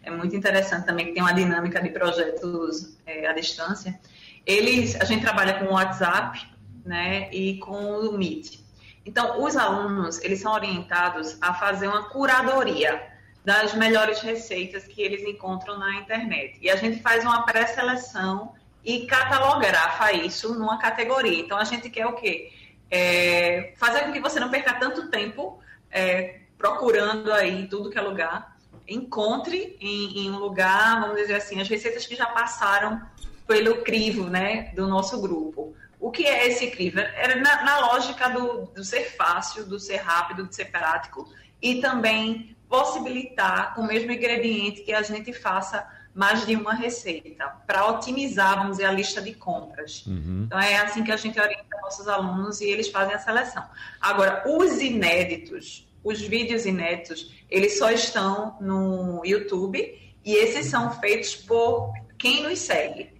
É 0.02 0.10
muito 0.10 0.34
interessante 0.34 0.86
também 0.86 1.06
que 1.06 1.12
tem 1.12 1.22
uma 1.22 1.34
dinâmica 1.34 1.80
de 1.80 1.90
projetos 1.90 2.96
é, 3.06 3.26
à 3.26 3.34
distância. 3.34 4.00
Eles, 4.46 4.98
a 4.98 5.04
gente 5.04 5.20
trabalha 5.20 5.58
com 5.58 5.66
o 5.66 5.72
WhatsApp, 5.74 6.50
né, 6.84 7.30
e 7.30 7.58
com 7.58 7.98
o 7.98 8.16
Meet. 8.16 8.60
Então, 9.04 9.42
os 9.44 9.56
alunos, 9.56 10.20
eles 10.22 10.40
são 10.40 10.52
orientados 10.52 11.36
a 11.40 11.52
fazer 11.52 11.86
uma 11.86 12.08
curadoria 12.08 13.08
das 13.44 13.74
melhores 13.74 14.20
receitas 14.20 14.84
que 14.84 15.02
eles 15.02 15.22
encontram 15.22 15.78
na 15.78 15.96
internet. 15.96 16.58
E 16.62 16.70
a 16.70 16.76
gente 16.76 17.02
faz 17.02 17.24
uma 17.24 17.42
pré-seleção 17.42 18.54
e 18.84 19.06
catalografa 19.06 20.12
isso 20.12 20.54
numa 20.54 20.78
categoria. 20.78 21.40
Então 21.40 21.58
a 21.58 21.64
gente 21.64 21.88
quer 21.88 22.06
o 22.06 22.14
quê? 22.14 22.52
É 22.90 23.72
fazer 23.76 24.00
com 24.00 24.12
que 24.12 24.20
você 24.20 24.38
não 24.38 24.50
perca 24.50 24.74
tanto 24.74 25.08
tempo 25.08 25.60
é, 25.90 26.40
procurando 26.58 27.32
aí 27.32 27.66
tudo 27.68 27.90
que 27.90 27.98
é 27.98 28.02
lugar. 28.02 28.56
Encontre 28.88 29.76
em, 29.80 30.26
em, 30.26 30.30
um 30.30 30.38
lugar, 30.38 31.00
vamos 31.00 31.16
dizer 31.16 31.36
assim, 31.36 31.60
as 31.60 31.68
receitas 31.68 32.06
que 32.06 32.16
já 32.16 32.26
passaram 32.26 33.00
pelo 33.46 33.82
crivo 33.82 34.28
né, 34.28 34.72
do 34.74 34.86
nosso 34.86 35.20
grupo. 35.20 35.74
O 36.00 36.10
que 36.10 36.26
é 36.26 36.48
esse 36.48 36.68
crivo? 36.68 36.98
Era 36.98 37.36
na, 37.36 37.62
na 37.62 37.78
lógica 37.80 38.28
do, 38.28 38.66
do 38.66 38.84
ser 38.84 39.16
fácil, 39.16 39.64
do 39.64 39.78
ser 39.78 39.98
rápido, 39.98 40.48
de 40.48 40.54
ser 40.54 40.66
prático 40.66 41.32
e 41.60 41.80
também 41.80 42.56
possibilitar 42.68 43.74
com 43.74 43.82
o 43.82 43.86
mesmo 43.86 44.10
ingrediente 44.10 44.82
que 44.82 44.92
a 44.92 45.02
gente 45.02 45.32
faça 45.32 45.86
mais 46.14 46.44
de 46.46 46.54
uma 46.54 46.74
receita, 46.74 47.46
para 47.66 47.86
otimizar, 47.88 48.56
vamos 48.56 48.72
dizer, 48.72 48.84
a 48.84 48.92
lista 48.92 49.20
de 49.20 49.32
compras. 49.34 50.04
Uhum. 50.06 50.44
Então, 50.46 50.58
é 50.60 50.76
assim 50.76 51.02
que 51.02 51.12
a 51.12 51.16
gente 51.16 51.40
orienta 51.40 51.80
nossos 51.80 52.06
alunos 52.06 52.60
e 52.60 52.66
eles 52.66 52.88
fazem 52.88 53.14
a 53.14 53.18
seleção. 53.18 53.64
Agora, 54.00 54.44
os 54.46 54.80
inéditos, 54.80 55.88
os 56.04 56.20
vídeos 56.20 56.66
inéditos, 56.66 57.34
eles 57.50 57.78
só 57.78 57.90
estão 57.90 58.56
no 58.60 59.22
YouTube 59.24 59.78
e 60.24 60.34
esses 60.34 60.66
são 60.66 60.90
feitos 61.00 61.34
por 61.34 61.92
quem 62.18 62.42
nos 62.42 62.58
segue. 62.58 63.10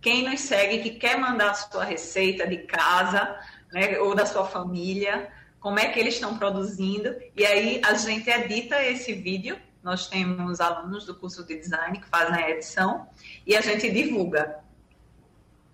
Quem 0.00 0.28
nos 0.28 0.40
segue 0.40 0.78
que 0.78 0.98
quer 0.98 1.18
mandar 1.18 1.50
a 1.50 1.54
sua 1.54 1.84
receita 1.84 2.46
de 2.46 2.58
casa, 2.58 3.36
né, 3.72 3.98
ou 3.98 4.14
da 4.14 4.26
sua 4.26 4.44
família, 4.44 5.30
como 5.60 5.78
é 5.78 5.88
que 5.88 5.98
eles 5.98 6.14
estão 6.14 6.36
produzindo, 6.36 7.14
e 7.36 7.46
aí 7.46 7.80
a 7.84 7.94
gente 7.94 8.28
edita 8.28 8.82
esse 8.82 9.12
vídeo 9.12 9.56
nós 9.82 10.06
temos 10.06 10.60
alunos 10.60 11.04
do 11.04 11.14
curso 11.14 11.44
de 11.44 11.58
design 11.58 11.98
que 11.98 12.06
fazem 12.08 12.34
a 12.34 12.50
edição 12.50 13.06
e 13.46 13.56
a 13.56 13.60
gente 13.60 13.90
divulga. 13.90 14.56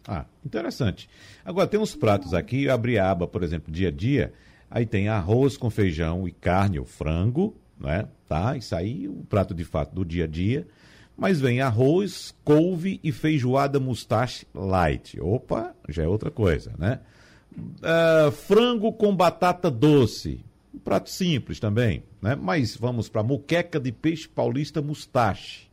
Ah, 0.07 0.25
interessante. 0.45 1.09
Agora, 1.45 1.67
tem 1.67 1.79
uns 1.79 1.95
pratos 1.95 2.33
aqui, 2.33 2.65
eu 2.65 2.73
abri 2.73 2.99
a 2.99 3.11
aba, 3.11 3.29
por 3.29 3.43
exemplo, 3.43 3.71
dia 3.71 3.89
a 3.89 3.91
dia, 3.91 4.33
aí 4.71 4.87
tem 4.87 5.09
arroz 5.09 5.57
com 5.57 5.69
feijão 5.69 6.27
e 6.27 6.33
carne 6.33 6.79
ou 6.79 6.87
frango, 6.87 7.55
né? 7.79 8.09
Tá? 8.27 8.57
Isso 8.57 8.75
aí, 8.75 9.07
o 9.07 9.25
prato 9.29 9.55
de 9.55 9.65
fato 9.65 9.95
do 9.95 10.05
dia 10.05 10.25
a 10.25 10.27
dia. 10.27 10.67
Mas 11.17 11.41
vem 11.41 11.61
arroz, 11.61 12.35
couve 12.45 13.01
e 13.03 13.11
feijoada 13.11 13.81
mustache 13.81 14.47
light. 14.55 15.21
Opa, 15.21 15.75
já 15.89 16.05
é 16.05 16.09
outra 16.09 16.31
coisa, 16.31 16.73
né? 16.79 17.01
Uh, 17.57 18.31
frango 18.31 18.93
com 18.93 19.15
batata 19.15 19.71
doce. 19.71 20.45
Um 20.75 20.79
prato 20.79 21.11
simples 21.11 21.59
também, 21.59 22.05
né? 22.21 22.35
Mas 22.35 22.77
vamos 22.77 23.09
para 23.09 23.23
muqueca 23.23 23.81
de 23.81 23.91
peixe 23.91 24.29
paulista 24.29 24.83
mustache. 24.83 25.69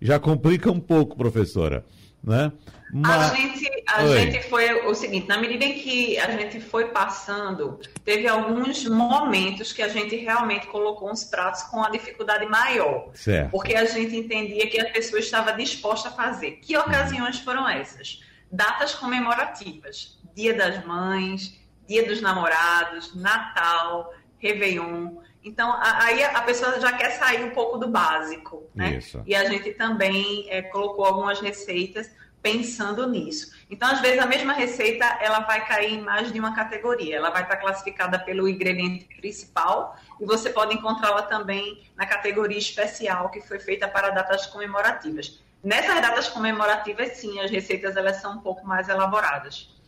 Já 0.00 0.18
complica 0.18 0.70
um 0.70 0.80
pouco, 0.80 1.16
professora, 1.16 1.84
né? 2.22 2.52
Mas... 2.92 3.32
A, 3.32 3.34
gente, 3.34 3.70
A 3.94 4.06
gente 4.06 4.42
foi 4.48 4.86
o 4.86 4.94
seguinte, 4.94 5.26
na 5.28 5.36
medida 5.38 5.64
em 5.64 5.74
que 5.74 6.18
a 6.18 6.30
gente 6.30 6.60
foi 6.60 6.86
passando, 6.86 7.80
teve 8.04 8.26
alguns 8.26 8.84
momentos 8.86 9.72
que 9.72 9.82
a 9.82 9.88
gente 9.88 10.16
realmente 10.16 10.66
colocou 10.68 11.10
uns 11.10 11.24
pratos 11.24 11.62
com 11.64 11.82
a 11.82 11.90
dificuldade 11.90 12.46
maior. 12.46 13.10
Certo. 13.14 13.50
Porque 13.50 13.74
a 13.74 13.84
gente 13.84 14.16
entendia 14.16 14.68
que 14.68 14.80
a 14.80 14.90
pessoa 14.90 15.18
estava 15.18 15.52
disposta 15.52 16.08
a 16.08 16.12
fazer. 16.12 16.52
Que 16.62 16.76
ocasiões 16.76 17.40
foram 17.40 17.68
essas? 17.68 18.22
Datas 18.50 18.94
comemorativas. 18.94 20.18
Dia 20.34 20.54
das 20.54 20.84
Mães, 20.86 21.59
Dia 21.90 22.06
dos 22.06 22.20
Namorados, 22.20 23.16
Natal, 23.16 24.14
Réveillon. 24.38 25.16
Então, 25.42 25.76
aí 25.82 26.22
a 26.22 26.40
pessoa 26.42 26.78
já 26.78 26.92
quer 26.92 27.10
sair 27.18 27.42
um 27.42 27.50
pouco 27.50 27.78
do 27.78 27.88
básico, 27.88 28.62
né? 28.72 28.98
Isso. 28.98 29.20
E 29.26 29.34
a 29.34 29.44
gente 29.46 29.72
também 29.72 30.46
é, 30.48 30.62
colocou 30.62 31.04
algumas 31.04 31.40
receitas 31.40 32.08
pensando 32.40 33.08
nisso. 33.08 33.52
Então, 33.68 33.90
às 33.90 34.00
vezes, 34.00 34.20
a 34.20 34.26
mesma 34.26 34.52
receita 34.52 35.04
ela 35.20 35.40
vai 35.40 35.66
cair 35.66 35.94
em 35.94 36.00
mais 36.00 36.32
de 36.32 36.38
uma 36.38 36.54
categoria. 36.54 37.16
Ela 37.16 37.30
vai 37.30 37.42
estar 37.42 37.56
classificada 37.56 38.20
pelo 38.20 38.48
ingrediente 38.48 39.06
principal 39.16 39.96
e 40.20 40.24
você 40.24 40.48
pode 40.48 40.72
encontrá-la 40.72 41.22
também 41.22 41.82
na 41.96 42.06
categoria 42.06 42.58
especial 42.58 43.30
que 43.30 43.40
foi 43.40 43.58
feita 43.58 43.88
para 43.88 44.10
datas 44.10 44.46
comemorativas. 44.46 45.40
Nessas 45.60 46.00
datas 46.00 46.28
comemorativas, 46.28 47.16
sim, 47.16 47.40
as 47.40 47.50
receitas 47.50 47.96
elas 47.96 48.18
são 48.18 48.34
um 48.34 48.38
pouco 48.38 48.64
mais 48.64 48.88
elaboradas. 48.88 49.79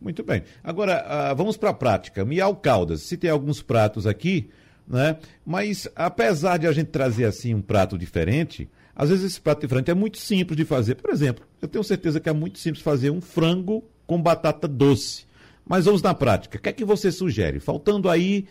Muito 0.00 0.22
bem. 0.22 0.42
Agora, 0.62 1.32
uh, 1.32 1.36
vamos 1.36 1.56
para 1.56 1.70
a 1.70 1.74
prática. 1.74 2.24
Miau 2.24 2.54
Caldas, 2.56 3.02
se 3.02 3.16
tem 3.16 3.30
alguns 3.30 3.62
pratos 3.62 4.06
aqui, 4.06 4.50
né? 4.86 5.16
Mas 5.44 5.88
apesar 5.96 6.58
de 6.58 6.66
a 6.66 6.72
gente 6.72 6.88
trazer 6.88 7.24
assim 7.24 7.54
um 7.54 7.62
prato 7.62 7.98
diferente, 7.98 8.68
às 8.94 9.08
vezes 9.08 9.24
esse 9.24 9.40
prato 9.40 9.60
diferente 9.60 9.90
é 9.90 9.94
muito 9.94 10.18
simples 10.18 10.56
de 10.56 10.64
fazer. 10.64 10.94
Por 10.96 11.10
exemplo, 11.10 11.44
eu 11.60 11.68
tenho 11.68 11.82
certeza 11.82 12.20
que 12.20 12.28
é 12.28 12.32
muito 12.32 12.58
simples 12.58 12.82
fazer 12.82 13.10
um 13.10 13.20
frango 13.20 13.84
com 14.06 14.20
batata 14.20 14.68
doce. 14.68 15.26
Mas 15.68 15.86
vamos 15.86 16.00
na 16.00 16.14
prática. 16.14 16.58
O 16.58 16.60
que 16.60 16.68
é 16.68 16.72
que 16.72 16.84
você 16.84 17.10
sugere? 17.10 17.58
Faltando 17.58 18.08
aí 18.08 18.46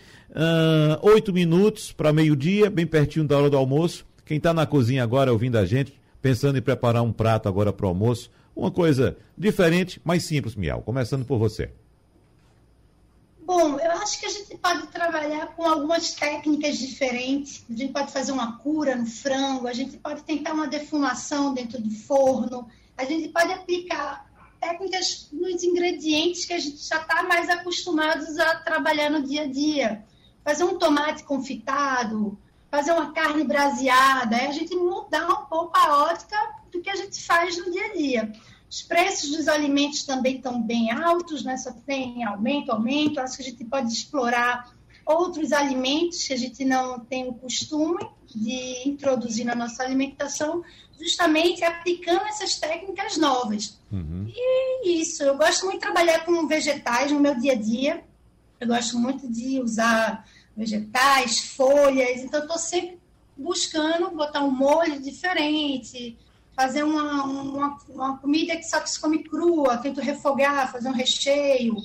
oito 1.02 1.30
uh, 1.30 1.34
minutos 1.34 1.94
para 1.94 2.12
meio-dia, 2.12 2.70
bem 2.70 2.86
pertinho 2.86 3.26
da 3.26 3.38
hora 3.38 3.50
do 3.50 3.56
almoço. 3.56 4.06
Quem 4.26 4.38
está 4.38 4.54
na 4.54 4.66
cozinha 4.66 5.02
agora 5.02 5.32
ouvindo 5.32 5.58
a 5.58 5.66
gente, 5.66 5.94
pensando 6.22 6.58
em 6.58 6.62
preparar 6.62 7.04
um 7.04 7.14
prato 7.14 7.48
agora 7.48 7.72
para 7.72 7.86
o 7.86 7.90
almoço, 7.90 8.30
uma 8.56 8.72
coisa 8.72 9.18
diferente, 9.38 10.02
mas 10.04 10.24
simples, 10.24 10.56
Miau. 10.56 10.82
Começando 10.82 11.26
por 11.26 11.38
você. 11.38 11.72
Bom, 13.46 13.78
eu 13.80 13.92
acho 13.92 14.20
que 14.20 14.26
a 14.26 14.30
gente 14.30 14.58
pode 14.58 14.88
trabalhar 14.88 15.48
com 15.56 15.64
algumas 15.64 16.14
técnicas 16.14 16.80
diferentes. 16.80 17.64
A 17.70 17.74
gente 17.76 17.94
pode 17.94 18.12
fazer 18.12 18.32
uma 18.32 18.58
cura 18.58 18.96
no 18.96 19.06
frango, 19.06 19.68
a 19.68 19.74
gente 19.74 19.98
pode 19.98 20.24
tentar 20.24 20.54
uma 20.54 20.68
defumação 20.68 21.54
dentro 21.54 21.80
do 21.80 21.92
forno, 21.92 22.68
a 22.98 23.06
gente 23.06 23.30
pode 23.30 23.54
aplicar 23.54 24.26
técnicas 24.60 25.30
nos 25.32 25.64
ingredientes 25.64 26.46
que 26.46 26.54
a 26.54 26.60
gente 26.60 26.78
já 26.78 27.02
está 27.02 27.22
mais 27.22 27.48
acostumados 27.50 28.40
a 28.40 28.56
trabalhar 28.56 29.12
no 29.12 29.22
dia 29.22 29.44
a 29.44 29.48
dia. 29.48 30.04
Fazer 30.44 30.64
um 30.64 30.80
tomate 30.80 31.24
confitado, 31.24 32.38
fazer 32.72 32.94
uma 32.94 33.14
carne 33.14 33.44
braseada, 33.44 34.38
a 34.38 34.52
gente 34.52 34.76
mudar 34.76 35.28
um 35.30 35.46
pouco 35.46 35.78
a 35.78 36.06
ótica 36.06 36.36
do 36.76 36.82
que 36.82 36.90
a 36.90 36.96
gente 36.96 37.22
faz 37.24 37.58
no 37.58 37.72
dia 37.72 37.86
a 37.86 37.94
dia. 37.94 38.34
Os 38.70 38.82
preços 38.82 39.32
dos 39.32 39.48
alimentos 39.48 40.04
também 40.04 40.38
estão 40.38 40.62
bem 40.62 40.92
altos, 40.92 41.44
né? 41.44 41.58
só 41.58 41.72
tem 41.72 42.24
aumento, 42.24 42.72
aumento. 42.72 43.20
Acho 43.20 43.38
que 43.38 43.44
a 43.44 43.46
gente 43.46 43.64
pode 43.64 43.92
explorar 43.92 44.74
outros 45.06 45.54
alimentos 45.54 46.24
que 46.28 46.34
a 46.34 46.38
gente 46.38 46.66
não 46.66 47.00
tem 47.00 47.28
o 47.28 47.34
costume 47.34 48.06
de 48.34 48.90
introduzir 48.90 49.46
na 49.46 49.56
nossa 49.56 49.84
alimentação, 49.84 50.64
justamente 51.00 51.64
aplicando 51.64 52.26
essas 52.26 52.56
técnicas 52.56 53.18
novas. 53.18 53.78
Uhum. 53.92 54.28
E 54.28 55.02
isso, 55.02 55.24
eu 55.24 55.38
gosto 55.38 55.66
muito 55.66 55.76
de 55.76 55.86
trabalhar 55.86 56.26
com 56.26 56.48
vegetais 56.48 57.12
no 57.12 57.20
meu 57.20 57.40
dia 57.40 57.54
a 57.54 57.56
dia. 57.56 58.04
Eu 58.60 58.68
gosto 58.68 58.98
muito 58.98 59.28
de 59.28 59.62
usar 59.62 60.28
vegetais, 60.56 61.40
folhas, 61.40 62.22
então 62.22 62.42
estou 62.42 62.58
sempre 62.58 62.98
buscando 63.38 64.12
botar 64.12 64.44
um 64.44 64.52
molho 64.52 65.02
diferente, 65.02 66.18
fazer 66.56 66.84
uma, 66.84 67.24
uma, 67.26 67.78
uma, 67.90 68.18
comida 68.18 68.56
que 68.56 68.64
só 68.64 68.84
se 68.86 69.00
come 69.00 69.24
crua, 69.24 69.78
tento 69.78 70.00
refogar, 70.00 70.72
fazer 70.72 70.88
um 70.88 70.94
recheio. 70.94 71.76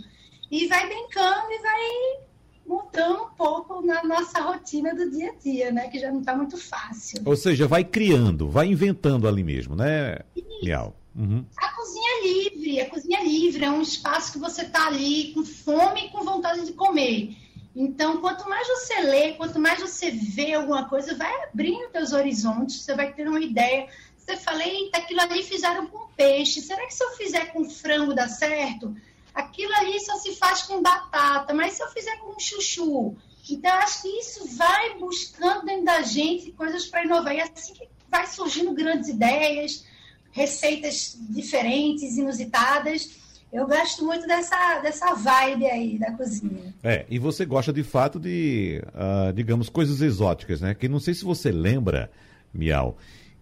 E 0.50 0.66
vai 0.66 0.86
brincando 0.86 1.50
e 1.50 1.58
vai 1.62 2.30
mudando 2.66 3.24
um 3.24 3.34
pouco 3.36 3.84
na 3.84 4.04
nossa 4.04 4.40
rotina 4.40 4.94
do 4.94 5.10
dia 5.10 5.30
a 5.30 5.34
dia, 5.34 5.72
né? 5.72 5.88
Que 5.88 5.98
já 5.98 6.10
não 6.12 6.20
está 6.20 6.36
muito 6.36 6.56
fácil. 6.56 7.20
Ou 7.24 7.36
seja, 7.36 7.66
vai 7.66 7.82
criando, 7.82 8.48
vai 8.48 8.68
inventando 8.68 9.26
ali 9.26 9.42
mesmo, 9.42 9.74
né, 9.74 10.18
Miau? 10.62 10.94
Uhum. 11.16 11.44
A 11.56 11.72
cozinha 11.72 12.08
é 12.18 12.26
livre, 12.28 12.80
a 12.80 12.88
cozinha 12.88 13.18
é 13.18 13.24
livre, 13.24 13.64
é 13.64 13.70
um 13.70 13.82
espaço 13.82 14.32
que 14.32 14.38
você 14.38 14.62
está 14.62 14.86
ali 14.86 15.32
com 15.34 15.44
fome 15.44 16.06
e 16.06 16.08
com 16.10 16.24
vontade 16.24 16.64
de 16.64 16.72
comer. 16.72 17.36
Então, 17.74 18.20
quanto 18.20 18.48
mais 18.48 18.66
você 18.66 19.00
lê, 19.00 19.32
quanto 19.32 19.58
mais 19.58 19.80
você 19.80 20.10
vê 20.10 20.54
alguma 20.54 20.88
coisa, 20.88 21.16
vai 21.16 21.32
abrindo 21.44 21.90
seus 21.92 22.12
horizontes, 22.12 22.82
você 22.82 22.94
vai 22.94 23.12
ter 23.12 23.28
uma 23.28 23.40
ideia 23.40 23.88
você 24.24 24.36
fala, 24.36 24.62
eita, 24.64 24.98
aquilo 24.98 25.20
ali 25.20 25.42
fizeram 25.42 25.86
com 25.86 26.08
peixe. 26.16 26.60
Será 26.60 26.86
que 26.86 26.94
se 26.94 27.02
eu 27.02 27.10
fizer 27.12 27.46
com 27.52 27.68
frango 27.68 28.14
dá 28.14 28.28
certo? 28.28 28.94
Aquilo 29.34 29.74
ali 29.76 29.98
só 30.00 30.16
se 30.16 30.34
faz 30.36 30.62
com 30.62 30.82
batata, 30.82 31.54
mas 31.54 31.74
se 31.74 31.82
eu 31.82 31.88
fizer 31.88 32.16
com 32.18 32.38
chuchu? 32.38 33.16
Então, 33.48 33.72
acho 33.78 34.02
que 34.02 34.08
isso 34.08 34.56
vai 34.56 34.98
buscando 34.98 35.64
dentro 35.64 35.84
da 35.84 36.02
gente 36.02 36.52
coisas 36.52 36.86
para 36.86 37.04
inovar. 37.04 37.34
E 37.34 37.40
assim 37.40 37.74
que 37.74 37.88
vai 38.10 38.26
surgindo 38.26 38.72
grandes 38.72 39.08
ideias, 39.08 39.84
receitas 40.30 41.16
diferentes, 41.30 42.16
inusitadas. 42.16 43.18
Eu 43.52 43.66
gosto 43.66 44.04
muito 44.04 44.26
dessa, 44.28 44.78
dessa 44.80 45.14
vibe 45.14 45.66
aí 45.66 45.98
da 45.98 46.12
cozinha. 46.12 46.72
É, 46.82 47.04
e 47.10 47.18
você 47.18 47.44
gosta 47.44 47.72
de 47.72 47.82
fato 47.82 48.20
de, 48.20 48.80
uh, 48.88 49.32
digamos, 49.32 49.68
coisas 49.68 50.00
exóticas, 50.00 50.60
né? 50.60 50.74
Que 50.74 50.88
não 50.88 51.00
sei 51.00 51.14
se 51.14 51.24
você 51.24 51.50
lembra, 51.50 52.10
Miau, 52.54 52.96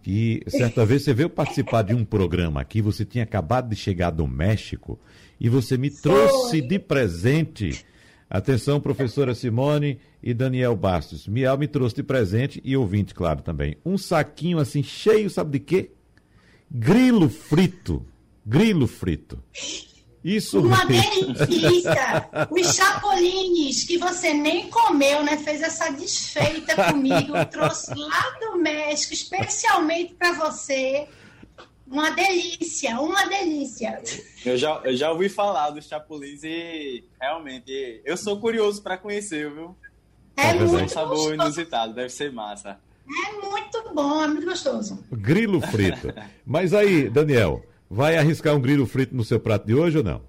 que 0.09 0.43
certa 0.47 0.87
vez 0.87 1.03
você 1.03 1.13
veio 1.13 1.29
participar 1.29 1.83
de 1.83 1.95
um 1.95 2.03
programa 2.03 2.63
aqui, 2.63 2.81
você 2.81 3.05
tinha 3.05 3.25
acabado 3.25 3.69
de 3.69 3.77
chegar 3.77 4.09
do 4.09 4.27
México 4.27 4.99
e 5.39 5.51
você 5.51 5.77
me 5.77 5.91
trouxe 5.91 6.63
de 6.63 6.79
presente. 6.79 7.85
Atenção, 8.31 8.81
professora 8.81 9.35
Simone 9.35 9.99
e 10.23 10.33
Daniel 10.33 10.75
Bastos. 10.75 11.29
Miau 11.29 11.59
me 11.59 11.69
trouxe 11.69 11.97
de 11.97 12.03
presente 12.03 12.59
e 12.65 12.75
ouvinte, 12.75 13.13
claro, 13.13 13.43
também. 13.43 13.77
Um 13.85 13.99
saquinho 13.99 14.59
assim 14.59 14.83
cheio, 14.83 15.29
sabe 15.29 15.59
de 15.59 15.61
quê? 15.61 15.91
Grilo 16.71 17.29
frito. 17.29 18.03
Grilo 18.47 18.87
frito. 18.87 19.39
Isso 20.29 20.61
Uma 20.61 20.85
delícia! 20.87 22.29
Os 22.51 22.75
chapolines 22.77 23.85
que 23.85 23.97
você 23.97 24.35
nem 24.35 24.69
comeu, 24.69 25.25
né? 25.25 25.39
Fez 25.39 25.63
essa 25.63 25.91
desfeita 25.91 26.75
comigo, 26.91 27.33
trouxe 27.51 27.95
lá 27.95 28.37
do 28.39 28.59
México, 28.59 29.15
especialmente 29.15 30.15
para 30.15 30.33
você. 30.33 31.09
Uma 31.87 32.11
delícia, 32.11 33.01
uma 33.01 33.25
delícia. 33.25 34.03
Eu 34.45 34.59
já, 34.59 34.79
eu 34.85 34.95
já 34.95 35.11
ouvi 35.11 35.31
falar 35.31 35.71
dos 35.71 35.87
chapulins 35.87 36.45
e 36.45 37.03
realmente 37.19 38.03
eu 38.05 38.15
sou 38.19 38.39
curioso 38.39 38.83
para 38.83 38.99
conhecer, 38.99 39.51
viu? 39.51 39.75
É, 40.37 40.51
é 40.51 40.55
muito 40.55 40.85
um 40.85 40.89
sabor 40.89 41.17
gostoso. 41.17 41.35
inusitado, 41.35 41.95
deve 41.95 42.11
ser 42.11 42.31
massa. 42.31 42.79
É 43.27 43.33
muito 43.41 43.95
bom, 43.95 44.23
é 44.23 44.29
muito 44.29 44.45
gostoso. 44.45 45.03
Grilo 45.11 45.63
frito. 45.63 46.13
Mas 46.45 46.75
aí, 46.75 47.09
Daniel, 47.09 47.65
Vai 47.91 48.17
arriscar 48.17 48.55
um 48.55 48.61
grilo 48.61 48.87
frito 48.87 49.15
no 49.15 49.25
seu 49.25 49.41
prato 49.41 49.67
de 49.67 49.75
hoje 49.75 49.99
ou 49.99 50.05
não? 50.05 50.23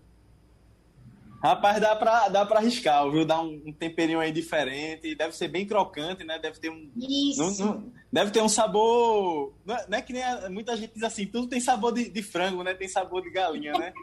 Rapaz, 1.41 1.79
dá 1.79 1.95
pra, 1.95 2.27
dá 2.27 2.45
pra 2.45 2.59
arriscar, 2.59 3.09
viu? 3.09 3.25
Dar 3.25 3.41
um, 3.41 3.61
um 3.65 3.71
temperinho 3.71 4.19
aí 4.19 4.31
diferente. 4.31 5.15
Deve 5.15 5.35
ser 5.35 5.47
bem 5.47 5.65
crocante, 5.65 6.23
né? 6.25 6.37
Deve 6.37 6.59
ter 6.59 6.69
um. 6.69 6.91
Isso. 6.97 7.41
Não, 7.41 7.73
não, 7.73 7.93
deve 8.11 8.31
ter 8.31 8.41
um 8.41 8.49
sabor. 8.49 9.53
Não 9.65 9.75
é, 9.75 9.85
não 9.87 9.97
é, 9.97 10.01
que 10.01 10.11
nem 10.11 10.21
a, 10.21 10.49
muita 10.49 10.75
gente 10.75 10.93
diz 10.93 11.03
assim, 11.03 11.25
tudo 11.25 11.47
tem 11.47 11.61
sabor 11.61 11.93
de, 11.93 12.09
de, 12.09 12.21
frango, 12.21 12.61
né? 12.61 12.73
Tem 12.73 12.89
sabor 12.89 13.21
de 13.21 13.29
galinha, 13.29 13.71
né? 13.71 13.93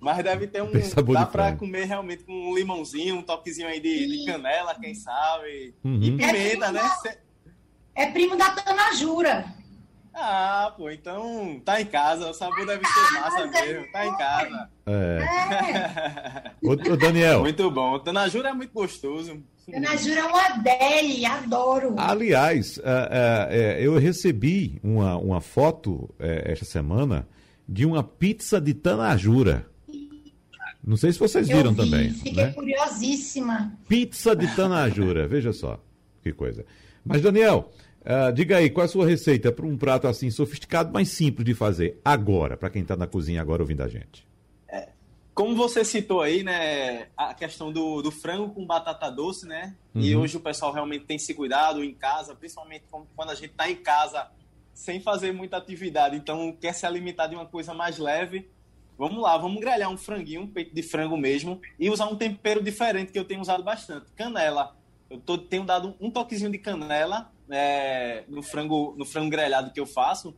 Mas 0.00 0.24
deve 0.24 0.46
ter 0.46 0.62
um. 0.62 0.70
Dá 1.12 1.26
pra 1.26 1.44
frango. 1.44 1.58
comer 1.58 1.84
realmente 1.84 2.24
com 2.24 2.32
um 2.32 2.54
limãozinho, 2.54 3.16
um 3.16 3.22
toquezinho 3.22 3.68
aí 3.68 3.80
de, 3.80 4.06
de 4.06 4.24
canela, 4.24 4.74
quem 4.74 4.94
sabe. 4.94 5.74
Uhum. 5.84 6.00
E 6.02 6.10
pimenta, 6.12 6.66
é 6.66 6.72
né? 6.72 6.80
Da, 6.80 7.16
é 7.96 8.06
primo 8.10 8.34
da 8.34 8.50
Tanajura. 8.50 9.57
Ah, 10.14 10.72
pô, 10.76 10.90
então 10.90 11.60
tá 11.64 11.80
em 11.80 11.86
casa, 11.86 12.30
o 12.30 12.34
sabor 12.34 12.66
deve 12.66 12.84
ser 12.86 13.20
massa 13.20 13.46
mesmo, 13.46 13.92
tá 13.92 14.06
em 14.06 14.16
casa. 14.16 14.70
É. 14.86 15.18
é. 15.22 16.52
ô, 16.62 16.72
ô, 16.72 16.96
Daniel. 16.96 17.40
Muito 17.40 17.70
bom. 17.70 17.94
O 17.94 18.00
Tanajura 18.00 18.50
é 18.50 18.52
muito 18.52 18.72
gostoso. 18.72 19.42
Tanajura 19.70 20.20
é 20.20 20.24
uma 20.24 20.48
deli, 20.62 21.24
adoro. 21.24 21.94
Aliás, 21.98 22.78
é, 22.82 23.48
é, 23.50 23.86
eu 23.86 23.98
recebi 23.98 24.78
uma, 24.82 25.16
uma 25.16 25.40
foto 25.40 26.08
esta 26.18 26.64
semana 26.64 27.28
de 27.68 27.84
uma 27.84 28.02
pizza 28.02 28.60
de 28.60 28.74
Tanajura. 28.74 29.66
Não 30.82 30.96
sei 30.96 31.12
se 31.12 31.18
vocês 31.18 31.48
viram 31.48 31.72
vi, 31.72 31.76
também. 31.76 32.10
Fiquei 32.10 32.32
né? 32.32 32.52
curiosíssima. 32.52 33.78
Pizza 33.86 34.34
de 34.34 34.46
Tanajura, 34.56 35.28
veja 35.28 35.52
só 35.52 35.78
que 36.22 36.32
coisa. 36.32 36.64
Mas, 37.04 37.22
Daniel, 37.22 37.72
Uh, 38.00 38.32
diga 38.32 38.56
aí, 38.56 38.70
qual 38.70 38.82
é 38.82 38.86
a 38.86 38.90
sua 38.90 39.06
receita 39.06 39.52
para 39.52 39.66
um 39.66 39.76
prato 39.76 40.06
assim 40.06 40.30
sofisticado, 40.30 40.90
mas 40.92 41.08
simples 41.08 41.44
de 41.44 41.54
fazer 41.54 42.00
agora, 42.04 42.56
para 42.56 42.70
quem 42.70 42.82
está 42.82 42.96
na 42.96 43.06
cozinha 43.06 43.40
agora 43.40 43.62
ouvindo 43.62 43.82
a 43.82 43.88
gente? 43.88 44.26
É, 44.68 44.88
como 45.34 45.54
você 45.54 45.84
citou 45.84 46.22
aí, 46.22 46.42
né, 46.42 47.08
a 47.16 47.34
questão 47.34 47.72
do, 47.72 48.00
do 48.00 48.10
frango 48.10 48.54
com 48.54 48.64
batata 48.64 49.10
doce, 49.10 49.46
né? 49.46 49.74
Uhum. 49.94 50.00
E 50.00 50.16
hoje 50.16 50.36
o 50.36 50.40
pessoal 50.40 50.72
realmente 50.72 51.04
tem 51.04 51.18
se 51.18 51.34
cuidado 51.34 51.84
em 51.84 51.92
casa, 51.92 52.34
principalmente 52.34 52.84
quando 53.14 53.30
a 53.30 53.34
gente 53.34 53.50
está 53.50 53.68
em 53.68 53.76
casa 53.76 54.28
sem 54.72 55.00
fazer 55.00 55.32
muita 55.32 55.56
atividade, 55.56 56.16
então 56.16 56.56
quer 56.58 56.72
se 56.72 56.86
alimentar 56.86 57.26
de 57.26 57.34
uma 57.34 57.46
coisa 57.46 57.74
mais 57.74 57.98
leve. 57.98 58.48
Vamos 58.96 59.20
lá, 59.20 59.36
vamos 59.36 59.60
grelhar 59.60 59.90
um 59.90 59.96
franguinho, 59.96 60.42
um 60.42 60.46
peito 60.46 60.74
de 60.74 60.82
frango 60.82 61.16
mesmo, 61.16 61.60
e 61.78 61.90
usar 61.90 62.06
um 62.06 62.16
tempero 62.16 62.62
diferente 62.62 63.12
que 63.12 63.18
eu 63.18 63.24
tenho 63.24 63.40
usado 63.40 63.62
bastante. 63.62 64.06
Canela. 64.12 64.76
Eu 65.10 65.18
tô, 65.18 65.36
tenho 65.36 65.64
dado 65.64 65.96
um 66.00 66.10
toquezinho 66.10 66.50
de 66.50 66.58
canela 66.58 67.32
é, 67.50 68.24
no, 68.28 68.42
frango, 68.42 68.94
no 68.96 69.04
frango 69.04 69.30
grelhado 69.30 69.72
que 69.72 69.80
eu 69.80 69.86
faço 69.86 70.34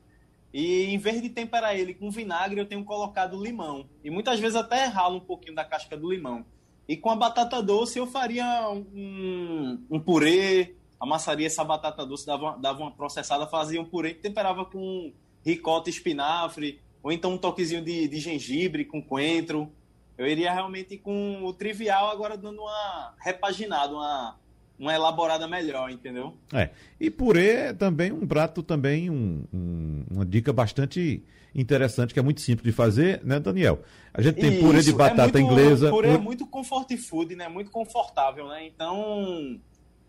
e 0.52 0.86
em 0.86 0.98
vez 0.98 1.22
de 1.22 1.30
temperar 1.30 1.76
ele 1.78 1.94
com 1.94 2.10
vinagre, 2.10 2.60
eu 2.60 2.66
tenho 2.66 2.84
colocado 2.84 3.40
limão. 3.40 3.88
E 4.02 4.10
muitas 4.10 4.40
vezes 4.40 4.56
até 4.56 4.84
ralo 4.84 5.18
um 5.18 5.20
pouquinho 5.20 5.54
da 5.54 5.64
casca 5.64 5.96
do 5.96 6.10
limão. 6.10 6.44
E 6.88 6.96
com 6.96 7.10
a 7.10 7.16
batata 7.16 7.62
doce 7.62 7.98
eu 7.98 8.06
faria 8.06 8.68
um, 8.68 9.80
um 9.88 10.00
purê, 10.00 10.74
amassaria 10.98 11.46
essa 11.46 11.62
batata 11.62 12.04
doce, 12.04 12.26
dava, 12.26 12.58
dava 12.58 12.80
uma 12.80 12.90
processada, 12.90 13.46
fazia 13.46 13.80
um 13.80 13.84
purê 13.84 14.12
que 14.12 14.20
temperava 14.20 14.64
com 14.64 15.12
ricota 15.44 15.88
e 15.88 15.92
espinafre, 15.92 16.80
ou 17.00 17.12
então 17.12 17.34
um 17.34 17.38
toquezinho 17.38 17.82
de, 17.82 18.08
de 18.08 18.18
gengibre 18.18 18.84
com 18.84 19.00
coentro. 19.00 19.72
Eu 20.18 20.26
iria 20.26 20.52
realmente 20.52 20.98
com 20.98 21.44
o 21.44 21.54
trivial, 21.54 22.10
agora 22.10 22.36
dando 22.36 22.60
uma 22.60 23.14
repaginada, 23.20 23.94
uma 23.94 24.39
uma 24.80 24.94
elaborada 24.94 25.46
melhor, 25.46 25.90
entendeu? 25.90 26.34
É. 26.52 26.70
E 26.98 27.10
purê 27.10 27.50
é 27.50 27.72
também 27.74 28.10
um 28.10 28.26
prato, 28.26 28.62
também 28.62 29.10
um, 29.10 29.44
um, 29.52 30.04
uma 30.10 30.24
dica 30.24 30.52
bastante 30.54 31.22
interessante, 31.54 32.14
que 32.14 32.18
é 32.18 32.22
muito 32.22 32.40
simples 32.40 32.64
de 32.64 32.72
fazer, 32.72 33.20
né, 33.22 33.38
Daniel? 33.38 33.82
A 34.14 34.22
gente 34.22 34.40
tem 34.40 34.54
Isso, 34.54 34.60
purê 34.64 34.80
de 34.80 34.90
é 34.90 34.92
batata 34.94 35.38
é 35.38 35.42
muito, 35.42 35.52
inglesa. 35.52 35.90
Purê 35.90 36.08
é 36.08 36.18
muito 36.18 36.46
comfort 36.46 36.96
food, 36.96 37.36
né? 37.36 37.46
Muito 37.48 37.70
confortável, 37.70 38.48
né? 38.48 38.66
Então, 38.66 39.60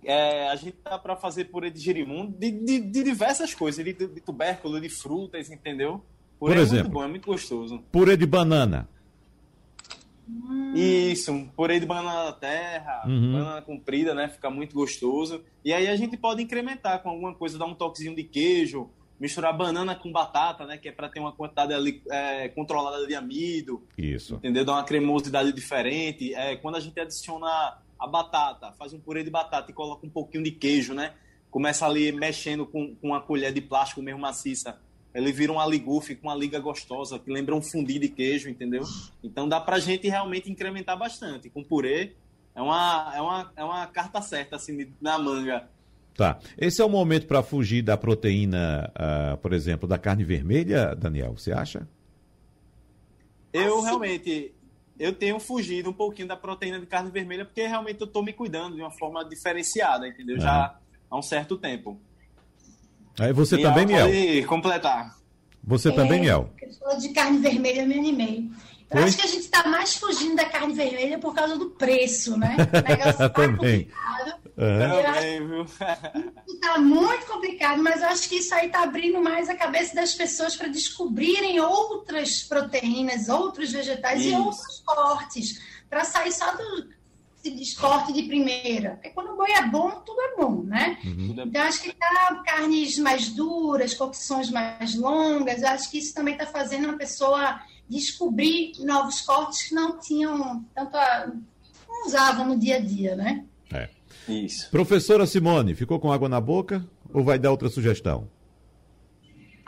é, 0.06 0.48
a 0.48 0.56
gente 0.56 0.78
tá 0.78 0.98
para 0.98 1.18
fazer 1.18 1.46
purê 1.46 1.70
de 1.70 1.80
girimundo, 1.80 2.34
de, 2.38 2.50
de, 2.52 2.80
de 2.80 3.04
diversas 3.04 3.54
coisas, 3.54 3.84
de, 3.84 3.94
de, 3.94 4.22
tubérculo, 4.22 4.80
de 4.80 4.88
frutas, 4.88 5.52
entendeu? 5.52 6.02
Purê 6.40 6.54
Por 6.54 6.62
exemplo, 6.62 6.78
é 6.78 6.84
muito 6.84 6.94
bom, 6.94 7.04
é 7.04 7.08
muito 7.08 7.26
gostoso. 7.26 7.84
Purê 7.92 8.16
de 8.16 8.26
banana. 8.26 8.88
Isso, 10.76 11.32
um 11.32 11.48
purê 11.48 11.80
de 11.80 11.86
banana 11.86 12.26
da 12.26 12.34
terra, 12.34 13.04
uhum. 13.06 13.34
banana 13.34 13.62
comprida, 13.62 14.14
né? 14.14 14.30
Fica 14.30 14.50
muito 14.50 14.74
gostoso. 14.74 15.44
E 15.64 15.74
aí 15.74 15.88
a 15.88 15.96
gente 15.96 16.18
pode 16.18 16.42
incrementar 16.42 17.02
com 17.02 17.10
alguma 17.10 17.34
coisa, 17.34 17.58
dar 17.58 17.66
um 17.66 17.76
toquezinho 17.76 18.16
de 18.16 18.24
queijo, 18.24 18.90
misturar 19.20 19.56
banana 19.56 19.96
com 19.96 20.12
batata, 20.12 20.66
né? 20.66 20.78
Que 20.78 20.90
é 20.90 20.92
para 20.92 21.10
ter 21.10 21.20
uma 21.20 21.32
quantidade 21.32 21.74
ali, 21.74 22.02
é, 22.10 22.50
controlada 22.50 23.06
de 23.06 23.14
amido. 23.14 23.84
Isso. 23.98 24.36
Entendeu? 24.36 24.64
Dar 24.64 24.74
uma 24.74 24.84
cremosidade 24.84 25.52
diferente. 25.52 26.34
É, 26.34 26.56
quando 26.56 26.76
a 26.76 26.80
gente 26.80 27.00
adiciona 27.00 27.78
a 28.00 28.08
batata, 28.08 28.72
faz 28.74 28.94
um 28.94 29.00
purê 29.00 29.24
de 29.24 29.30
batata 29.30 29.70
e 29.72 29.74
coloca 29.74 30.06
um 30.06 30.10
pouquinho 30.10 30.44
de 30.44 30.52
queijo, 30.52 30.94
né? 30.94 31.14
Começa 31.50 31.86
ali 31.86 32.12
mexendo 32.14 32.66
com, 32.66 32.96
com 32.96 33.08
uma 33.10 33.22
colher 33.22 33.54
de 33.54 33.62
plástico 33.62 34.02
mesmo 34.02 34.22
maciça 34.22 34.80
ele 35.14 35.32
vira 35.32 35.52
uma 35.52 35.66
com 35.66 36.28
uma 36.28 36.36
liga 36.36 36.60
gostosa, 36.60 37.20
que 37.20 37.32
lembra 37.32 37.56
um 37.56 37.62
fundi 37.62 38.00
de 38.00 38.08
queijo, 38.08 38.50
entendeu? 38.50 38.84
Então 39.24 39.48
dá 39.48 39.60
pra 39.60 39.80
gente 39.80 40.08
realmente 40.08 40.50
incrementar 40.50 40.98
bastante. 40.98 41.50
Com 41.50 41.64
purê, 41.64 42.14
é 42.56 42.62
uma, 42.62 43.14
é 43.16 43.22
uma, 43.22 43.54
é 43.58 43.64
uma 43.64 43.88
carta 43.88 44.22
certa, 44.22 44.56
assim, 44.56 44.88
na 45.02 45.18
manga. 45.18 45.68
Tá. 46.16 46.40
Esse 46.58 46.82
é 46.82 46.86
o 46.86 46.90
momento 46.90 47.26
para 47.28 47.42
fugir 47.42 47.82
da 47.82 47.98
proteína, 47.98 48.92
uh, 48.96 49.38
por 49.38 49.54
exemplo, 49.54 49.88
da 49.88 49.98
carne 49.98 50.24
vermelha, 50.24 50.96
Daniel, 50.96 51.38
você 51.38 51.52
acha? 51.52 51.88
Eu 53.54 53.78
assim... 53.78 53.86
realmente, 53.86 54.54
eu 55.00 55.14
tenho 55.14 55.40
fugido 55.40 55.90
um 55.90 55.94
pouquinho 55.94 56.28
da 56.28 56.38
proteína 56.38 56.80
de 56.80 56.86
carne 56.86 57.10
vermelha, 57.12 57.46
porque 57.46 57.66
realmente 57.66 58.00
eu 58.00 58.08
estou 58.08 58.24
me 58.24 58.34
cuidando 58.34 58.76
de 58.76 58.82
uma 58.82 58.92
forma 58.92 59.24
diferenciada, 59.26 60.08
entendeu? 60.08 60.36
Uhum. 60.36 60.42
Já 60.42 60.80
há 61.10 61.18
um 61.18 61.22
certo 61.22 61.58
tempo. 61.58 62.00
Aí 63.20 63.34
você 63.34 63.58
Miel 63.58 63.70
também, 63.70 63.86
Miel? 63.86 64.08
Pode 64.08 64.46
completar. 64.46 65.16
Você 65.64 65.90
é, 65.90 65.92
também, 65.92 66.22
Miel? 66.22 66.50
Falou 66.80 66.98
de 66.98 67.10
carne 67.10 67.38
vermelha, 67.40 67.82
eu 67.82 67.88
me 67.88 67.98
animei. 67.98 68.50
Eu 68.90 68.98
Foi? 68.98 69.04
acho 69.04 69.18
que 69.18 69.24
a 69.24 69.28
gente 69.28 69.44
está 69.44 69.68
mais 69.68 69.96
fugindo 69.96 70.36
da 70.36 70.46
carne 70.46 70.74
vermelha 70.74 71.18
por 71.18 71.34
causa 71.34 71.58
do 71.58 71.70
preço, 71.72 72.38
né? 72.38 72.58
O 72.74 72.90
negócio 72.90 73.18
tá 73.18 73.30
também. 73.30 73.86
complicado. 73.86 74.42
Uhum. 74.58 75.66
Está 76.48 76.78
muito 76.78 77.26
complicado, 77.26 77.82
mas 77.82 78.02
eu 78.02 78.10
acho 78.10 78.28
que 78.28 78.36
isso 78.36 78.54
aí 78.54 78.68
está 78.68 78.84
abrindo 78.84 79.22
mais 79.22 79.50
a 79.50 79.56
cabeça 79.56 79.96
das 79.96 80.14
pessoas 80.14 80.56
para 80.56 80.68
descobrirem 80.68 81.60
outras 81.60 82.44
proteínas, 82.44 83.30
outros 83.30 83.72
vegetais 83.72 84.22
isso. 84.22 84.30
e 84.30 84.36
outros 84.36 84.84
cortes, 84.86 85.62
para 85.90 86.04
sair 86.04 86.32
só 86.32 86.52
do 86.56 86.90
se 87.42 87.52
desporte 87.52 88.14
de 88.14 88.24
primeira. 88.24 88.92
Porque 88.92 89.10
quando 89.10 89.32
o 89.32 89.36
boi 89.36 89.52
é 89.52 89.68
bom, 89.68 89.90
tudo 90.06 90.22
é 90.22 90.36
bom, 90.36 90.64
né? 90.64 90.98
Uhum. 91.04 91.36
Então, 91.46 91.62
acho 91.64 91.82
que 91.82 91.94
tá 91.94 92.42
carnes 92.46 92.98
mais 93.00 93.30
duras, 93.30 93.94
cocções 93.94 94.50
mais 94.52 94.96
longas, 94.96 95.64
acho 95.64 95.90
que 95.90 95.98
isso 95.98 96.14
também 96.14 96.34
está 96.36 96.46
fazendo 96.46 96.90
a 96.90 96.94
pessoa 96.94 97.60
descobrir 97.90 98.74
novos 98.80 99.22
cortes 99.22 99.64
que 99.64 99.76
não 99.76 100.00
tinham 100.00 100.64
tanto 100.74 100.96
a, 100.96 101.32
não 101.88 102.06
usavam 102.06 102.46
no 102.48 102.58
dia 102.58 102.78
a 102.78 102.80
dia, 102.80 103.16
né? 103.16 103.44
É. 103.74 103.90
Isso. 104.28 104.70
Professora 104.70 105.26
Simone, 105.26 105.76
ficou 105.76 106.00
com 106.00 106.12
água 106.12 106.30
na 106.30 106.40
boca 106.40 106.86
ou 107.14 107.24
vai 107.24 107.40
dar 107.40 107.52
outra 107.52 107.70
sugestão? 107.70 108.28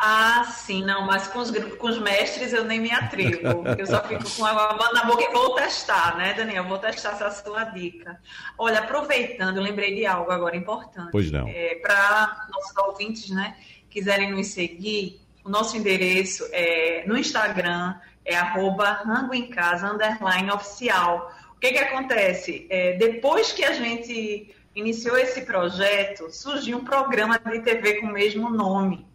Ah, 0.05 0.43
sim, 0.43 0.83
não, 0.83 1.05
mas 1.05 1.29
com 1.29 1.39
os, 1.39 1.49
com 1.49 1.87
os 1.87 1.97
mestres 1.97 2.51
eu 2.51 2.65
nem 2.65 2.77
me 2.77 2.91
atrevo. 2.91 3.63
Eu 3.79 3.87
só 3.87 4.03
fico 4.03 4.29
com 4.35 4.45
água 4.45 4.91
na 4.91 5.05
boca 5.05 5.23
e 5.23 5.31
vou 5.31 5.55
testar, 5.55 6.17
né, 6.17 6.33
Daniel? 6.33 6.65
Vou 6.65 6.77
testar 6.77 7.11
essa 7.11 7.31
sua 7.31 7.63
dica. 7.63 8.19
Olha, 8.57 8.79
aproveitando, 8.79 9.61
lembrei 9.61 9.95
de 9.95 10.05
algo 10.05 10.29
agora 10.29 10.57
importante. 10.57 11.07
Pois 11.09 11.31
não. 11.31 11.47
É, 11.47 11.75
Para 11.75 12.47
nossos 12.51 12.75
ouvintes, 12.75 13.29
né, 13.29 13.55
quiserem 13.89 14.29
nos 14.31 14.47
seguir, 14.47 15.21
o 15.41 15.49
nosso 15.49 15.77
endereço 15.77 16.45
é 16.51 17.05
no 17.07 17.17
Instagram 17.17 17.95
é 18.25 18.35
arroba 18.35 18.91
rango 19.05 19.33
em 19.33 19.49
casa, 19.49 19.89
underline 19.89 20.51
oficial. 20.51 21.31
O 21.55 21.59
que 21.61 21.71
que 21.71 21.79
acontece? 21.79 22.67
É, 22.69 22.97
depois 22.97 23.53
que 23.53 23.63
a 23.63 23.71
gente 23.71 24.53
iniciou 24.75 25.17
esse 25.17 25.43
projeto, 25.43 26.29
surgiu 26.29 26.79
um 26.79 26.83
programa 26.83 27.39
de 27.39 27.59
TV 27.61 28.01
com 28.01 28.07
o 28.07 28.11
mesmo 28.11 28.49
nome. 28.49 29.12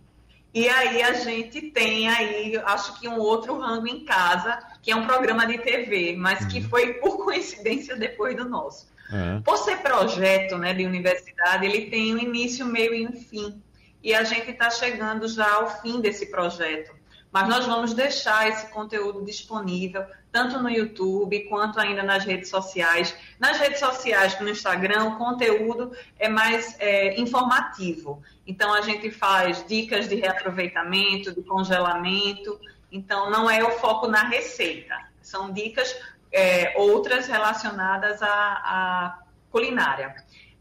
E 0.59 0.69
aí 0.69 1.01
a 1.05 1.13
gente 1.13 1.71
tem 1.71 2.09
aí, 2.09 2.57
acho 2.65 2.99
que 2.99 3.09
um 3.09 3.17
outro 3.17 3.57
rango 3.61 3.87
em 3.87 4.05
casa, 4.05 4.59
que 4.83 4.91
é 4.91 4.97
um 4.97 5.07
programa 5.07 5.47
de 5.47 5.57
TV, 5.59 6.17
mas 6.19 6.41
uhum. 6.41 6.49
que 6.49 6.61
foi 6.61 6.95
por 6.95 7.19
coincidência 7.25 7.95
depois 7.95 8.37
do 8.37 8.45
nosso. 8.45 8.89
Uhum. 9.09 9.41
Por 9.41 9.57
ser 9.57 9.77
projeto 9.77 10.59
né, 10.59 10.75
de 10.75 10.85
universidade, 10.85 11.65
ele 11.65 11.89
tem 11.89 12.13
um 12.13 12.19
início, 12.19 12.67
meio 12.67 12.93
e 12.93 13.07
um 13.07 13.13
fim. 13.13 13.63
E 14.03 14.13
a 14.13 14.25
gente 14.25 14.51
está 14.51 14.69
chegando 14.69 15.29
já 15.29 15.49
ao 15.49 15.81
fim 15.81 16.01
desse 16.01 16.27
projeto. 16.27 16.91
Mas 17.31 17.49
nós 17.49 17.67
vamos 17.67 17.93
deixar 17.93 18.49
esse 18.49 18.69
conteúdo 18.69 19.25
disponível, 19.25 20.05
tanto 20.33 20.59
no 20.59 20.71
YouTube 20.71 21.41
quanto 21.49 21.79
ainda 21.79 22.03
nas 22.03 22.25
redes 22.25 22.49
sociais. 22.49 23.15
Nas 23.39 23.59
redes 23.59 23.81
sociais, 23.81 24.39
no 24.41 24.49
Instagram, 24.49 25.05
o 25.05 25.17
conteúdo 25.17 25.93
é 26.19 26.29
mais 26.29 26.75
é, 26.79 27.21
informativo. 27.21 28.23
Então, 28.47 28.73
a 28.73 28.81
gente 28.81 29.11
faz 29.11 29.65
dicas 29.67 30.09
de 30.09 30.15
reaproveitamento, 30.15 31.35
de 31.35 31.43
congelamento. 31.43 32.59
Então, 32.91 33.31
não 33.31 33.51
é 33.51 33.63
o 33.63 33.73
foco 33.73 34.09
na 34.09 34.23
receita. 34.23 34.97
São 35.21 35.53
dicas 35.53 35.95
é, 36.33 36.75
outras 36.77 37.27
relacionadas 37.27 38.23
à, 38.23 38.29
à 38.29 39.19
culinária. 39.51 40.15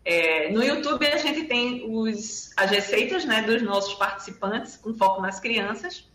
É, 0.03 0.49
no 0.51 0.63
YouTube 0.63 1.05
a 1.05 1.17
gente 1.17 1.43
tem 1.43 1.85
os, 1.85 2.51
as 2.55 2.71
receitas 2.71 3.25
né, 3.25 3.41
dos 3.41 3.61
nossos 3.61 3.93
participantes, 3.95 4.77
com 4.77 4.93
foco 4.93 5.21
nas 5.21 5.39
crianças. 5.39 6.07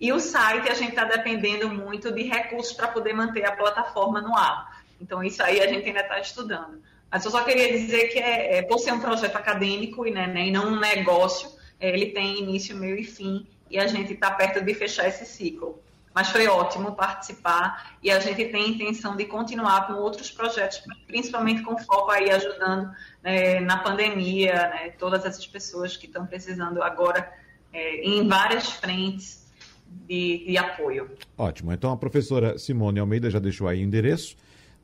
E 0.00 0.12
o 0.12 0.20
site 0.20 0.68
a 0.68 0.74
gente 0.74 0.90
está 0.90 1.04
dependendo 1.04 1.68
muito 1.68 2.12
de 2.12 2.22
recursos 2.22 2.72
para 2.72 2.88
poder 2.88 3.12
manter 3.12 3.44
a 3.44 3.52
plataforma 3.52 4.20
no 4.20 4.36
ar. 4.36 4.82
Então, 5.00 5.22
isso 5.22 5.42
aí 5.42 5.60
a 5.60 5.66
gente 5.66 5.86
ainda 5.86 6.00
está 6.00 6.20
estudando. 6.20 6.80
Mas 7.10 7.24
eu 7.24 7.30
só 7.30 7.42
queria 7.42 7.72
dizer 7.72 8.08
que, 8.08 8.18
é, 8.18 8.58
é, 8.58 8.62
por 8.62 8.78
ser 8.78 8.92
um 8.92 9.00
projeto 9.00 9.36
acadêmico 9.36 10.06
e, 10.06 10.10
né, 10.10 10.26
né 10.26 10.48
e 10.48 10.50
não 10.50 10.68
um 10.68 10.78
negócio, 10.78 11.50
é, 11.80 11.88
ele 11.88 12.06
tem 12.06 12.40
início, 12.40 12.76
meio 12.76 12.96
e 12.96 13.04
fim, 13.04 13.46
e 13.70 13.78
a 13.78 13.86
gente 13.86 14.12
está 14.12 14.30
perto 14.30 14.62
de 14.64 14.74
fechar 14.74 15.08
esse 15.08 15.24
ciclo. 15.24 15.82
Mas 16.14 16.30
foi 16.30 16.46
ótimo 16.48 16.96
participar 16.96 17.96
e 18.02 18.10
a 18.10 18.18
gente 18.18 18.44
tem 18.46 18.64
a 18.64 18.68
intenção 18.68 19.16
de 19.16 19.24
continuar 19.24 19.86
com 19.86 19.94
outros 19.94 20.30
projetos, 20.30 20.82
principalmente 21.06 21.62
com 21.62 21.78
foco 21.78 22.10
aí 22.10 22.30
ajudando 22.30 22.90
né, 23.22 23.60
na 23.60 23.78
pandemia, 23.78 24.54
né, 24.54 24.90
todas 24.98 25.24
essas 25.24 25.46
pessoas 25.46 25.96
que 25.96 26.06
estão 26.06 26.26
precisando 26.26 26.82
agora 26.82 27.32
é, 27.72 28.00
em 28.00 28.26
várias 28.26 28.70
frentes 28.70 29.37
de, 30.06 30.44
de 30.46 30.56
apoio. 30.56 31.10
Ótimo. 31.36 31.72
Então 31.72 31.92
a 31.92 31.96
professora 31.96 32.58
Simone 32.58 32.98
Almeida 32.98 33.30
já 33.30 33.38
deixou 33.38 33.68
aí 33.68 33.80
o 33.80 33.84
endereço 33.84 34.36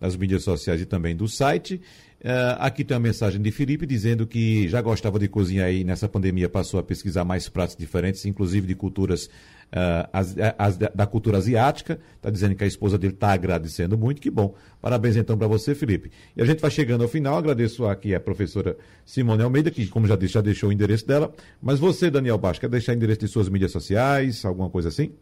nas 0.04 0.16
mídias 0.16 0.42
sociais 0.42 0.80
e 0.80 0.84
também 0.84 1.16
do 1.16 1.26
site. 1.26 1.80
Uh, 2.20 2.56
aqui 2.58 2.84
tem 2.84 2.94
uma 2.94 3.00
mensagem 3.00 3.40
de 3.40 3.50
Felipe 3.50 3.86
dizendo 3.86 4.26
que 4.26 4.66
já 4.68 4.80
gostava 4.80 5.18
de 5.18 5.28
cozinhar 5.28 5.70
e 5.70 5.84
nessa 5.84 6.08
pandemia 6.08 6.48
passou 6.48 6.80
a 6.80 6.82
pesquisar 6.82 7.24
mais 7.24 7.48
pratos 7.48 7.76
diferentes, 7.76 8.24
inclusive 8.24 8.66
de 8.66 8.74
culturas 8.74 9.26
uh, 9.26 10.08
as, 10.12 10.34
as, 10.58 10.76
da 10.76 11.06
cultura 11.06 11.38
asiática. 11.38 11.98
Está 12.16 12.30
dizendo 12.30 12.54
que 12.54 12.64
a 12.64 12.66
esposa 12.66 12.96
dele 12.96 13.14
está 13.14 13.32
agradecendo 13.32 13.96
muito, 13.96 14.20
que 14.20 14.30
bom. 14.30 14.54
Parabéns 14.80 15.16
então 15.16 15.36
para 15.36 15.46
você, 15.46 15.74
Felipe. 15.74 16.10
E 16.36 16.42
a 16.42 16.44
gente 16.44 16.60
vai 16.60 16.70
chegando 16.70 17.02
ao 17.02 17.08
final. 17.08 17.36
Agradeço 17.36 17.86
aqui 17.86 18.14
a 18.14 18.20
professora 18.20 18.76
Simone 19.04 19.42
Almeida, 19.42 19.70
que, 19.70 19.86
como 19.86 20.06
já 20.06 20.16
disse, 20.16 20.34
já 20.34 20.40
deixou 20.40 20.70
o 20.70 20.72
endereço 20.72 21.06
dela. 21.06 21.32
Mas 21.62 21.78
você, 21.78 22.10
Daniel 22.10 22.38
Baixo, 22.38 22.60
quer 22.60 22.70
deixar 22.70 22.92
o 22.92 22.94
endereço 22.94 23.20
de 23.20 23.28
suas 23.28 23.48
mídias 23.48 23.72
sociais, 23.72 24.44
alguma 24.44 24.70
coisa 24.70 24.88
assim? 24.88 25.12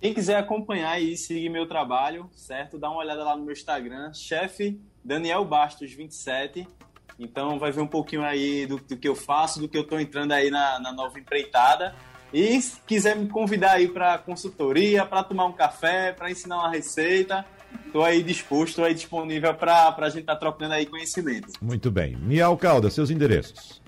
Quem 0.00 0.12
quiser 0.12 0.36
acompanhar 0.36 1.00
e 1.00 1.16
seguir 1.16 1.48
meu 1.48 1.66
trabalho, 1.66 2.30
certo? 2.34 2.78
Dá 2.78 2.90
uma 2.90 3.00
olhada 3.00 3.24
lá 3.24 3.36
no 3.36 3.44
meu 3.44 3.52
Instagram, 3.52 4.12
chefe 4.12 4.78
Daniel 5.04 5.44
Bastos 5.44 5.92
27. 5.92 6.68
Então 7.18 7.58
vai 7.58 7.72
ver 7.72 7.80
um 7.80 7.86
pouquinho 7.86 8.22
aí 8.22 8.66
do, 8.66 8.76
do 8.76 8.96
que 8.96 9.08
eu 9.08 9.14
faço, 9.14 9.60
do 9.60 9.68
que 9.68 9.76
eu 9.76 9.82
estou 9.82 9.98
entrando 9.98 10.32
aí 10.32 10.50
na, 10.50 10.78
na 10.78 10.92
nova 10.92 11.18
empreitada. 11.18 11.94
E 12.32 12.60
se 12.60 12.80
quiser 12.86 13.16
me 13.16 13.28
convidar 13.28 13.72
aí 13.72 13.88
para 13.88 14.18
consultoria, 14.18 15.06
para 15.06 15.22
tomar 15.22 15.46
um 15.46 15.52
café, 15.52 16.12
para 16.12 16.30
ensinar 16.30 16.58
uma 16.58 16.70
receita, 16.70 17.46
estou 17.86 18.04
aí 18.04 18.22
disposto, 18.22 18.70
estou 18.70 18.84
aí 18.84 18.92
disponível 18.92 19.54
para 19.54 19.94
a 19.96 20.08
gente 20.10 20.20
estar 20.20 20.34
tá 20.34 20.40
trocando 20.40 20.74
aí 20.74 20.84
conhecimento. 20.84 21.52
Muito 21.62 21.90
bem. 21.90 22.16
Miau 22.16 22.56
Caldas, 22.56 22.92
seus 22.92 23.10
endereços. 23.10 23.80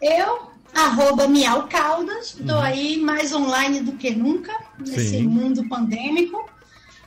Eu, 0.00 0.53
arroba 0.74 1.28
Miau 1.28 1.68
Caldas, 1.68 2.34
estou 2.38 2.56
uhum. 2.56 2.62
aí 2.62 2.96
mais 2.96 3.32
online 3.32 3.80
do 3.80 3.92
que 3.92 4.10
nunca, 4.10 4.52
nesse 4.78 5.10
Sim. 5.10 5.28
mundo 5.28 5.66
pandêmico. 5.68 6.52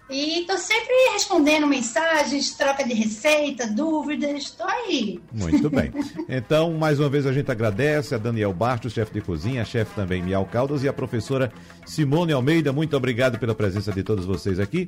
E 0.09 0.45
tô 0.47 0.57
sempre 0.57 0.93
respondendo 1.11 1.67
mensagens, 1.67 2.51
troca 2.51 2.81
de 2.81 2.93
receita, 2.93 3.67
dúvidas, 3.67 4.43
estou 4.43 4.65
aí. 4.65 5.19
Muito 5.33 5.69
bem. 5.69 5.91
Então, 6.29 6.73
mais 6.73 6.99
uma 6.99 7.09
vez 7.09 7.25
a 7.25 7.33
gente 7.33 7.49
agradece 7.51 8.13
a 8.13 8.17
Daniel 8.17 8.53
Bastos, 8.53 8.93
chefe 8.93 9.13
de 9.13 9.21
cozinha, 9.21 9.63
chefe 9.65 9.93
também 9.95 10.21
Miau 10.21 10.45
Caldas 10.45 10.83
e 10.83 10.87
a 10.87 10.93
professora 10.93 11.51
Simone 11.85 12.33
Almeida. 12.33 12.71
Muito 12.71 12.95
obrigado 12.95 13.37
pela 13.39 13.55
presença 13.55 13.91
de 13.91 14.03
todos 14.03 14.25
vocês 14.25 14.59
aqui. 14.59 14.87